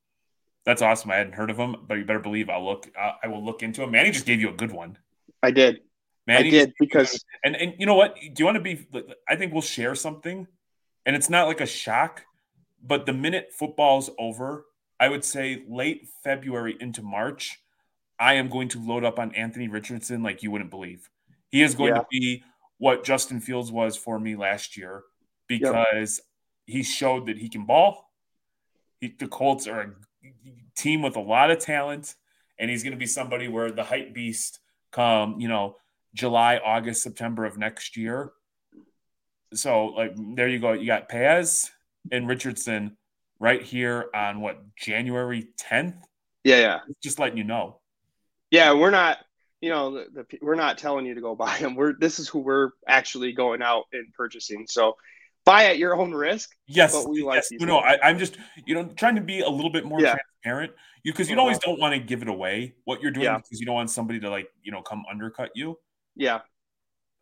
that's 0.65 0.83
awesome. 0.83 1.11
I 1.11 1.17
hadn't 1.17 1.35
heard 1.35 1.51
of 1.51 1.59
him, 1.59 1.77
but 1.87 1.99
you 1.99 2.05
better 2.05 2.21
believe 2.21 2.49
I'll 2.49 2.65
look. 2.65 2.91
Uh, 2.99 3.13
I 3.23 3.29
will 3.29 3.45
look 3.45 3.63
into 3.63 3.83
him. 3.83 3.91
Manny 3.91 4.11
just 4.11 4.27
gave 4.27 4.41
you 4.41 4.49
a 4.49 4.55
good 4.55 4.73
one. 4.73 4.99
I 5.43 5.51
did. 5.51 5.81
Manny 6.27 6.49
I 6.49 6.51
did 6.51 6.73
because 6.79 7.23
and 7.45 7.55
and 7.57 7.75
you 7.79 7.87
know 7.87 7.95
what? 7.95 8.17
Do 8.17 8.33
you 8.39 8.45
want 8.45 8.57
to 8.57 8.63
be? 8.63 8.87
I 9.29 9.37
think 9.37 9.53
we'll 9.53 9.63
share 9.63 9.95
something, 9.95 10.47
and 11.05 11.17
it's 11.17 11.29
not 11.29 11.47
like 11.47 11.61
a 11.61 11.67
shock, 11.67 12.23
but 12.83 13.07
the 13.07 13.13
minute 13.13 13.53
football's 13.53 14.11
over, 14.19 14.67
I 14.99 15.09
would 15.09 15.25
say 15.25 15.65
late 15.69 16.09
February 16.23 16.77
into 16.81 17.03
March, 17.03 17.61
I 18.19 18.35
am 18.35 18.49
going 18.49 18.69
to 18.69 18.81
load 18.81 19.05
up 19.05 19.19
on 19.19 19.35
Anthony 19.35 19.69
Richardson 19.69 20.23
like 20.23 20.43
you 20.43 20.51
wouldn't 20.51 20.71
believe. 20.71 21.11
He 21.51 21.63
is 21.63 21.75
going 21.75 21.95
yeah. 21.95 22.01
to 22.01 22.07
be 22.11 22.43
what 22.79 23.05
Justin 23.05 23.41
Fields 23.41 23.71
was 23.71 23.97
for 23.97 24.19
me 24.19 24.35
last 24.35 24.77
year 24.77 25.05
because 25.47 26.21
yep. 26.67 26.77
he 26.77 26.83
showed 26.83 27.27
that 27.27 27.39
he 27.39 27.49
can 27.49 27.67
ball. 27.67 28.04
He, 29.05 29.15
the 29.19 29.29
Colts 29.29 29.67
are 29.67 29.81
a 29.83 29.91
team 30.75 31.03
with 31.03 31.17
a 31.17 31.21
lot 31.21 31.51
of 31.51 31.59
talent, 31.59 32.15
and 32.59 32.71
he's 32.71 32.83
going 32.83 32.93
to 32.93 32.99
be 32.99 33.07
somebody 33.07 33.49
where 33.49 33.71
the 33.71 33.85
hype 33.85 34.15
beast 34.15 34.61
come, 34.93 35.39
you 35.41 35.47
know, 35.47 35.77
July, 36.15 36.59
August, 36.65 37.03
September 37.03 37.45
of 37.45 37.59
next 37.59 37.99
year. 37.99 38.33
So, 39.53 39.89
like, 39.89 40.15
there 40.37 40.49
you 40.49 40.59
go. 40.59 40.73
You 40.73 40.87
got 40.87 41.11
Páez 41.11 41.69
and 42.11 42.27
Richardson 42.27 42.97
right 43.39 43.63
here 43.63 44.07
on 44.15 44.41
what 44.41 44.63
January 44.75 45.49
10th. 45.61 46.01
Yeah, 46.45 46.61
yeah. 46.61 46.79
Just 47.03 47.19
letting 47.19 47.37
you 47.37 47.45
know. 47.45 47.81
Yeah, 48.51 48.73
we're 48.73 48.91
not. 48.91 49.19
You 49.61 49.71
know, 49.71 49.93
the, 49.93 50.07
the, 50.15 50.39
we're 50.41 50.55
not 50.55 50.79
telling 50.79 51.05
you 51.05 51.15
to 51.15 51.21
go 51.21 51.35
buy 51.35 51.59
them. 51.59 51.75
We're 51.75 51.95
this 51.95 52.19
is 52.19 52.29
who 52.29 52.39
we're 52.39 52.71
actually 52.89 53.33
going 53.33 53.61
out 53.61 53.85
and 53.93 54.13
purchasing. 54.15 54.67
So 54.67 54.97
buy 55.45 55.67
at 55.67 55.79
your 55.79 55.95
own 55.97 56.13
risk. 56.13 56.55
Yes, 56.67 56.93
but 56.93 57.09
we 57.09 57.23
like 57.23 57.37
yes. 57.37 57.49
No, 57.53 57.67
no, 57.67 57.79
I, 57.79 58.11
am 58.11 58.19
just 58.19 58.37
you 58.67 58.75
know 58.75 58.85
trying 58.97 59.15
to 59.17 59.21
be 59.21 59.41
a 59.41 59.49
little 59.49 59.71
bit 59.71 59.85
more 59.85 60.01
yeah. 60.01 60.17
transparent. 60.43 60.73
You 61.03 61.13
because 61.13 61.29
you 61.29 61.37
uh-huh. 61.37 61.43
always 61.43 61.59
don't 61.59 61.79
want 61.79 61.95
to 61.95 62.01
give 62.01 62.23
it 62.23 62.29
away 62.29 62.75
what 62.85 63.03
you're 63.03 63.11
doing 63.11 63.25
yeah. 63.25 63.37
because 63.37 63.61
you 63.61 63.67
don't 63.67 63.75
want 63.75 63.91
somebody 63.91 64.21
to 64.21 64.31
like 64.31 64.49
you 64.63 64.73
know 64.73 64.83
come 64.83 65.05
undercut 65.11 65.51
you. 65.55 65.79
Yeah. 66.17 66.41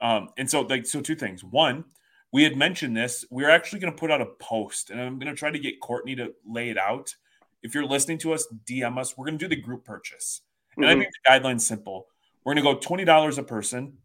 Um, 0.01 0.29
and 0.37 0.51
so 0.51 0.63
like 0.63 0.87
so 0.87 1.01
two 1.01 1.15
things. 1.15 1.45
One, 1.45 1.85
we 2.33 2.45
had 2.45 2.57
mentioned 2.57 2.97
this. 2.97 3.25
We're 3.31 3.51
actually 3.51 3.81
going 3.81 3.93
to 3.93 3.99
put 3.99 4.11
out 4.11 4.21
a 4.21 4.27
post, 4.41 4.91
and 4.91 5.01
I'm 5.01 5.19
going 5.19 5.33
to 5.33 5.39
try 5.39 5.51
to 5.51 5.59
get 5.59 5.81
Courtney 5.81 6.17
to 6.17 6.33
lay 6.47 6.71
it 6.71 6.79
out. 6.79 7.15
If 7.63 7.75
you're 7.75 7.87
listening 7.87 8.19
to 8.19 8.33
us, 8.33 8.47
DM 8.69 8.99
us. 8.99 9.17
We're 9.17 9.27
going 9.27 9.39
to 9.39 9.49
do 9.49 9.55
the 9.55 9.61
group 9.61 9.85
purchase, 9.85 10.43
and 10.77 10.85
mm-hmm. 10.85 10.99
I 10.99 11.01
think 11.01 11.13
the 11.13 11.31
guideline's 11.31 11.67
simple. 11.67 12.07
We're 12.45 12.55
going 12.55 12.65
to 12.65 12.73
go 12.73 12.79
twenty 12.79 13.05
dollars 13.05 13.39
a 13.39 13.43
person 13.43 13.99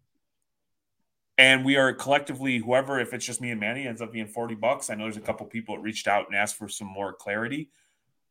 and 1.38 1.64
we 1.64 1.78
are 1.78 1.94
collectively 1.94 2.58
whoever 2.58 3.00
if 3.00 3.14
it's 3.14 3.26
just 3.26 3.42
me 3.42 3.52
and 3.52 3.60
manny 3.60 3.86
ends 3.86 4.02
up 4.02 4.12
being 4.12 4.28
40 4.28 4.56
bucks. 4.56 4.90
I 4.90 4.96
know 4.96 5.04
there's 5.04 5.18
a 5.18 5.22
couple 5.22 5.46
people 5.46 5.76
that 5.76 5.82
reached 5.82 6.08
out 6.08 6.28
and 6.28 6.36
asked 6.36 6.56
for 6.56 6.68
some 6.68 6.88
more 6.88 7.14
clarity. 7.14 7.70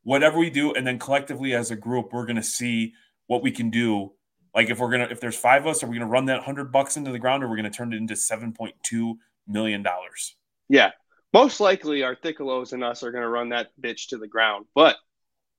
Whatever 0.03 0.39
we 0.39 0.51
do 0.51 0.73
and 0.73 0.87
then 0.87 0.99
collectively 0.99 1.55
as 1.55 1.71
a 1.71 1.77
group 1.77 2.13
we're 2.13 2.27
going 2.27 2.37
to 2.37 2.43
see 2.43 2.95
what 3.27 3.43
we 3.43 3.51
can 3.51 3.71
do. 3.71 4.13
Like 4.55 4.71
if 4.71 4.79
we're 4.79 4.91
gonna 4.91 5.09
if 5.11 5.21
there's 5.21 5.37
five 5.37 5.63
of 5.63 5.69
us 5.69 5.83
are 5.83 5.87
we 5.87 5.97
gonna 5.97 6.11
run 6.11 6.27
that 6.27 6.39
100 6.39 6.73
bucks 6.73 6.97
into 6.97 7.13
the 7.13 7.19
ground 7.19 7.45
or 7.45 7.49
we're 7.49 7.57
gonna 7.57 7.71
turn 7.71 7.93
it 7.93 7.97
into 7.97 8.15
7.2 8.15 9.17
million 9.47 9.83
dollars? 9.83 10.35
Yeah. 10.69 10.93
Most 11.33 11.61
likely 11.61 12.03
our 12.03 12.17
Thiccalos 12.17 12.73
and 12.73 12.83
us 12.83 13.03
are 13.03 13.13
gonna 13.13 13.29
run 13.29 13.51
that 13.51 13.71
bitch 13.81 14.09
to 14.09 14.19
the 14.19 14.29
ground 14.29 14.67
but 14.75 14.97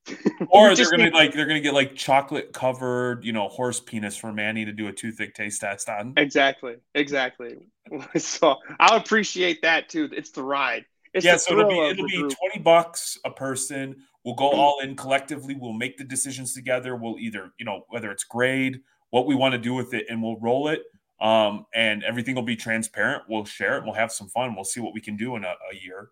or 0.50 0.76
they're 0.76 0.90
gonna 0.90 1.06
need... 1.06 1.14
like 1.14 1.34
they're 1.34 1.46
gonna 1.46 1.60
get 1.60 1.74
like 1.74 1.96
chocolate 1.96 2.54
covered, 2.54 3.24
you 3.24 3.34
know, 3.34 3.48
horse 3.48 3.80
penis 3.80 4.18
for 4.18 4.32
Manny 4.32 4.66
to 4.66 4.72
do 4.72 4.88
a 4.88 4.94
toothpick 4.94 5.34
taste 5.34 5.62
test 5.62 5.90
on. 5.90 6.14
Exactly, 6.18 6.76
exactly. 6.96 7.58
so 8.18 8.56
I'll 8.80 8.98
appreciate 8.98 9.62
that 9.62 9.90
too. 9.90 10.10
It's 10.12 10.32
the 10.32 10.44
ride. 10.44 10.86
It's 11.14 11.26
yeah, 11.26 11.38
so 11.38 11.54
it'll 11.54 11.70
be 11.70 11.80
it'll 11.80 12.08
be 12.08 12.18
group. 12.18 12.34
twenty 12.38 12.60
bucks 12.60 13.18
a 13.26 13.32
person. 13.32 13.96
We'll 14.24 14.36
go 14.36 14.50
all 14.50 14.80
in 14.82 14.96
collectively. 14.96 15.56
We'll 15.56 15.72
make 15.72 15.98
the 15.98 16.04
decisions 16.04 16.54
together. 16.54 16.98
We'll 16.98 17.18
either, 17.18 17.54
you 17.58 17.66
know, 17.66 17.86
whether 17.88 18.12
it's 18.12 18.26
grade, 18.26 18.82
what 19.10 19.26
we 19.26 19.36
want 19.36 19.54
to 19.54 19.58
do 19.58 19.74
with 19.74 19.94
it, 19.94 20.08
and 20.10 20.22
we'll 20.22 20.38
roll 20.42 20.68
it. 20.68 20.84
Um, 21.22 21.66
and 21.74 22.04
everything 22.04 22.36
will 22.36 22.44
be 22.44 22.58
transparent. 22.58 23.24
We'll 23.30 23.46
share 23.46 23.78
it. 23.78 23.86
We'll 23.86 23.94
have 23.94 24.12
some 24.12 24.28
fun. 24.28 24.54
We'll 24.54 24.66
see 24.66 24.82
what 24.82 24.94
we 24.94 25.02
can 25.02 25.16
do 25.16 25.36
in 25.38 25.46
a, 25.46 25.54
a 25.72 25.76
year. 25.82 26.10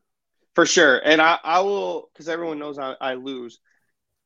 For 0.56 0.66
sure. 0.66 1.02
And 1.04 1.22
I, 1.22 1.38
I 1.44 1.60
will, 1.60 2.10
because 2.14 2.30
everyone 2.30 2.58
knows 2.58 2.80
I, 2.80 2.96
I 3.02 3.16
lose. 3.16 3.60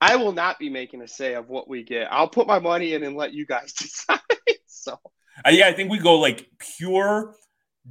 I 0.02 0.16
will 0.16 0.32
not 0.32 0.60
be 0.60 0.70
making 0.70 1.02
a 1.02 1.08
say 1.08 1.34
of 1.34 1.50
what 1.50 1.68
we 1.68 1.84
get. 1.84 2.12
I'll 2.12 2.30
put 2.30 2.48
my 2.48 2.60
money 2.60 2.94
in 2.94 3.04
and 3.04 3.16
let 3.16 3.34
you 3.34 3.46
guys 3.46 3.74
decide. 3.78 4.20
so, 4.66 4.98
uh, 5.46 5.50
yeah, 5.50 5.68
I 5.68 5.74
think 5.74 5.92
we 5.92 6.00
go 6.00 6.20
like 6.20 6.48
pure 6.78 7.36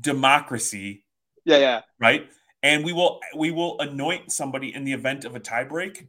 democracy. 0.00 1.04
Yeah, 1.44 1.59
yeah. 1.59 1.80
Right. 2.00 2.28
And 2.62 2.84
we 2.84 2.92
will 2.92 3.20
we 3.36 3.50
will 3.50 3.78
anoint 3.78 4.32
somebody 4.32 4.74
in 4.74 4.84
the 4.84 4.92
event 4.92 5.24
of 5.24 5.36
a 5.36 5.40
tiebreak. 5.40 6.06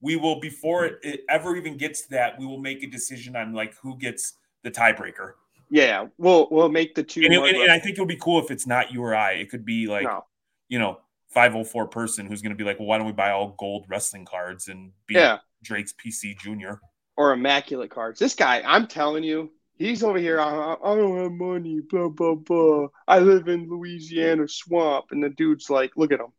We 0.00 0.16
will 0.16 0.40
before 0.40 0.84
it, 0.84 0.98
it 1.02 1.20
ever 1.28 1.56
even 1.56 1.76
gets 1.76 2.02
to 2.02 2.10
that, 2.10 2.38
we 2.38 2.46
will 2.46 2.60
make 2.60 2.82
a 2.82 2.86
decision 2.86 3.34
on 3.34 3.52
like 3.52 3.74
who 3.82 3.98
gets 3.98 4.34
the 4.62 4.70
tiebreaker. 4.70 5.32
Yeah, 5.68 6.06
we'll 6.18 6.48
we'll 6.50 6.68
make 6.68 6.94
the 6.94 7.02
two. 7.02 7.22
And, 7.24 7.32
it, 7.32 7.42
and, 7.42 7.56
and 7.56 7.72
I 7.72 7.78
think 7.78 7.94
it'll 7.94 8.06
be 8.06 8.16
cool 8.16 8.42
if 8.42 8.50
it's 8.50 8.66
not 8.66 8.92
you 8.92 9.02
or 9.02 9.14
I. 9.14 9.32
It 9.32 9.50
could 9.50 9.64
be 9.64 9.86
like, 9.86 10.04
no. 10.04 10.24
you 10.68 10.78
know, 10.78 11.00
504 11.30 11.88
person 11.88 12.26
who's 12.26 12.42
going 12.42 12.50
to 12.50 12.56
be 12.56 12.64
like, 12.64 12.78
well, 12.78 12.88
why 12.88 12.98
don't 12.98 13.06
we 13.06 13.12
buy 13.12 13.30
all 13.30 13.54
gold 13.58 13.86
wrestling 13.88 14.24
cards 14.24 14.68
and 14.68 14.92
be 15.06 15.14
yeah. 15.14 15.38
Drake's 15.62 15.92
PC 15.92 16.38
Junior 16.38 16.80
or 17.16 17.32
immaculate 17.32 17.90
cards? 17.90 18.18
This 18.18 18.34
guy, 18.34 18.62
I'm 18.66 18.86
telling 18.86 19.22
you, 19.22 19.50
he's 19.76 20.02
over 20.02 20.18
here. 20.18 20.40
I, 20.40 20.74
I 20.82 20.96
don't 20.96 21.22
have 21.22 21.32
money. 21.32 21.80
Blah 21.88 22.08
blah 22.08 22.34
blah. 22.34 22.88
I 23.06 23.20
live 23.20 23.48
in 23.48 23.68
Louisiana 23.68 24.48
swamp, 24.48 25.06
and 25.12 25.22
the 25.22 25.30
dude's 25.30 25.70
like, 25.70 25.92
look 25.96 26.12
at 26.12 26.20
him. 26.20 26.32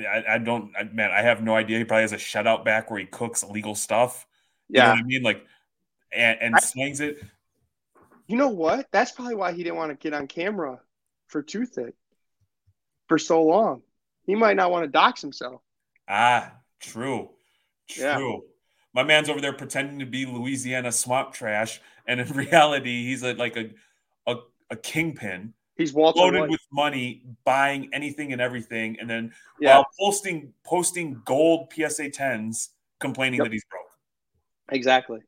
I, 0.00 0.34
I 0.34 0.38
don't, 0.38 0.72
I, 0.78 0.84
man. 0.84 1.10
I 1.10 1.22
have 1.22 1.42
no 1.42 1.54
idea. 1.54 1.78
He 1.78 1.84
probably 1.84 2.02
has 2.02 2.12
a 2.12 2.16
shutout 2.16 2.64
back 2.64 2.90
where 2.90 2.98
he 2.98 3.06
cooks 3.06 3.42
illegal 3.42 3.74
stuff. 3.74 4.26
You 4.68 4.80
yeah, 4.80 4.92
I 4.92 5.02
mean, 5.02 5.22
like, 5.22 5.44
and, 6.10 6.38
and 6.40 6.54
I, 6.56 6.60
slings 6.60 7.00
it. 7.00 7.22
You 8.26 8.36
know 8.36 8.48
what? 8.48 8.86
That's 8.90 9.12
probably 9.12 9.36
why 9.36 9.52
he 9.52 9.62
didn't 9.62 9.76
want 9.76 9.92
to 9.92 9.96
get 9.96 10.14
on 10.14 10.26
camera 10.26 10.80
for 11.28 11.42
Tooth 11.42 11.78
It 11.78 11.94
for 13.08 13.18
so 13.18 13.42
long 13.42 13.82
he 14.26 14.34
might 14.34 14.56
not 14.56 14.70
want 14.70 14.84
to 14.84 14.90
dox 14.90 15.20
himself. 15.20 15.62
Ah, 16.08 16.52
true. 16.80 17.30
True. 17.88 18.02
Yeah. 18.02 18.38
My 18.94 19.02
man's 19.02 19.28
over 19.28 19.40
there 19.40 19.52
pretending 19.52 19.98
to 19.98 20.06
be 20.06 20.26
Louisiana 20.26 20.90
swamp 20.90 21.32
trash, 21.32 21.80
and 22.06 22.20
in 22.20 22.28
reality, 22.34 23.04
he's 23.04 23.22
a, 23.22 23.34
like 23.34 23.56
a, 23.56 23.70
a, 24.26 24.36
a 24.70 24.76
kingpin. 24.76 25.52
He's 25.76 25.92
Walter 25.92 26.20
loaded 26.20 26.40
White. 26.40 26.50
with 26.50 26.66
money, 26.72 27.22
buying 27.44 27.90
anything 27.92 28.32
and 28.32 28.40
everything, 28.40 28.96
and 28.98 29.08
then 29.08 29.32
yeah. 29.60 29.76
while 29.76 29.86
posting 30.00 30.54
posting 30.64 31.20
gold 31.26 31.70
PSA 31.74 32.10
tens, 32.10 32.70
complaining 32.98 33.38
yep. 33.38 33.46
that 33.46 33.52
he's 33.52 33.64
broke. 33.64 33.82
Exactly. 34.70 35.20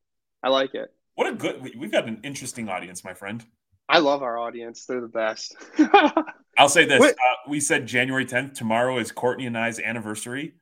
I 0.42 0.48
like 0.48 0.74
it. 0.74 0.90
What 1.14 1.26
a 1.26 1.34
good. 1.34 1.72
We've 1.76 1.92
got 1.92 2.08
an 2.08 2.20
interesting 2.22 2.68
audience, 2.70 3.04
my 3.04 3.12
friend. 3.12 3.44
I 3.88 3.98
love 3.98 4.22
our 4.22 4.38
audience. 4.38 4.84
They're 4.84 5.00
the 5.00 5.08
best. 5.08 5.56
I'll 6.58 6.68
say 6.68 6.84
this: 6.84 7.02
uh, 7.02 7.14
we 7.48 7.60
said 7.60 7.86
January 7.86 8.26
10th. 8.26 8.54
Tomorrow 8.54 8.98
is 8.98 9.12
Courtney 9.12 9.46
and 9.46 9.56
I's 9.56 9.78
anniversary, 9.80 10.54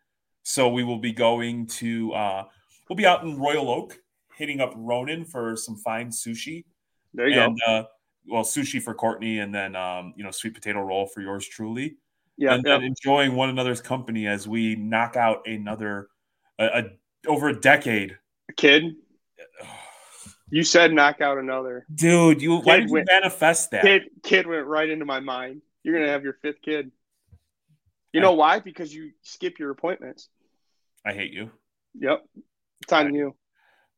so 0.43 0.69
we 0.69 0.85
will 0.85 0.99
be 0.99 1.13
going 1.13 1.67
to. 1.67 2.13
Uh, 2.13 2.45
we'll 2.89 2.97
be 2.97 3.07
out 3.07 3.25
in 3.25 3.39
Royal 3.39 3.69
Oak, 3.69 3.99
hitting 4.37 4.61
up 4.61 4.73
Ronin 4.77 5.25
for 5.25 5.57
some 5.57 5.77
fine 5.77 6.11
sushi. 6.11 6.65
There 7.15 7.29
you 7.29 7.41
and, 7.41 7.59
go. 7.67 7.73
Uh, 7.73 7.85
well, 8.29 8.45
sushi 8.45 8.81
for 8.81 8.95
Courtney, 8.95 9.41
and 9.41 9.55
then 9.55 9.75
um, 9.75 10.15
you 10.17 10.23
know, 10.23 10.31
sweet 10.31 10.55
potato 10.55 10.81
roll 10.81 11.07
for 11.07 11.21
yours 11.21 11.47
truly. 11.49 11.97
Yeah, 12.37 12.55
and 12.55 12.63
then 12.63 12.83
enjoying 12.83 13.35
one 13.35 13.49
another's 13.49 13.81
company 13.81 14.27
as 14.27 14.47
we 14.47 14.77
knock 14.77 15.17
out 15.17 15.49
another 15.49 16.09
a, 16.59 16.65
a 16.67 16.83
over 17.27 17.49
a 17.49 17.59
decade. 17.59 18.19
Kid. 18.57 18.97
You 20.51 20.63
said 20.63 20.93
knock 20.93 21.21
out 21.21 21.39
another. 21.39 21.87
Dude, 21.93 22.41
you 22.41 22.59
kid 22.59 22.67
why 22.67 22.77
did 22.79 22.89
you 22.89 22.95
went, 22.95 23.09
manifest 23.11 23.71
that? 23.73 23.83
Kid 23.83 24.03
kid 24.23 24.47
went 24.47 24.67
right 24.67 24.89
into 24.89 25.05
my 25.05 25.21
mind. 25.21 25.63
You're 25.83 25.99
gonna 25.99 26.11
have 26.11 26.25
your 26.25 26.35
fifth 26.43 26.63
kid. 26.63 26.93
You 28.13 28.21
know 28.21 28.33
why? 28.33 28.61
Because 28.61 28.95
you 28.95 29.11
skip 29.23 29.59
your 29.59 29.71
appointments. 29.71 30.29
I 31.05 31.13
hate 31.13 31.33
you. 31.33 31.51
Yep. 31.99 32.25
It's 32.83 32.93
on 32.93 33.09
I, 33.09 33.11
you. 33.11 33.35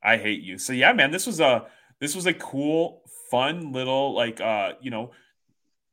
I 0.03 0.17
hate 0.17 0.43
you. 0.43 0.59
So 0.59 0.73
yeah, 0.73 0.93
man, 0.93 1.11
this 1.11 1.27
was 1.27 1.41
a 1.41 1.67
this 2.01 2.15
was 2.15 2.27
a 2.27 2.35
cool, 2.35 3.03
fun 3.31 3.73
little 3.73 4.15
like 4.15 4.41
uh, 4.41 4.73
you 4.81 4.91
know, 4.91 5.11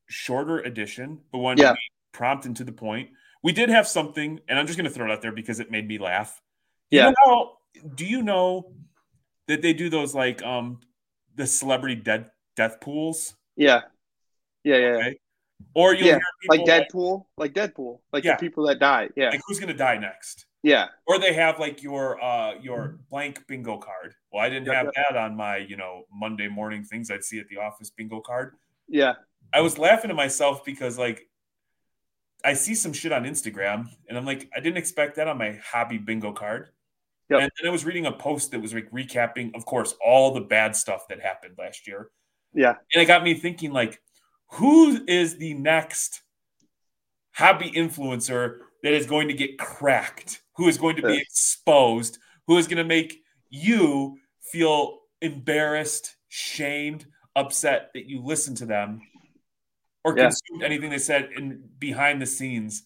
shorter 0.07 0.59
edition, 0.59 1.19
but 1.31 1.39
one 1.39 1.57
yeah. 1.57 1.75
prompt 2.13 2.45
and 2.45 2.55
to 2.57 2.63
the 2.63 2.71
point. 2.71 3.09
We 3.43 3.51
did 3.51 3.69
have 3.69 3.87
something, 3.87 4.39
and 4.47 4.57
I'm 4.57 4.65
just 4.65 4.77
gonna 4.77 4.89
throw 4.89 5.05
it 5.05 5.11
out 5.11 5.21
there 5.21 5.31
because 5.31 5.59
it 5.59 5.69
made 5.69 5.87
me 5.87 5.97
laugh. 5.97 6.41
Yeah. 6.89 7.09
You 7.09 7.15
know, 7.25 7.53
do 7.93 8.05
you 8.05 8.23
know 8.23 8.73
that 9.47 9.61
they 9.61 9.73
do 9.73 9.89
those 9.89 10.15
like 10.15 10.43
um 10.43 10.79
the 11.35 11.47
celebrity 11.47 11.95
dead 11.95 12.31
death 12.55 12.79
pools. 12.81 13.35
Yeah. 13.55 13.81
Yeah, 14.63 14.77
yeah. 14.77 14.87
Okay? 14.87 15.19
Or 15.73 15.93
you 15.93 16.05
yeah, 16.05 16.19
like 16.49 16.61
Deadpool, 16.61 17.25
like, 17.37 17.55
like 17.55 17.73
Deadpool, 17.73 17.99
like 18.11 18.23
yeah. 18.23 18.35
the 18.35 18.39
people 18.39 18.65
that 18.67 18.79
die. 18.79 19.09
Yeah. 19.15 19.29
Like 19.29 19.41
who's 19.47 19.59
gonna 19.59 19.73
die 19.73 19.97
next? 19.97 20.45
Yeah. 20.63 20.87
Or 21.07 21.19
they 21.19 21.33
have 21.33 21.59
like 21.59 21.81
your 21.83 22.21
uh 22.21 22.55
your 22.61 22.99
blank 23.09 23.45
bingo 23.47 23.77
card. 23.77 24.15
Well, 24.31 24.43
I 24.43 24.49
didn't 24.49 24.73
have 24.73 24.87
that 24.95 25.15
on 25.15 25.35
my, 25.35 25.57
you 25.57 25.77
know, 25.77 26.03
Monday 26.11 26.47
morning 26.47 26.83
things 26.83 27.11
I'd 27.11 27.23
see 27.23 27.39
at 27.39 27.47
the 27.47 27.57
office 27.57 27.89
bingo 27.89 28.19
card. 28.19 28.55
Yeah. 28.87 29.13
I 29.53 29.61
was 29.61 29.77
laughing 29.77 30.09
to 30.09 30.15
myself 30.15 30.65
because 30.65 30.97
like 30.97 31.27
I 32.43 32.53
see 32.53 32.75
some 32.75 32.93
shit 32.93 33.11
on 33.11 33.23
Instagram 33.23 33.87
and 34.09 34.17
I'm 34.17 34.25
like, 34.25 34.49
I 34.55 34.59
didn't 34.59 34.77
expect 34.77 35.15
that 35.15 35.27
on 35.27 35.37
my 35.37 35.59
hobby 35.63 35.97
bingo 35.97 36.33
card. 36.33 36.69
Yep. 37.29 37.41
And 37.41 37.51
then 37.59 37.69
I 37.69 37.71
was 37.71 37.85
reading 37.85 38.05
a 38.05 38.11
post 38.11 38.51
that 38.51 38.61
was 38.61 38.73
like 38.73 38.89
recapping, 38.91 39.55
of 39.55 39.65
course, 39.65 39.95
all 40.03 40.33
the 40.33 40.41
bad 40.41 40.75
stuff 40.75 41.07
that 41.09 41.21
happened 41.21 41.55
last 41.57 41.87
year. 41.87 42.09
Yeah. 42.53 42.75
And 42.93 43.01
it 43.01 43.05
got 43.05 43.23
me 43.23 43.33
thinking, 43.33 43.71
like, 43.71 43.99
who 44.51 45.03
is 45.07 45.37
the 45.37 45.53
next 45.55 46.21
hobby 47.33 47.71
influencer 47.71 48.59
that 48.83 48.93
is 48.93 49.07
going 49.07 49.27
to 49.29 49.33
get 49.33 49.57
cracked? 49.57 50.43
Who 50.57 50.67
is 50.67 50.77
going 50.77 50.95
to 50.97 51.01
be 51.01 51.17
exposed? 51.17 52.19
Who 52.47 52.57
is 52.57 52.67
going 52.67 52.77
to 52.77 52.83
make 52.83 53.21
you 53.49 54.17
feel 54.39 54.99
embarrassed, 55.21 56.15
shamed, 56.27 57.07
upset 57.35 57.89
that 57.93 58.05
you 58.05 58.21
listened 58.23 58.57
to 58.57 58.65
them 58.65 59.01
or 60.03 60.15
yeah. 60.15 60.25
consumed 60.25 60.63
anything 60.63 60.91
they 60.91 60.99
said 60.99 61.29
in 61.35 61.63
behind 61.79 62.21
the 62.21 62.25
scenes? 62.27 62.83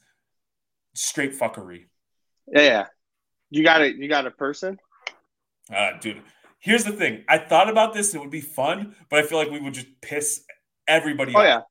Straight 0.96 1.38
fuckery. 1.38 1.88
Yeah, 2.48 2.62
yeah. 2.62 2.86
You 3.50 3.64
got 3.64 3.82
a 3.82 3.92
you 3.92 4.08
got 4.08 4.28
a 4.28 4.32
person? 4.32 4.80
Uh, 5.74 5.92
dude, 6.00 6.22
here's 6.60 6.84
the 6.84 6.92
thing. 6.92 7.24
I 7.28 7.38
thought 7.38 7.70
about 7.70 7.94
this. 7.94 8.14
It 8.14 8.20
would 8.20 8.30
be 8.30 8.42
fun, 8.42 8.96
but 9.10 9.20
I 9.20 9.24
feel 9.24 9.38
like 9.38 9.52
we 9.52 9.60
would 9.60 9.74
just 9.74 9.88
piss 10.02 10.44
everybody. 10.88 11.34
Oh 11.36 11.40
off. 11.40 11.46
yeah, 11.46 11.62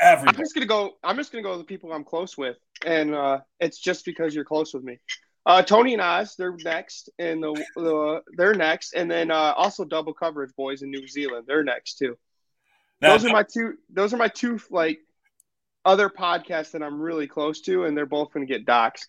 everybody. 0.00 0.36
I'm 0.36 0.42
just 0.42 0.54
gonna 0.54 0.66
go. 0.66 0.96
I'm 1.02 1.16
just 1.16 1.32
gonna 1.32 1.42
go 1.42 1.50
with 1.50 1.60
the 1.60 1.64
people 1.64 1.92
I'm 1.92 2.04
close 2.04 2.36
with, 2.36 2.56
and 2.84 3.14
uh, 3.14 3.40
it's 3.60 3.78
just 3.78 4.04
because 4.04 4.34
you're 4.34 4.44
close 4.44 4.72
with 4.74 4.84
me. 4.84 4.98
Uh, 5.44 5.60
Tony 5.60 5.92
and 5.92 6.02
Oz, 6.02 6.36
they're 6.36 6.56
next, 6.62 7.10
and 7.18 7.42
the, 7.42 7.52
the 7.74 8.22
they're 8.36 8.54
next, 8.54 8.92
and 8.94 9.10
then 9.10 9.30
uh, 9.32 9.54
also 9.56 9.84
double 9.84 10.14
coverage 10.14 10.54
boys 10.56 10.82
in 10.82 10.90
New 10.90 11.08
Zealand, 11.08 11.46
they're 11.48 11.64
next 11.64 11.98
too. 11.98 12.16
Now, 13.00 13.10
those 13.10 13.24
are 13.24 13.32
my 13.32 13.42
two. 13.42 13.74
Those 13.90 14.14
are 14.14 14.18
my 14.18 14.28
two 14.28 14.60
like 14.70 15.00
other 15.84 16.08
podcasts 16.08 16.70
that 16.72 16.82
I'm 16.82 17.00
really 17.00 17.26
close 17.26 17.60
to, 17.62 17.84
and 17.84 17.96
they're 17.96 18.06
both 18.06 18.32
going 18.32 18.46
to 18.46 18.52
get 18.52 18.64
doxxed. 18.64 19.08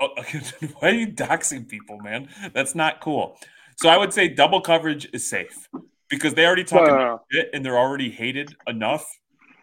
Oh, 0.00 0.08
why 0.78 0.88
are 0.88 0.94
you 0.94 1.08
doxing 1.08 1.68
people, 1.68 1.98
man? 1.98 2.28
That's 2.54 2.74
not 2.74 3.00
cool. 3.00 3.38
So 3.76 3.88
I 3.88 3.96
would 3.96 4.12
say 4.12 4.28
double 4.28 4.60
coverage 4.60 5.08
is 5.12 5.28
safe 5.28 5.68
because 6.08 6.34
they 6.34 6.46
already 6.46 6.64
talk 6.64 6.88
about 6.88 7.24
it 7.30 7.50
and 7.52 7.64
they're 7.64 7.78
already 7.78 8.10
hated 8.10 8.54
enough. 8.66 9.06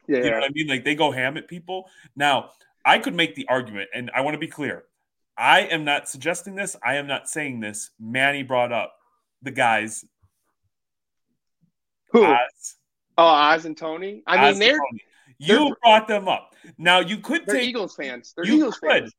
Yeah, 0.08 0.18
you 0.18 0.32
know 0.32 0.38
what 0.38 0.44
I 0.44 0.50
mean? 0.54 0.68
Like 0.68 0.86
they 0.86 0.96
go 0.96 1.12
ham 1.12 1.38
at 1.38 1.48
people. 1.48 1.90
Now, 2.16 2.52
I 2.86 3.00
could 3.00 3.14
make 3.14 3.36
the 3.36 3.46
argument, 3.50 3.90
and 3.94 4.10
I 4.16 4.22
want 4.22 4.36
to 4.36 4.40
be 4.40 4.48
clear. 4.48 4.86
I 5.38 5.62
am 5.62 5.84
not 5.84 6.08
suggesting 6.08 6.56
this. 6.56 6.76
I 6.84 6.96
am 6.96 7.06
not 7.06 7.28
saying 7.28 7.60
this. 7.60 7.92
Manny 8.00 8.44
brought 8.44 8.72
up 8.72 8.96
the 9.42 9.52
guys. 9.52 10.06
Who? 12.12 12.26
Oz. 12.26 12.76
Oh, 13.18 13.26
Oz 13.26 13.66
and 13.66 13.76
Tony. 13.76 14.24
I 14.26 14.38
Oz 14.38 14.58
mean, 14.58 14.70
they're, 14.70 14.80
you 15.38 15.58
they're, 15.58 15.76
brought 15.84 16.08
them 16.08 16.28
up. 16.28 16.56
Now 16.78 17.02
you 17.02 17.18
could 17.18 17.46
they're 17.46 17.56
take 17.56 17.70
Eagles 17.70 17.96
fans. 17.96 18.34
They're 18.36 18.46
Eagles 18.46 18.78
could, 18.78 18.90
fans 18.90 19.14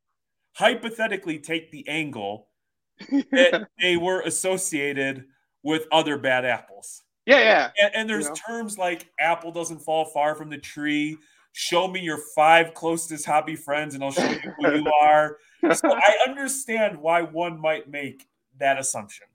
hypothetically 0.54 1.38
take 1.38 1.70
the 1.70 1.86
angle 1.88 2.48
that 3.30 3.68
they 3.80 3.96
were 3.96 4.20
associated 4.22 5.24
with 5.62 5.86
other 5.92 6.18
bad 6.18 6.44
apples. 6.44 7.02
Yeah, 7.26 7.40
yeah. 7.40 7.70
And, 7.80 7.94
and 7.94 8.10
there's 8.10 8.24
you 8.24 8.30
know? 8.30 8.36
terms 8.46 8.78
like 8.78 9.10
apple 9.20 9.52
doesn't 9.52 9.80
fall 9.80 10.06
far 10.06 10.34
from 10.34 10.50
the 10.50 10.58
tree. 10.58 11.18
Show 11.52 11.88
me 11.88 12.00
your 12.00 12.18
five 12.34 12.74
closest 12.74 13.26
hobby 13.26 13.56
friends 13.56 13.94
and 13.94 14.02
I'll 14.02 14.12
show 14.12 14.28
you 14.28 14.38
who 14.38 14.76
you 14.76 14.92
are. 15.02 15.36
So 15.74 15.92
I 15.92 16.16
understand 16.26 16.98
why 16.98 17.22
one 17.22 17.60
might 17.60 17.88
make 17.88 18.26
that 18.58 18.78
assumption. 18.78 19.26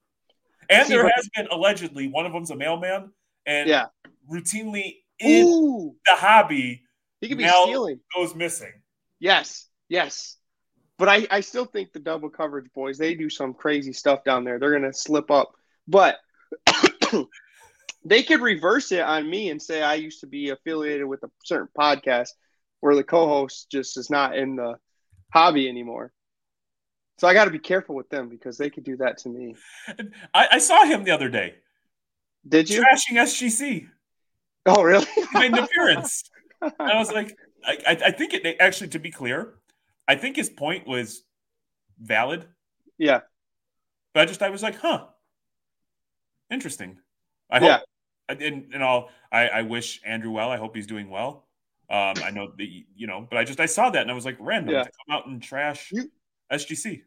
And 0.69 0.89
there 0.89 1.03
has 1.03 1.29
been 1.35 1.47
allegedly 1.51 2.07
one 2.07 2.25
of 2.25 2.33
them's 2.33 2.49
a 2.49 2.55
mailman 2.55 3.11
and 3.45 3.69
yeah. 3.69 3.87
routinely 4.31 4.97
in 5.19 5.45
Ooh. 5.45 5.95
the 6.05 6.15
hobby 6.15 6.83
he 7.23 7.29
could 7.29 7.37
be 7.37 7.47
stealing 7.47 7.99
goes 8.13 8.35
missing. 8.35 8.73
Yes, 9.19 9.67
yes. 9.87 10.37
But 10.97 11.09
I, 11.09 11.27
I 11.31 11.39
still 11.41 11.65
think 11.65 11.91
the 11.91 11.99
double 11.99 12.29
coverage 12.29 12.71
boys, 12.73 12.97
they 12.97 13.15
do 13.15 13.29
some 13.29 13.53
crazy 13.53 13.93
stuff 13.93 14.23
down 14.23 14.43
there. 14.43 14.59
They're 14.59 14.77
going 14.77 14.83
to 14.83 14.93
slip 14.93 15.31
up. 15.31 15.53
But 15.87 16.17
they 18.05 18.23
could 18.23 18.41
reverse 18.41 18.91
it 18.91 19.01
on 19.01 19.29
me 19.29 19.49
and 19.49 19.61
say 19.61 19.81
I 19.81 19.95
used 19.95 20.21
to 20.21 20.27
be 20.27 20.49
affiliated 20.49 21.07
with 21.07 21.23
a 21.23 21.31
certain 21.43 21.69
podcast 21.77 22.29
where 22.79 22.95
the 22.95 23.03
co 23.03 23.27
host 23.27 23.71
just 23.71 23.97
is 23.97 24.09
not 24.09 24.37
in 24.37 24.55
the 24.55 24.75
hobby 25.31 25.67
anymore. 25.67 26.13
So 27.17 27.27
I 27.27 27.33
got 27.33 27.45
to 27.45 27.51
be 27.51 27.59
careful 27.59 27.95
with 27.95 28.09
them 28.09 28.29
because 28.29 28.57
they 28.57 28.69
could 28.69 28.83
do 28.83 28.97
that 28.97 29.19
to 29.19 29.29
me. 29.29 29.55
I, 30.33 30.47
I 30.53 30.57
saw 30.57 30.85
him 30.85 31.03
the 31.03 31.11
other 31.11 31.29
day. 31.29 31.55
Did 32.47 32.69
you? 32.69 32.81
Trashing 32.81 33.17
SGC. 33.17 33.87
Oh, 34.65 34.83
really? 34.83 35.05
made 35.33 35.53
an 35.53 35.59
appearance. 35.59 36.23
I 36.61 36.97
was 36.97 37.11
like, 37.11 37.35
I, 37.65 37.97
I 38.05 38.11
think 38.11 38.33
it 38.33 38.57
actually, 38.59 38.89
to 38.89 38.99
be 38.99 39.11
clear, 39.11 39.55
I 40.07 40.15
think 40.15 40.35
his 40.35 40.49
point 40.49 40.87
was 40.87 41.23
valid. 41.99 42.45
Yeah. 42.97 43.21
But 44.13 44.21
I 44.21 44.25
just, 44.25 44.41
I 44.41 44.49
was 44.49 44.61
like, 44.61 44.77
huh, 44.77 45.05
interesting. 46.51 46.99
I 47.49 47.59
hope, 47.59 47.81
yeah. 48.29 48.35
and, 48.35 48.73
and 48.73 48.83
all, 48.83 49.09
I, 49.31 49.47
I 49.47 49.61
wish 49.63 50.01
Andrew 50.05 50.31
well. 50.31 50.51
I 50.51 50.57
hope 50.57 50.75
he's 50.75 50.87
doing 50.87 51.09
well. 51.09 51.47
Um, 51.89 52.13
I 52.23 52.31
know 52.31 52.51
the, 52.55 52.85
you 52.95 53.07
know, 53.07 53.27
but 53.29 53.37
I 53.37 53.43
just, 53.43 53.59
I 53.59 53.65
saw 53.65 53.89
that 53.89 54.01
and 54.01 54.11
I 54.11 54.13
was 54.13 54.25
like, 54.25 54.37
random 54.39 54.73
yeah. 54.73 54.83
to 54.83 54.89
come 54.89 55.15
out 55.15 55.27
and 55.27 55.41
trash 55.41 55.91
you, 55.91 56.11
SGC. 56.51 57.01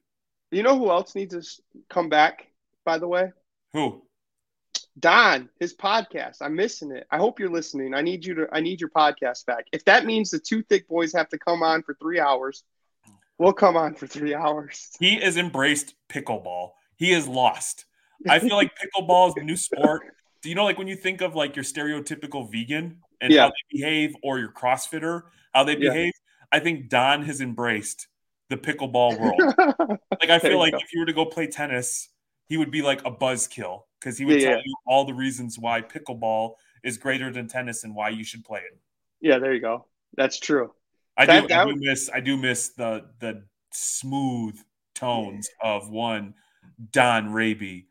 You 0.50 0.62
know 0.62 0.78
who 0.78 0.90
else 0.90 1.14
needs 1.14 1.34
to 1.34 1.80
come 1.88 2.08
back, 2.08 2.46
by 2.84 2.98
the 2.98 3.08
way? 3.08 3.32
Who? 3.72 4.02
Don, 4.98 5.48
his 5.60 5.74
podcast. 5.74 6.36
I'm 6.40 6.54
missing 6.54 6.90
it. 6.90 7.06
I 7.10 7.18
hope 7.18 7.38
you're 7.38 7.50
listening. 7.50 7.94
I 7.94 8.00
need 8.00 8.24
you 8.24 8.34
to 8.34 8.48
I 8.52 8.60
need 8.60 8.80
your 8.80 8.90
podcast 8.90 9.44
back. 9.44 9.66
If 9.72 9.84
that 9.84 10.06
means 10.06 10.30
the 10.30 10.38
two 10.38 10.62
thick 10.62 10.88
boys 10.88 11.12
have 11.12 11.28
to 11.30 11.38
come 11.38 11.62
on 11.62 11.82
for 11.82 11.94
three 11.94 12.18
hours, 12.18 12.64
we'll 13.38 13.52
come 13.52 13.76
on 13.76 13.94
for 13.94 14.06
three 14.06 14.34
hours. 14.34 14.90
He 14.98 15.20
has 15.20 15.36
embraced 15.36 15.94
pickleball. 16.08 16.70
He 16.96 17.12
is 17.12 17.28
lost. 17.28 17.84
I 18.28 18.38
feel 18.38 18.56
like 18.56 18.72
pickleball 18.96 19.28
is 19.28 19.34
a 19.36 19.44
new 19.44 19.56
sport. 19.56 20.02
Do 20.42 20.48
you 20.48 20.54
know 20.54 20.64
like 20.64 20.78
when 20.78 20.88
you 20.88 20.96
think 20.96 21.20
of 21.20 21.34
like 21.34 21.56
your 21.56 21.64
stereotypical 21.64 22.50
vegan 22.50 22.98
and 23.20 23.32
yeah. 23.32 23.42
how 23.42 23.48
they 23.48 23.78
behave 23.78 24.14
or 24.22 24.38
your 24.38 24.52
CrossFitter, 24.52 25.22
how 25.52 25.64
they 25.64 25.76
behave? 25.76 26.12
Yeah. 26.14 26.58
I 26.58 26.60
think 26.60 26.88
Don 26.88 27.22
has 27.24 27.40
embraced 27.40 28.06
the 28.48 28.56
pickleball 28.56 29.18
world. 29.18 29.98
like 30.20 30.30
I 30.30 30.38
feel 30.38 30.58
like 30.58 30.72
go. 30.72 30.78
if 30.78 30.92
you 30.92 31.00
were 31.00 31.06
to 31.06 31.12
go 31.12 31.24
play 31.24 31.46
tennis, 31.46 32.08
he 32.48 32.56
would 32.56 32.70
be 32.70 32.82
like 32.82 33.00
a 33.04 33.10
buzzkill 33.10 33.82
because 34.00 34.18
he 34.18 34.24
would 34.24 34.40
yeah, 34.40 34.50
tell 34.50 34.62
you 34.64 34.74
all 34.86 35.04
the 35.04 35.14
reasons 35.14 35.58
why 35.58 35.82
pickleball 35.82 36.54
is 36.84 36.96
greater 36.96 37.32
than 37.32 37.48
tennis 37.48 37.82
and 37.82 37.94
why 37.94 38.10
you 38.10 38.22
should 38.22 38.44
play 38.44 38.60
it. 38.60 38.78
Yeah, 39.20 39.38
there 39.38 39.52
you 39.52 39.60
go. 39.60 39.86
That's 40.16 40.38
true. 40.38 40.72
I 41.16 41.26
do. 41.26 41.54
I 41.54 41.64
do 41.64 41.76
miss. 41.76 42.10
I 42.12 42.20
do 42.20 42.36
miss 42.36 42.70
the 42.70 43.06
the 43.20 43.44
smooth 43.72 44.58
tones 44.94 45.48
of 45.62 45.90
one 45.90 46.34
Don 46.92 47.32
Raby 47.32 47.86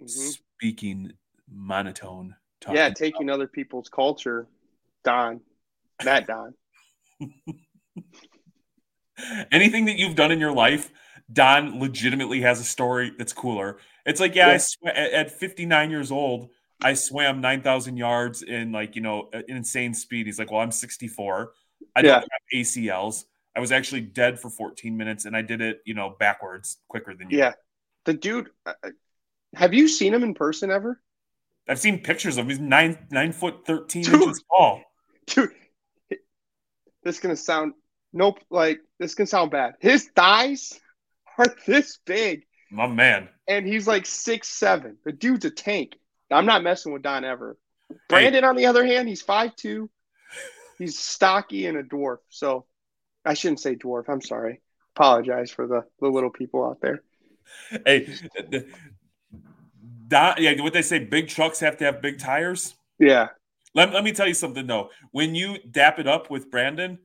mm-hmm. 0.00 0.06
speaking 0.06 1.12
monotone. 1.50 2.34
Yeah, 2.72 2.90
taking 2.90 3.24
about. 3.24 3.34
other 3.34 3.46
people's 3.46 3.88
culture. 3.88 4.46
Don, 5.04 5.40
that 6.02 6.26
Don. 6.28 6.54
Anything 9.52 9.84
that 9.84 9.96
you've 9.98 10.16
done 10.16 10.32
in 10.32 10.40
your 10.40 10.52
life, 10.52 10.90
Don 11.32 11.78
legitimately 11.78 12.40
has 12.40 12.60
a 12.60 12.64
story 12.64 13.12
that's 13.16 13.32
cooler. 13.32 13.78
It's 14.06 14.20
like, 14.20 14.34
yeah, 14.34 14.48
yeah. 14.48 14.54
I 14.54 14.56
sw- 14.56 14.86
at 14.86 15.30
59 15.30 15.90
years 15.90 16.10
old, 16.10 16.50
I 16.82 16.94
swam 16.94 17.40
9,000 17.40 17.96
yards 17.96 18.42
in 18.42 18.72
like, 18.72 18.96
you 18.96 19.02
know, 19.02 19.30
insane 19.48 19.94
speed. 19.94 20.26
He's 20.26 20.38
like, 20.38 20.50
well, 20.50 20.60
I'm 20.60 20.72
64. 20.72 21.52
I 21.94 22.02
don't 22.02 22.12
have 22.12 22.30
ACLs. 22.54 23.24
I 23.56 23.60
was 23.60 23.72
actually 23.72 24.00
dead 24.00 24.40
for 24.40 24.50
14 24.50 24.96
minutes 24.96 25.24
and 25.24 25.36
I 25.36 25.42
did 25.42 25.60
it, 25.60 25.80
you 25.84 25.94
know, 25.94 26.16
backwards 26.18 26.78
quicker 26.88 27.14
than 27.14 27.30
you. 27.30 27.38
Yeah. 27.38 27.52
The 28.04 28.14
dude, 28.14 28.50
uh, 28.66 28.72
uh, 28.82 28.90
have 29.54 29.72
you 29.72 29.88
seen 29.88 30.12
him 30.12 30.24
in 30.24 30.34
person 30.34 30.70
ever? 30.70 31.00
I've 31.68 31.78
seen 31.78 32.00
pictures 32.00 32.36
of 32.36 32.44
him. 32.44 32.50
He's 32.50 32.58
nine, 32.58 33.06
nine 33.10 33.32
foot, 33.32 33.64
13 33.66 34.02
dude, 34.02 34.14
inches 34.14 34.44
tall. 34.50 34.82
Dude, 35.26 35.50
this 36.10 37.14
is 37.16 37.20
going 37.20 37.34
to 37.34 37.40
sound, 37.40 37.74
nope, 38.12 38.40
like, 38.50 38.80
this 38.98 39.14
can 39.14 39.26
sound 39.26 39.50
bad. 39.50 39.74
His 39.80 40.10
thighs 40.14 40.78
are 41.38 41.46
this 41.66 41.98
big. 42.04 42.44
My 42.70 42.86
man. 42.86 43.28
And 43.46 43.66
he's 43.66 43.86
like 43.86 44.04
six 44.04 44.48
seven. 44.48 44.96
The 45.04 45.12
dude's 45.12 45.44
a 45.44 45.50
tank. 45.50 45.96
I'm 46.30 46.46
not 46.46 46.62
messing 46.62 46.92
with 46.92 47.02
Don 47.02 47.24
ever. 47.24 47.56
Brandon, 48.08 48.42
hey. 48.42 48.48
on 48.48 48.56
the 48.56 48.66
other 48.66 48.84
hand, 48.84 49.08
he's 49.08 49.22
five 49.22 49.54
two. 49.54 49.90
He's 50.78 50.98
stocky 50.98 51.66
and 51.66 51.78
a 51.78 51.82
dwarf. 51.82 52.18
So 52.28 52.66
I 53.24 53.34
shouldn't 53.34 53.60
say 53.60 53.76
dwarf. 53.76 54.04
I'm 54.08 54.20
sorry. 54.20 54.60
Apologize 54.96 55.50
for 55.50 55.66
the, 55.66 55.84
the 56.00 56.08
little 56.08 56.30
people 56.30 56.64
out 56.64 56.80
there. 56.80 57.02
Hey, 57.84 58.14
Don, 60.08 60.36
yeah, 60.38 60.60
what 60.62 60.72
they 60.72 60.82
say, 60.82 60.98
big 60.98 61.28
trucks 61.28 61.60
have 61.60 61.76
to 61.78 61.84
have 61.84 62.00
big 62.00 62.18
tires. 62.18 62.74
Yeah. 62.98 63.28
Let, 63.74 63.92
let 63.92 64.04
me 64.04 64.12
tell 64.12 64.28
you 64.28 64.34
something 64.34 64.66
though. 64.66 64.90
When 65.10 65.34
you 65.34 65.58
dap 65.70 65.98
it 65.98 66.06
up 66.06 66.30
with 66.30 66.50
Brandon, 66.50 66.98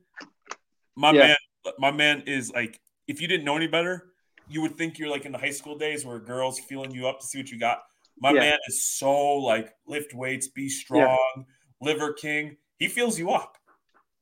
my 0.96 1.12
yeah. 1.12 1.20
man, 1.20 1.36
my 1.78 1.90
man 1.90 2.22
is 2.26 2.52
like, 2.52 2.80
if 3.08 3.20
you 3.20 3.26
didn't 3.26 3.44
know 3.44 3.56
any 3.56 3.66
better, 3.66 4.12
you 4.48 4.62
would 4.62 4.76
think 4.76 4.98
you're 4.98 5.08
like 5.08 5.24
in 5.24 5.32
the 5.32 5.38
high 5.38 5.50
school 5.50 5.76
days 5.76 6.04
where 6.04 6.18
girls 6.18 6.60
feeling 6.60 6.90
you 6.92 7.08
up 7.08 7.20
to 7.20 7.26
see 7.26 7.38
what 7.38 7.50
you 7.50 7.58
got. 7.58 7.80
My 8.18 8.32
yeah. 8.32 8.40
man 8.40 8.58
is 8.68 8.84
so 8.84 9.36
like 9.36 9.72
lift 9.86 10.14
weights, 10.14 10.48
be 10.48 10.68
strong, 10.68 11.18
yeah. 11.36 11.42
liver 11.80 12.12
king. 12.12 12.56
He 12.78 12.88
feels 12.88 13.18
you 13.18 13.30
up. 13.30 13.56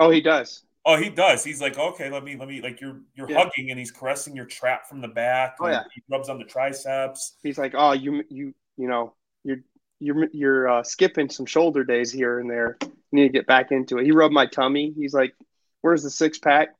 Oh, 0.00 0.10
he 0.10 0.20
does. 0.20 0.62
Oh, 0.84 0.96
he 0.96 1.10
does. 1.10 1.44
He's 1.44 1.60
like, 1.60 1.78
okay, 1.78 2.08
let 2.08 2.24
me, 2.24 2.36
let 2.36 2.48
me, 2.48 2.62
like 2.62 2.80
you're, 2.80 3.00
you're 3.14 3.30
yeah. 3.30 3.44
hugging, 3.44 3.70
and 3.70 3.78
he's 3.78 3.90
caressing 3.90 4.34
your 4.34 4.46
trap 4.46 4.86
from 4.86 5.00
the 5.00 5.08
back. 5.08 5.56
Oh 5.60 5.68
yeah. 5.68 5.82
He 5.94 6.02
rubs 6.10 6.28
on 6.28 6.38
the 6.38 6.44
triceps. 6.44 7.36
He's 7.42 7.58
like, 7.58 7.74
oh, 7.76 7.92
you, 7.92 8.24
you, 8.30 8.54
you 8.76 8.88
know, 8.88 9.14
you're, 9.44 9.58
you're, 10.00 10.28
you're 10.32 10.68
uh, 10.68 10.82
skipping 10.82 11.28
some 11.28 11.46
shoulder 11.46 11.84
days 11.84 12.10
here 12.10 12.40
and 12.40 12.48
there. 12.48 12.78
You 12.80 12.90
need 13.12 13.22
to 13.24 13.28
get 13.32 13.46
back 13.46 13.70
into 13.70 13.98
it. 13.98 14.04
He 14.04 14.12
rubbed 14.12 14.32
my 14.32 14.46
tummy. 14.46 14.94
He's 14.96 15.12
like, 15.12 15.34
where's 15.82 16.02
the 16.02 16.10
six 16.10 16.38
pack? 16.38 16.68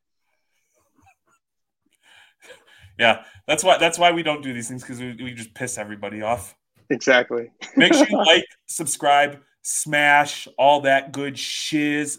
Yeah, 2.98 3.22
that's 3.46 3.62
why 3.62 3.78
that's 3.78 3.96
why 3.96 4.10
we 4.10 4.24
don't 4.24 4.42
do 4.42 4.52
these 4.52 4.66
things 4.66 4.82
because 4.82 4.98
we, 4.98 5.16
we 5.22 5.32
just 5.32 5.54
piss 5.54 5.78
everybody 5.78 6.20
off. 6.20 6.56
Exactly. 6.90 7.50
Make 7.76 7.94
sure 7.94 8.08
you 8.10 8.16
like, 8.26 8.44
subscribe, 8.66 9.40
smash 9.62 10.48
all 10.58 10.80
that 10.80 11.12
good 11.12 11.38
shiz. 11.38 12.18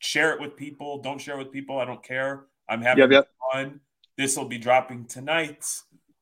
Share 0.00 0.32
it 0.32 0.40
with 0.40 0.56
people. 0.56 1.00
Don't 1.00 1.20
share 1.20 1.36
it 1.36 1.38
with 1.38 1.52
people. 1.52 1.78
I 1.78 1.84
don't 1.84 2.02
care. 2.02 2.46
I'm 2.68 2.82
having 2.82 3.02
yep, 3.02 3.10
yep. 3.10 3.28
fun. 3.52 3.80
This 4.16 4.36
will 4.36 4.48
be 4.48 4.58
dropping 4.58 5.06
tonight. 5.06 5.64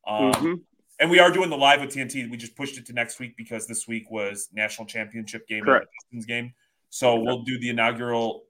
Um, 0.06 0.32
mm-hmm. 0.32 0.54
And 1.00 1.10
we 1.10 1.20
are 1.20 1.30
doing 1.30 1.48
the 1.48 1.56
live 1.56 1.80
with 1.80 1.90
TNT. 1.90 2.28
We 2.30 2.36
just 2.36 2.56
pushed 2.56 2.76
it 2.76 2.86
to 2.86 2.92
next 2.92 3.20
week 3.20 3.36
because 3.36 3.66
this 3.66 3.86
week 3.86 4.10
was 4.10 4.48
national 4.52 4.86
championship 4.86 5.46
game, 5.46 5.64
Correct. 5.64 5.86
Game. 6.26 6.52
So 6.90 7.20
we'll 7.20 7.42
do 7.42 7.58
the 7.58 7.70
inaugural 7.70 8.44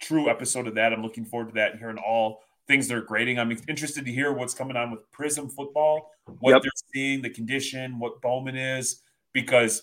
true 0.00 0.28
episode 0.28 0.68
of 0.68 0.74
that. 0.76 0.92
I'm 0.92 1.02
looking 1.02 1.24
forward 1.24 1.48
to 1.48 1.54
that 1.54 1.72
and 1.72 1.80
hearing 1.80 1.98
all 1.98 2.42
things 2.68 2.86
they're 2.86 3.02
grading. 3.02 3.38
I'm 3.38 3.50
interested 3.68 4.04
to 4.04 4.12
hear 4.12 4.32
what's 4.32 4.54
coming 4.54 4.76
on 4.76 4.90
with 4.90 5.00
Prizm 5.10 5.50
football, 5.50 6.10
what 6.38 6.52
yep. 6.52 6.62
they're 6.62 6.70
seeing, 6.94 7.22
the 7.22 7.30
condition, 7.30 7.98
what 7.98 8.20
Bowman 8.20 8.56
is, 8.56 9.00
because 9.32 9.82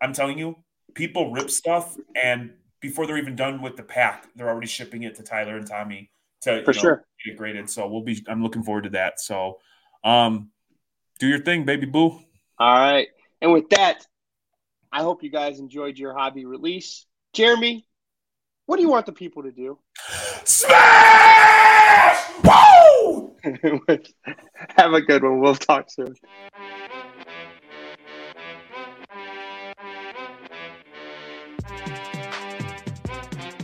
I'm 0.00 0.12
telling 0.12 0.38
you, 0.38 0.56
people 0.94 1.32
rip 1.32 1.50
stuff, 1.50 1.96
and 2.20 2.52
before 2.82 3.06
they're 3.06 3.16
even 3.16 3.36
done 3.36 3.62
with 3.62 3.76
the 3.76 3.82
pack, 3.82 4.26
they're 4.36 4.50
already 4.50 4.66
shipping 4.66 5.04
it 5.04 5.14
to 5.14 5.22
Tyler 5.22 5.56
and 5.56 5.66
Tommy 5.66 6.10
to 6.42 6.62
for 6.64 6.74
know, 6.74 6.80
sure 6.80 7.04
get 7.24 7.32
it 7.32 7.36
graded. 7.38 7.70
So 7.70 7.88
we'll 7.88 8.02
be. 8.02 8.22
I'm 8.28 8.42
looking 8.42 8.62
forward 8.62 8.84
to 8.84 8.90
that. 8.90 9.20
So, 9.20 9.60
um, 10.04 10.50
do 11.18 11.28
your 11.28 11.40
thing, 11.40 11.64
baby 11.64 11.86
boo. 11.86 12.20
All 12.58 12.74
right, 12.74 13.08
and 13.40 13.52
with 13.52 13.70
that, 13.70 14.06
I 14.92 15.02
hope 15.02 15.22
you 15.22 15.30
guys 15.30 15.58
enjoyed 15.58 15.98
your 15.98 16.12
hobby 16.12 16.44
release, 16.44 17.06
Jeremy. 17.32 17.86
What 18.66 18.76
do 18.76 18.82
you 18.82 18.90
want 18.90 19.06
the 19.06 19.12
people 19.12 19.42
to 19.44 19.50
do? 19.50 19.78
Smash! 20.44 22.18
Woo! 22.44 23.36
Have 24.76 24.92
a 24.92 25.00
good 25.00 25.22
one. 25.22 25.40
We'll 25.40 25.56
talk 25.56 25.90
soon. 25.90 26.14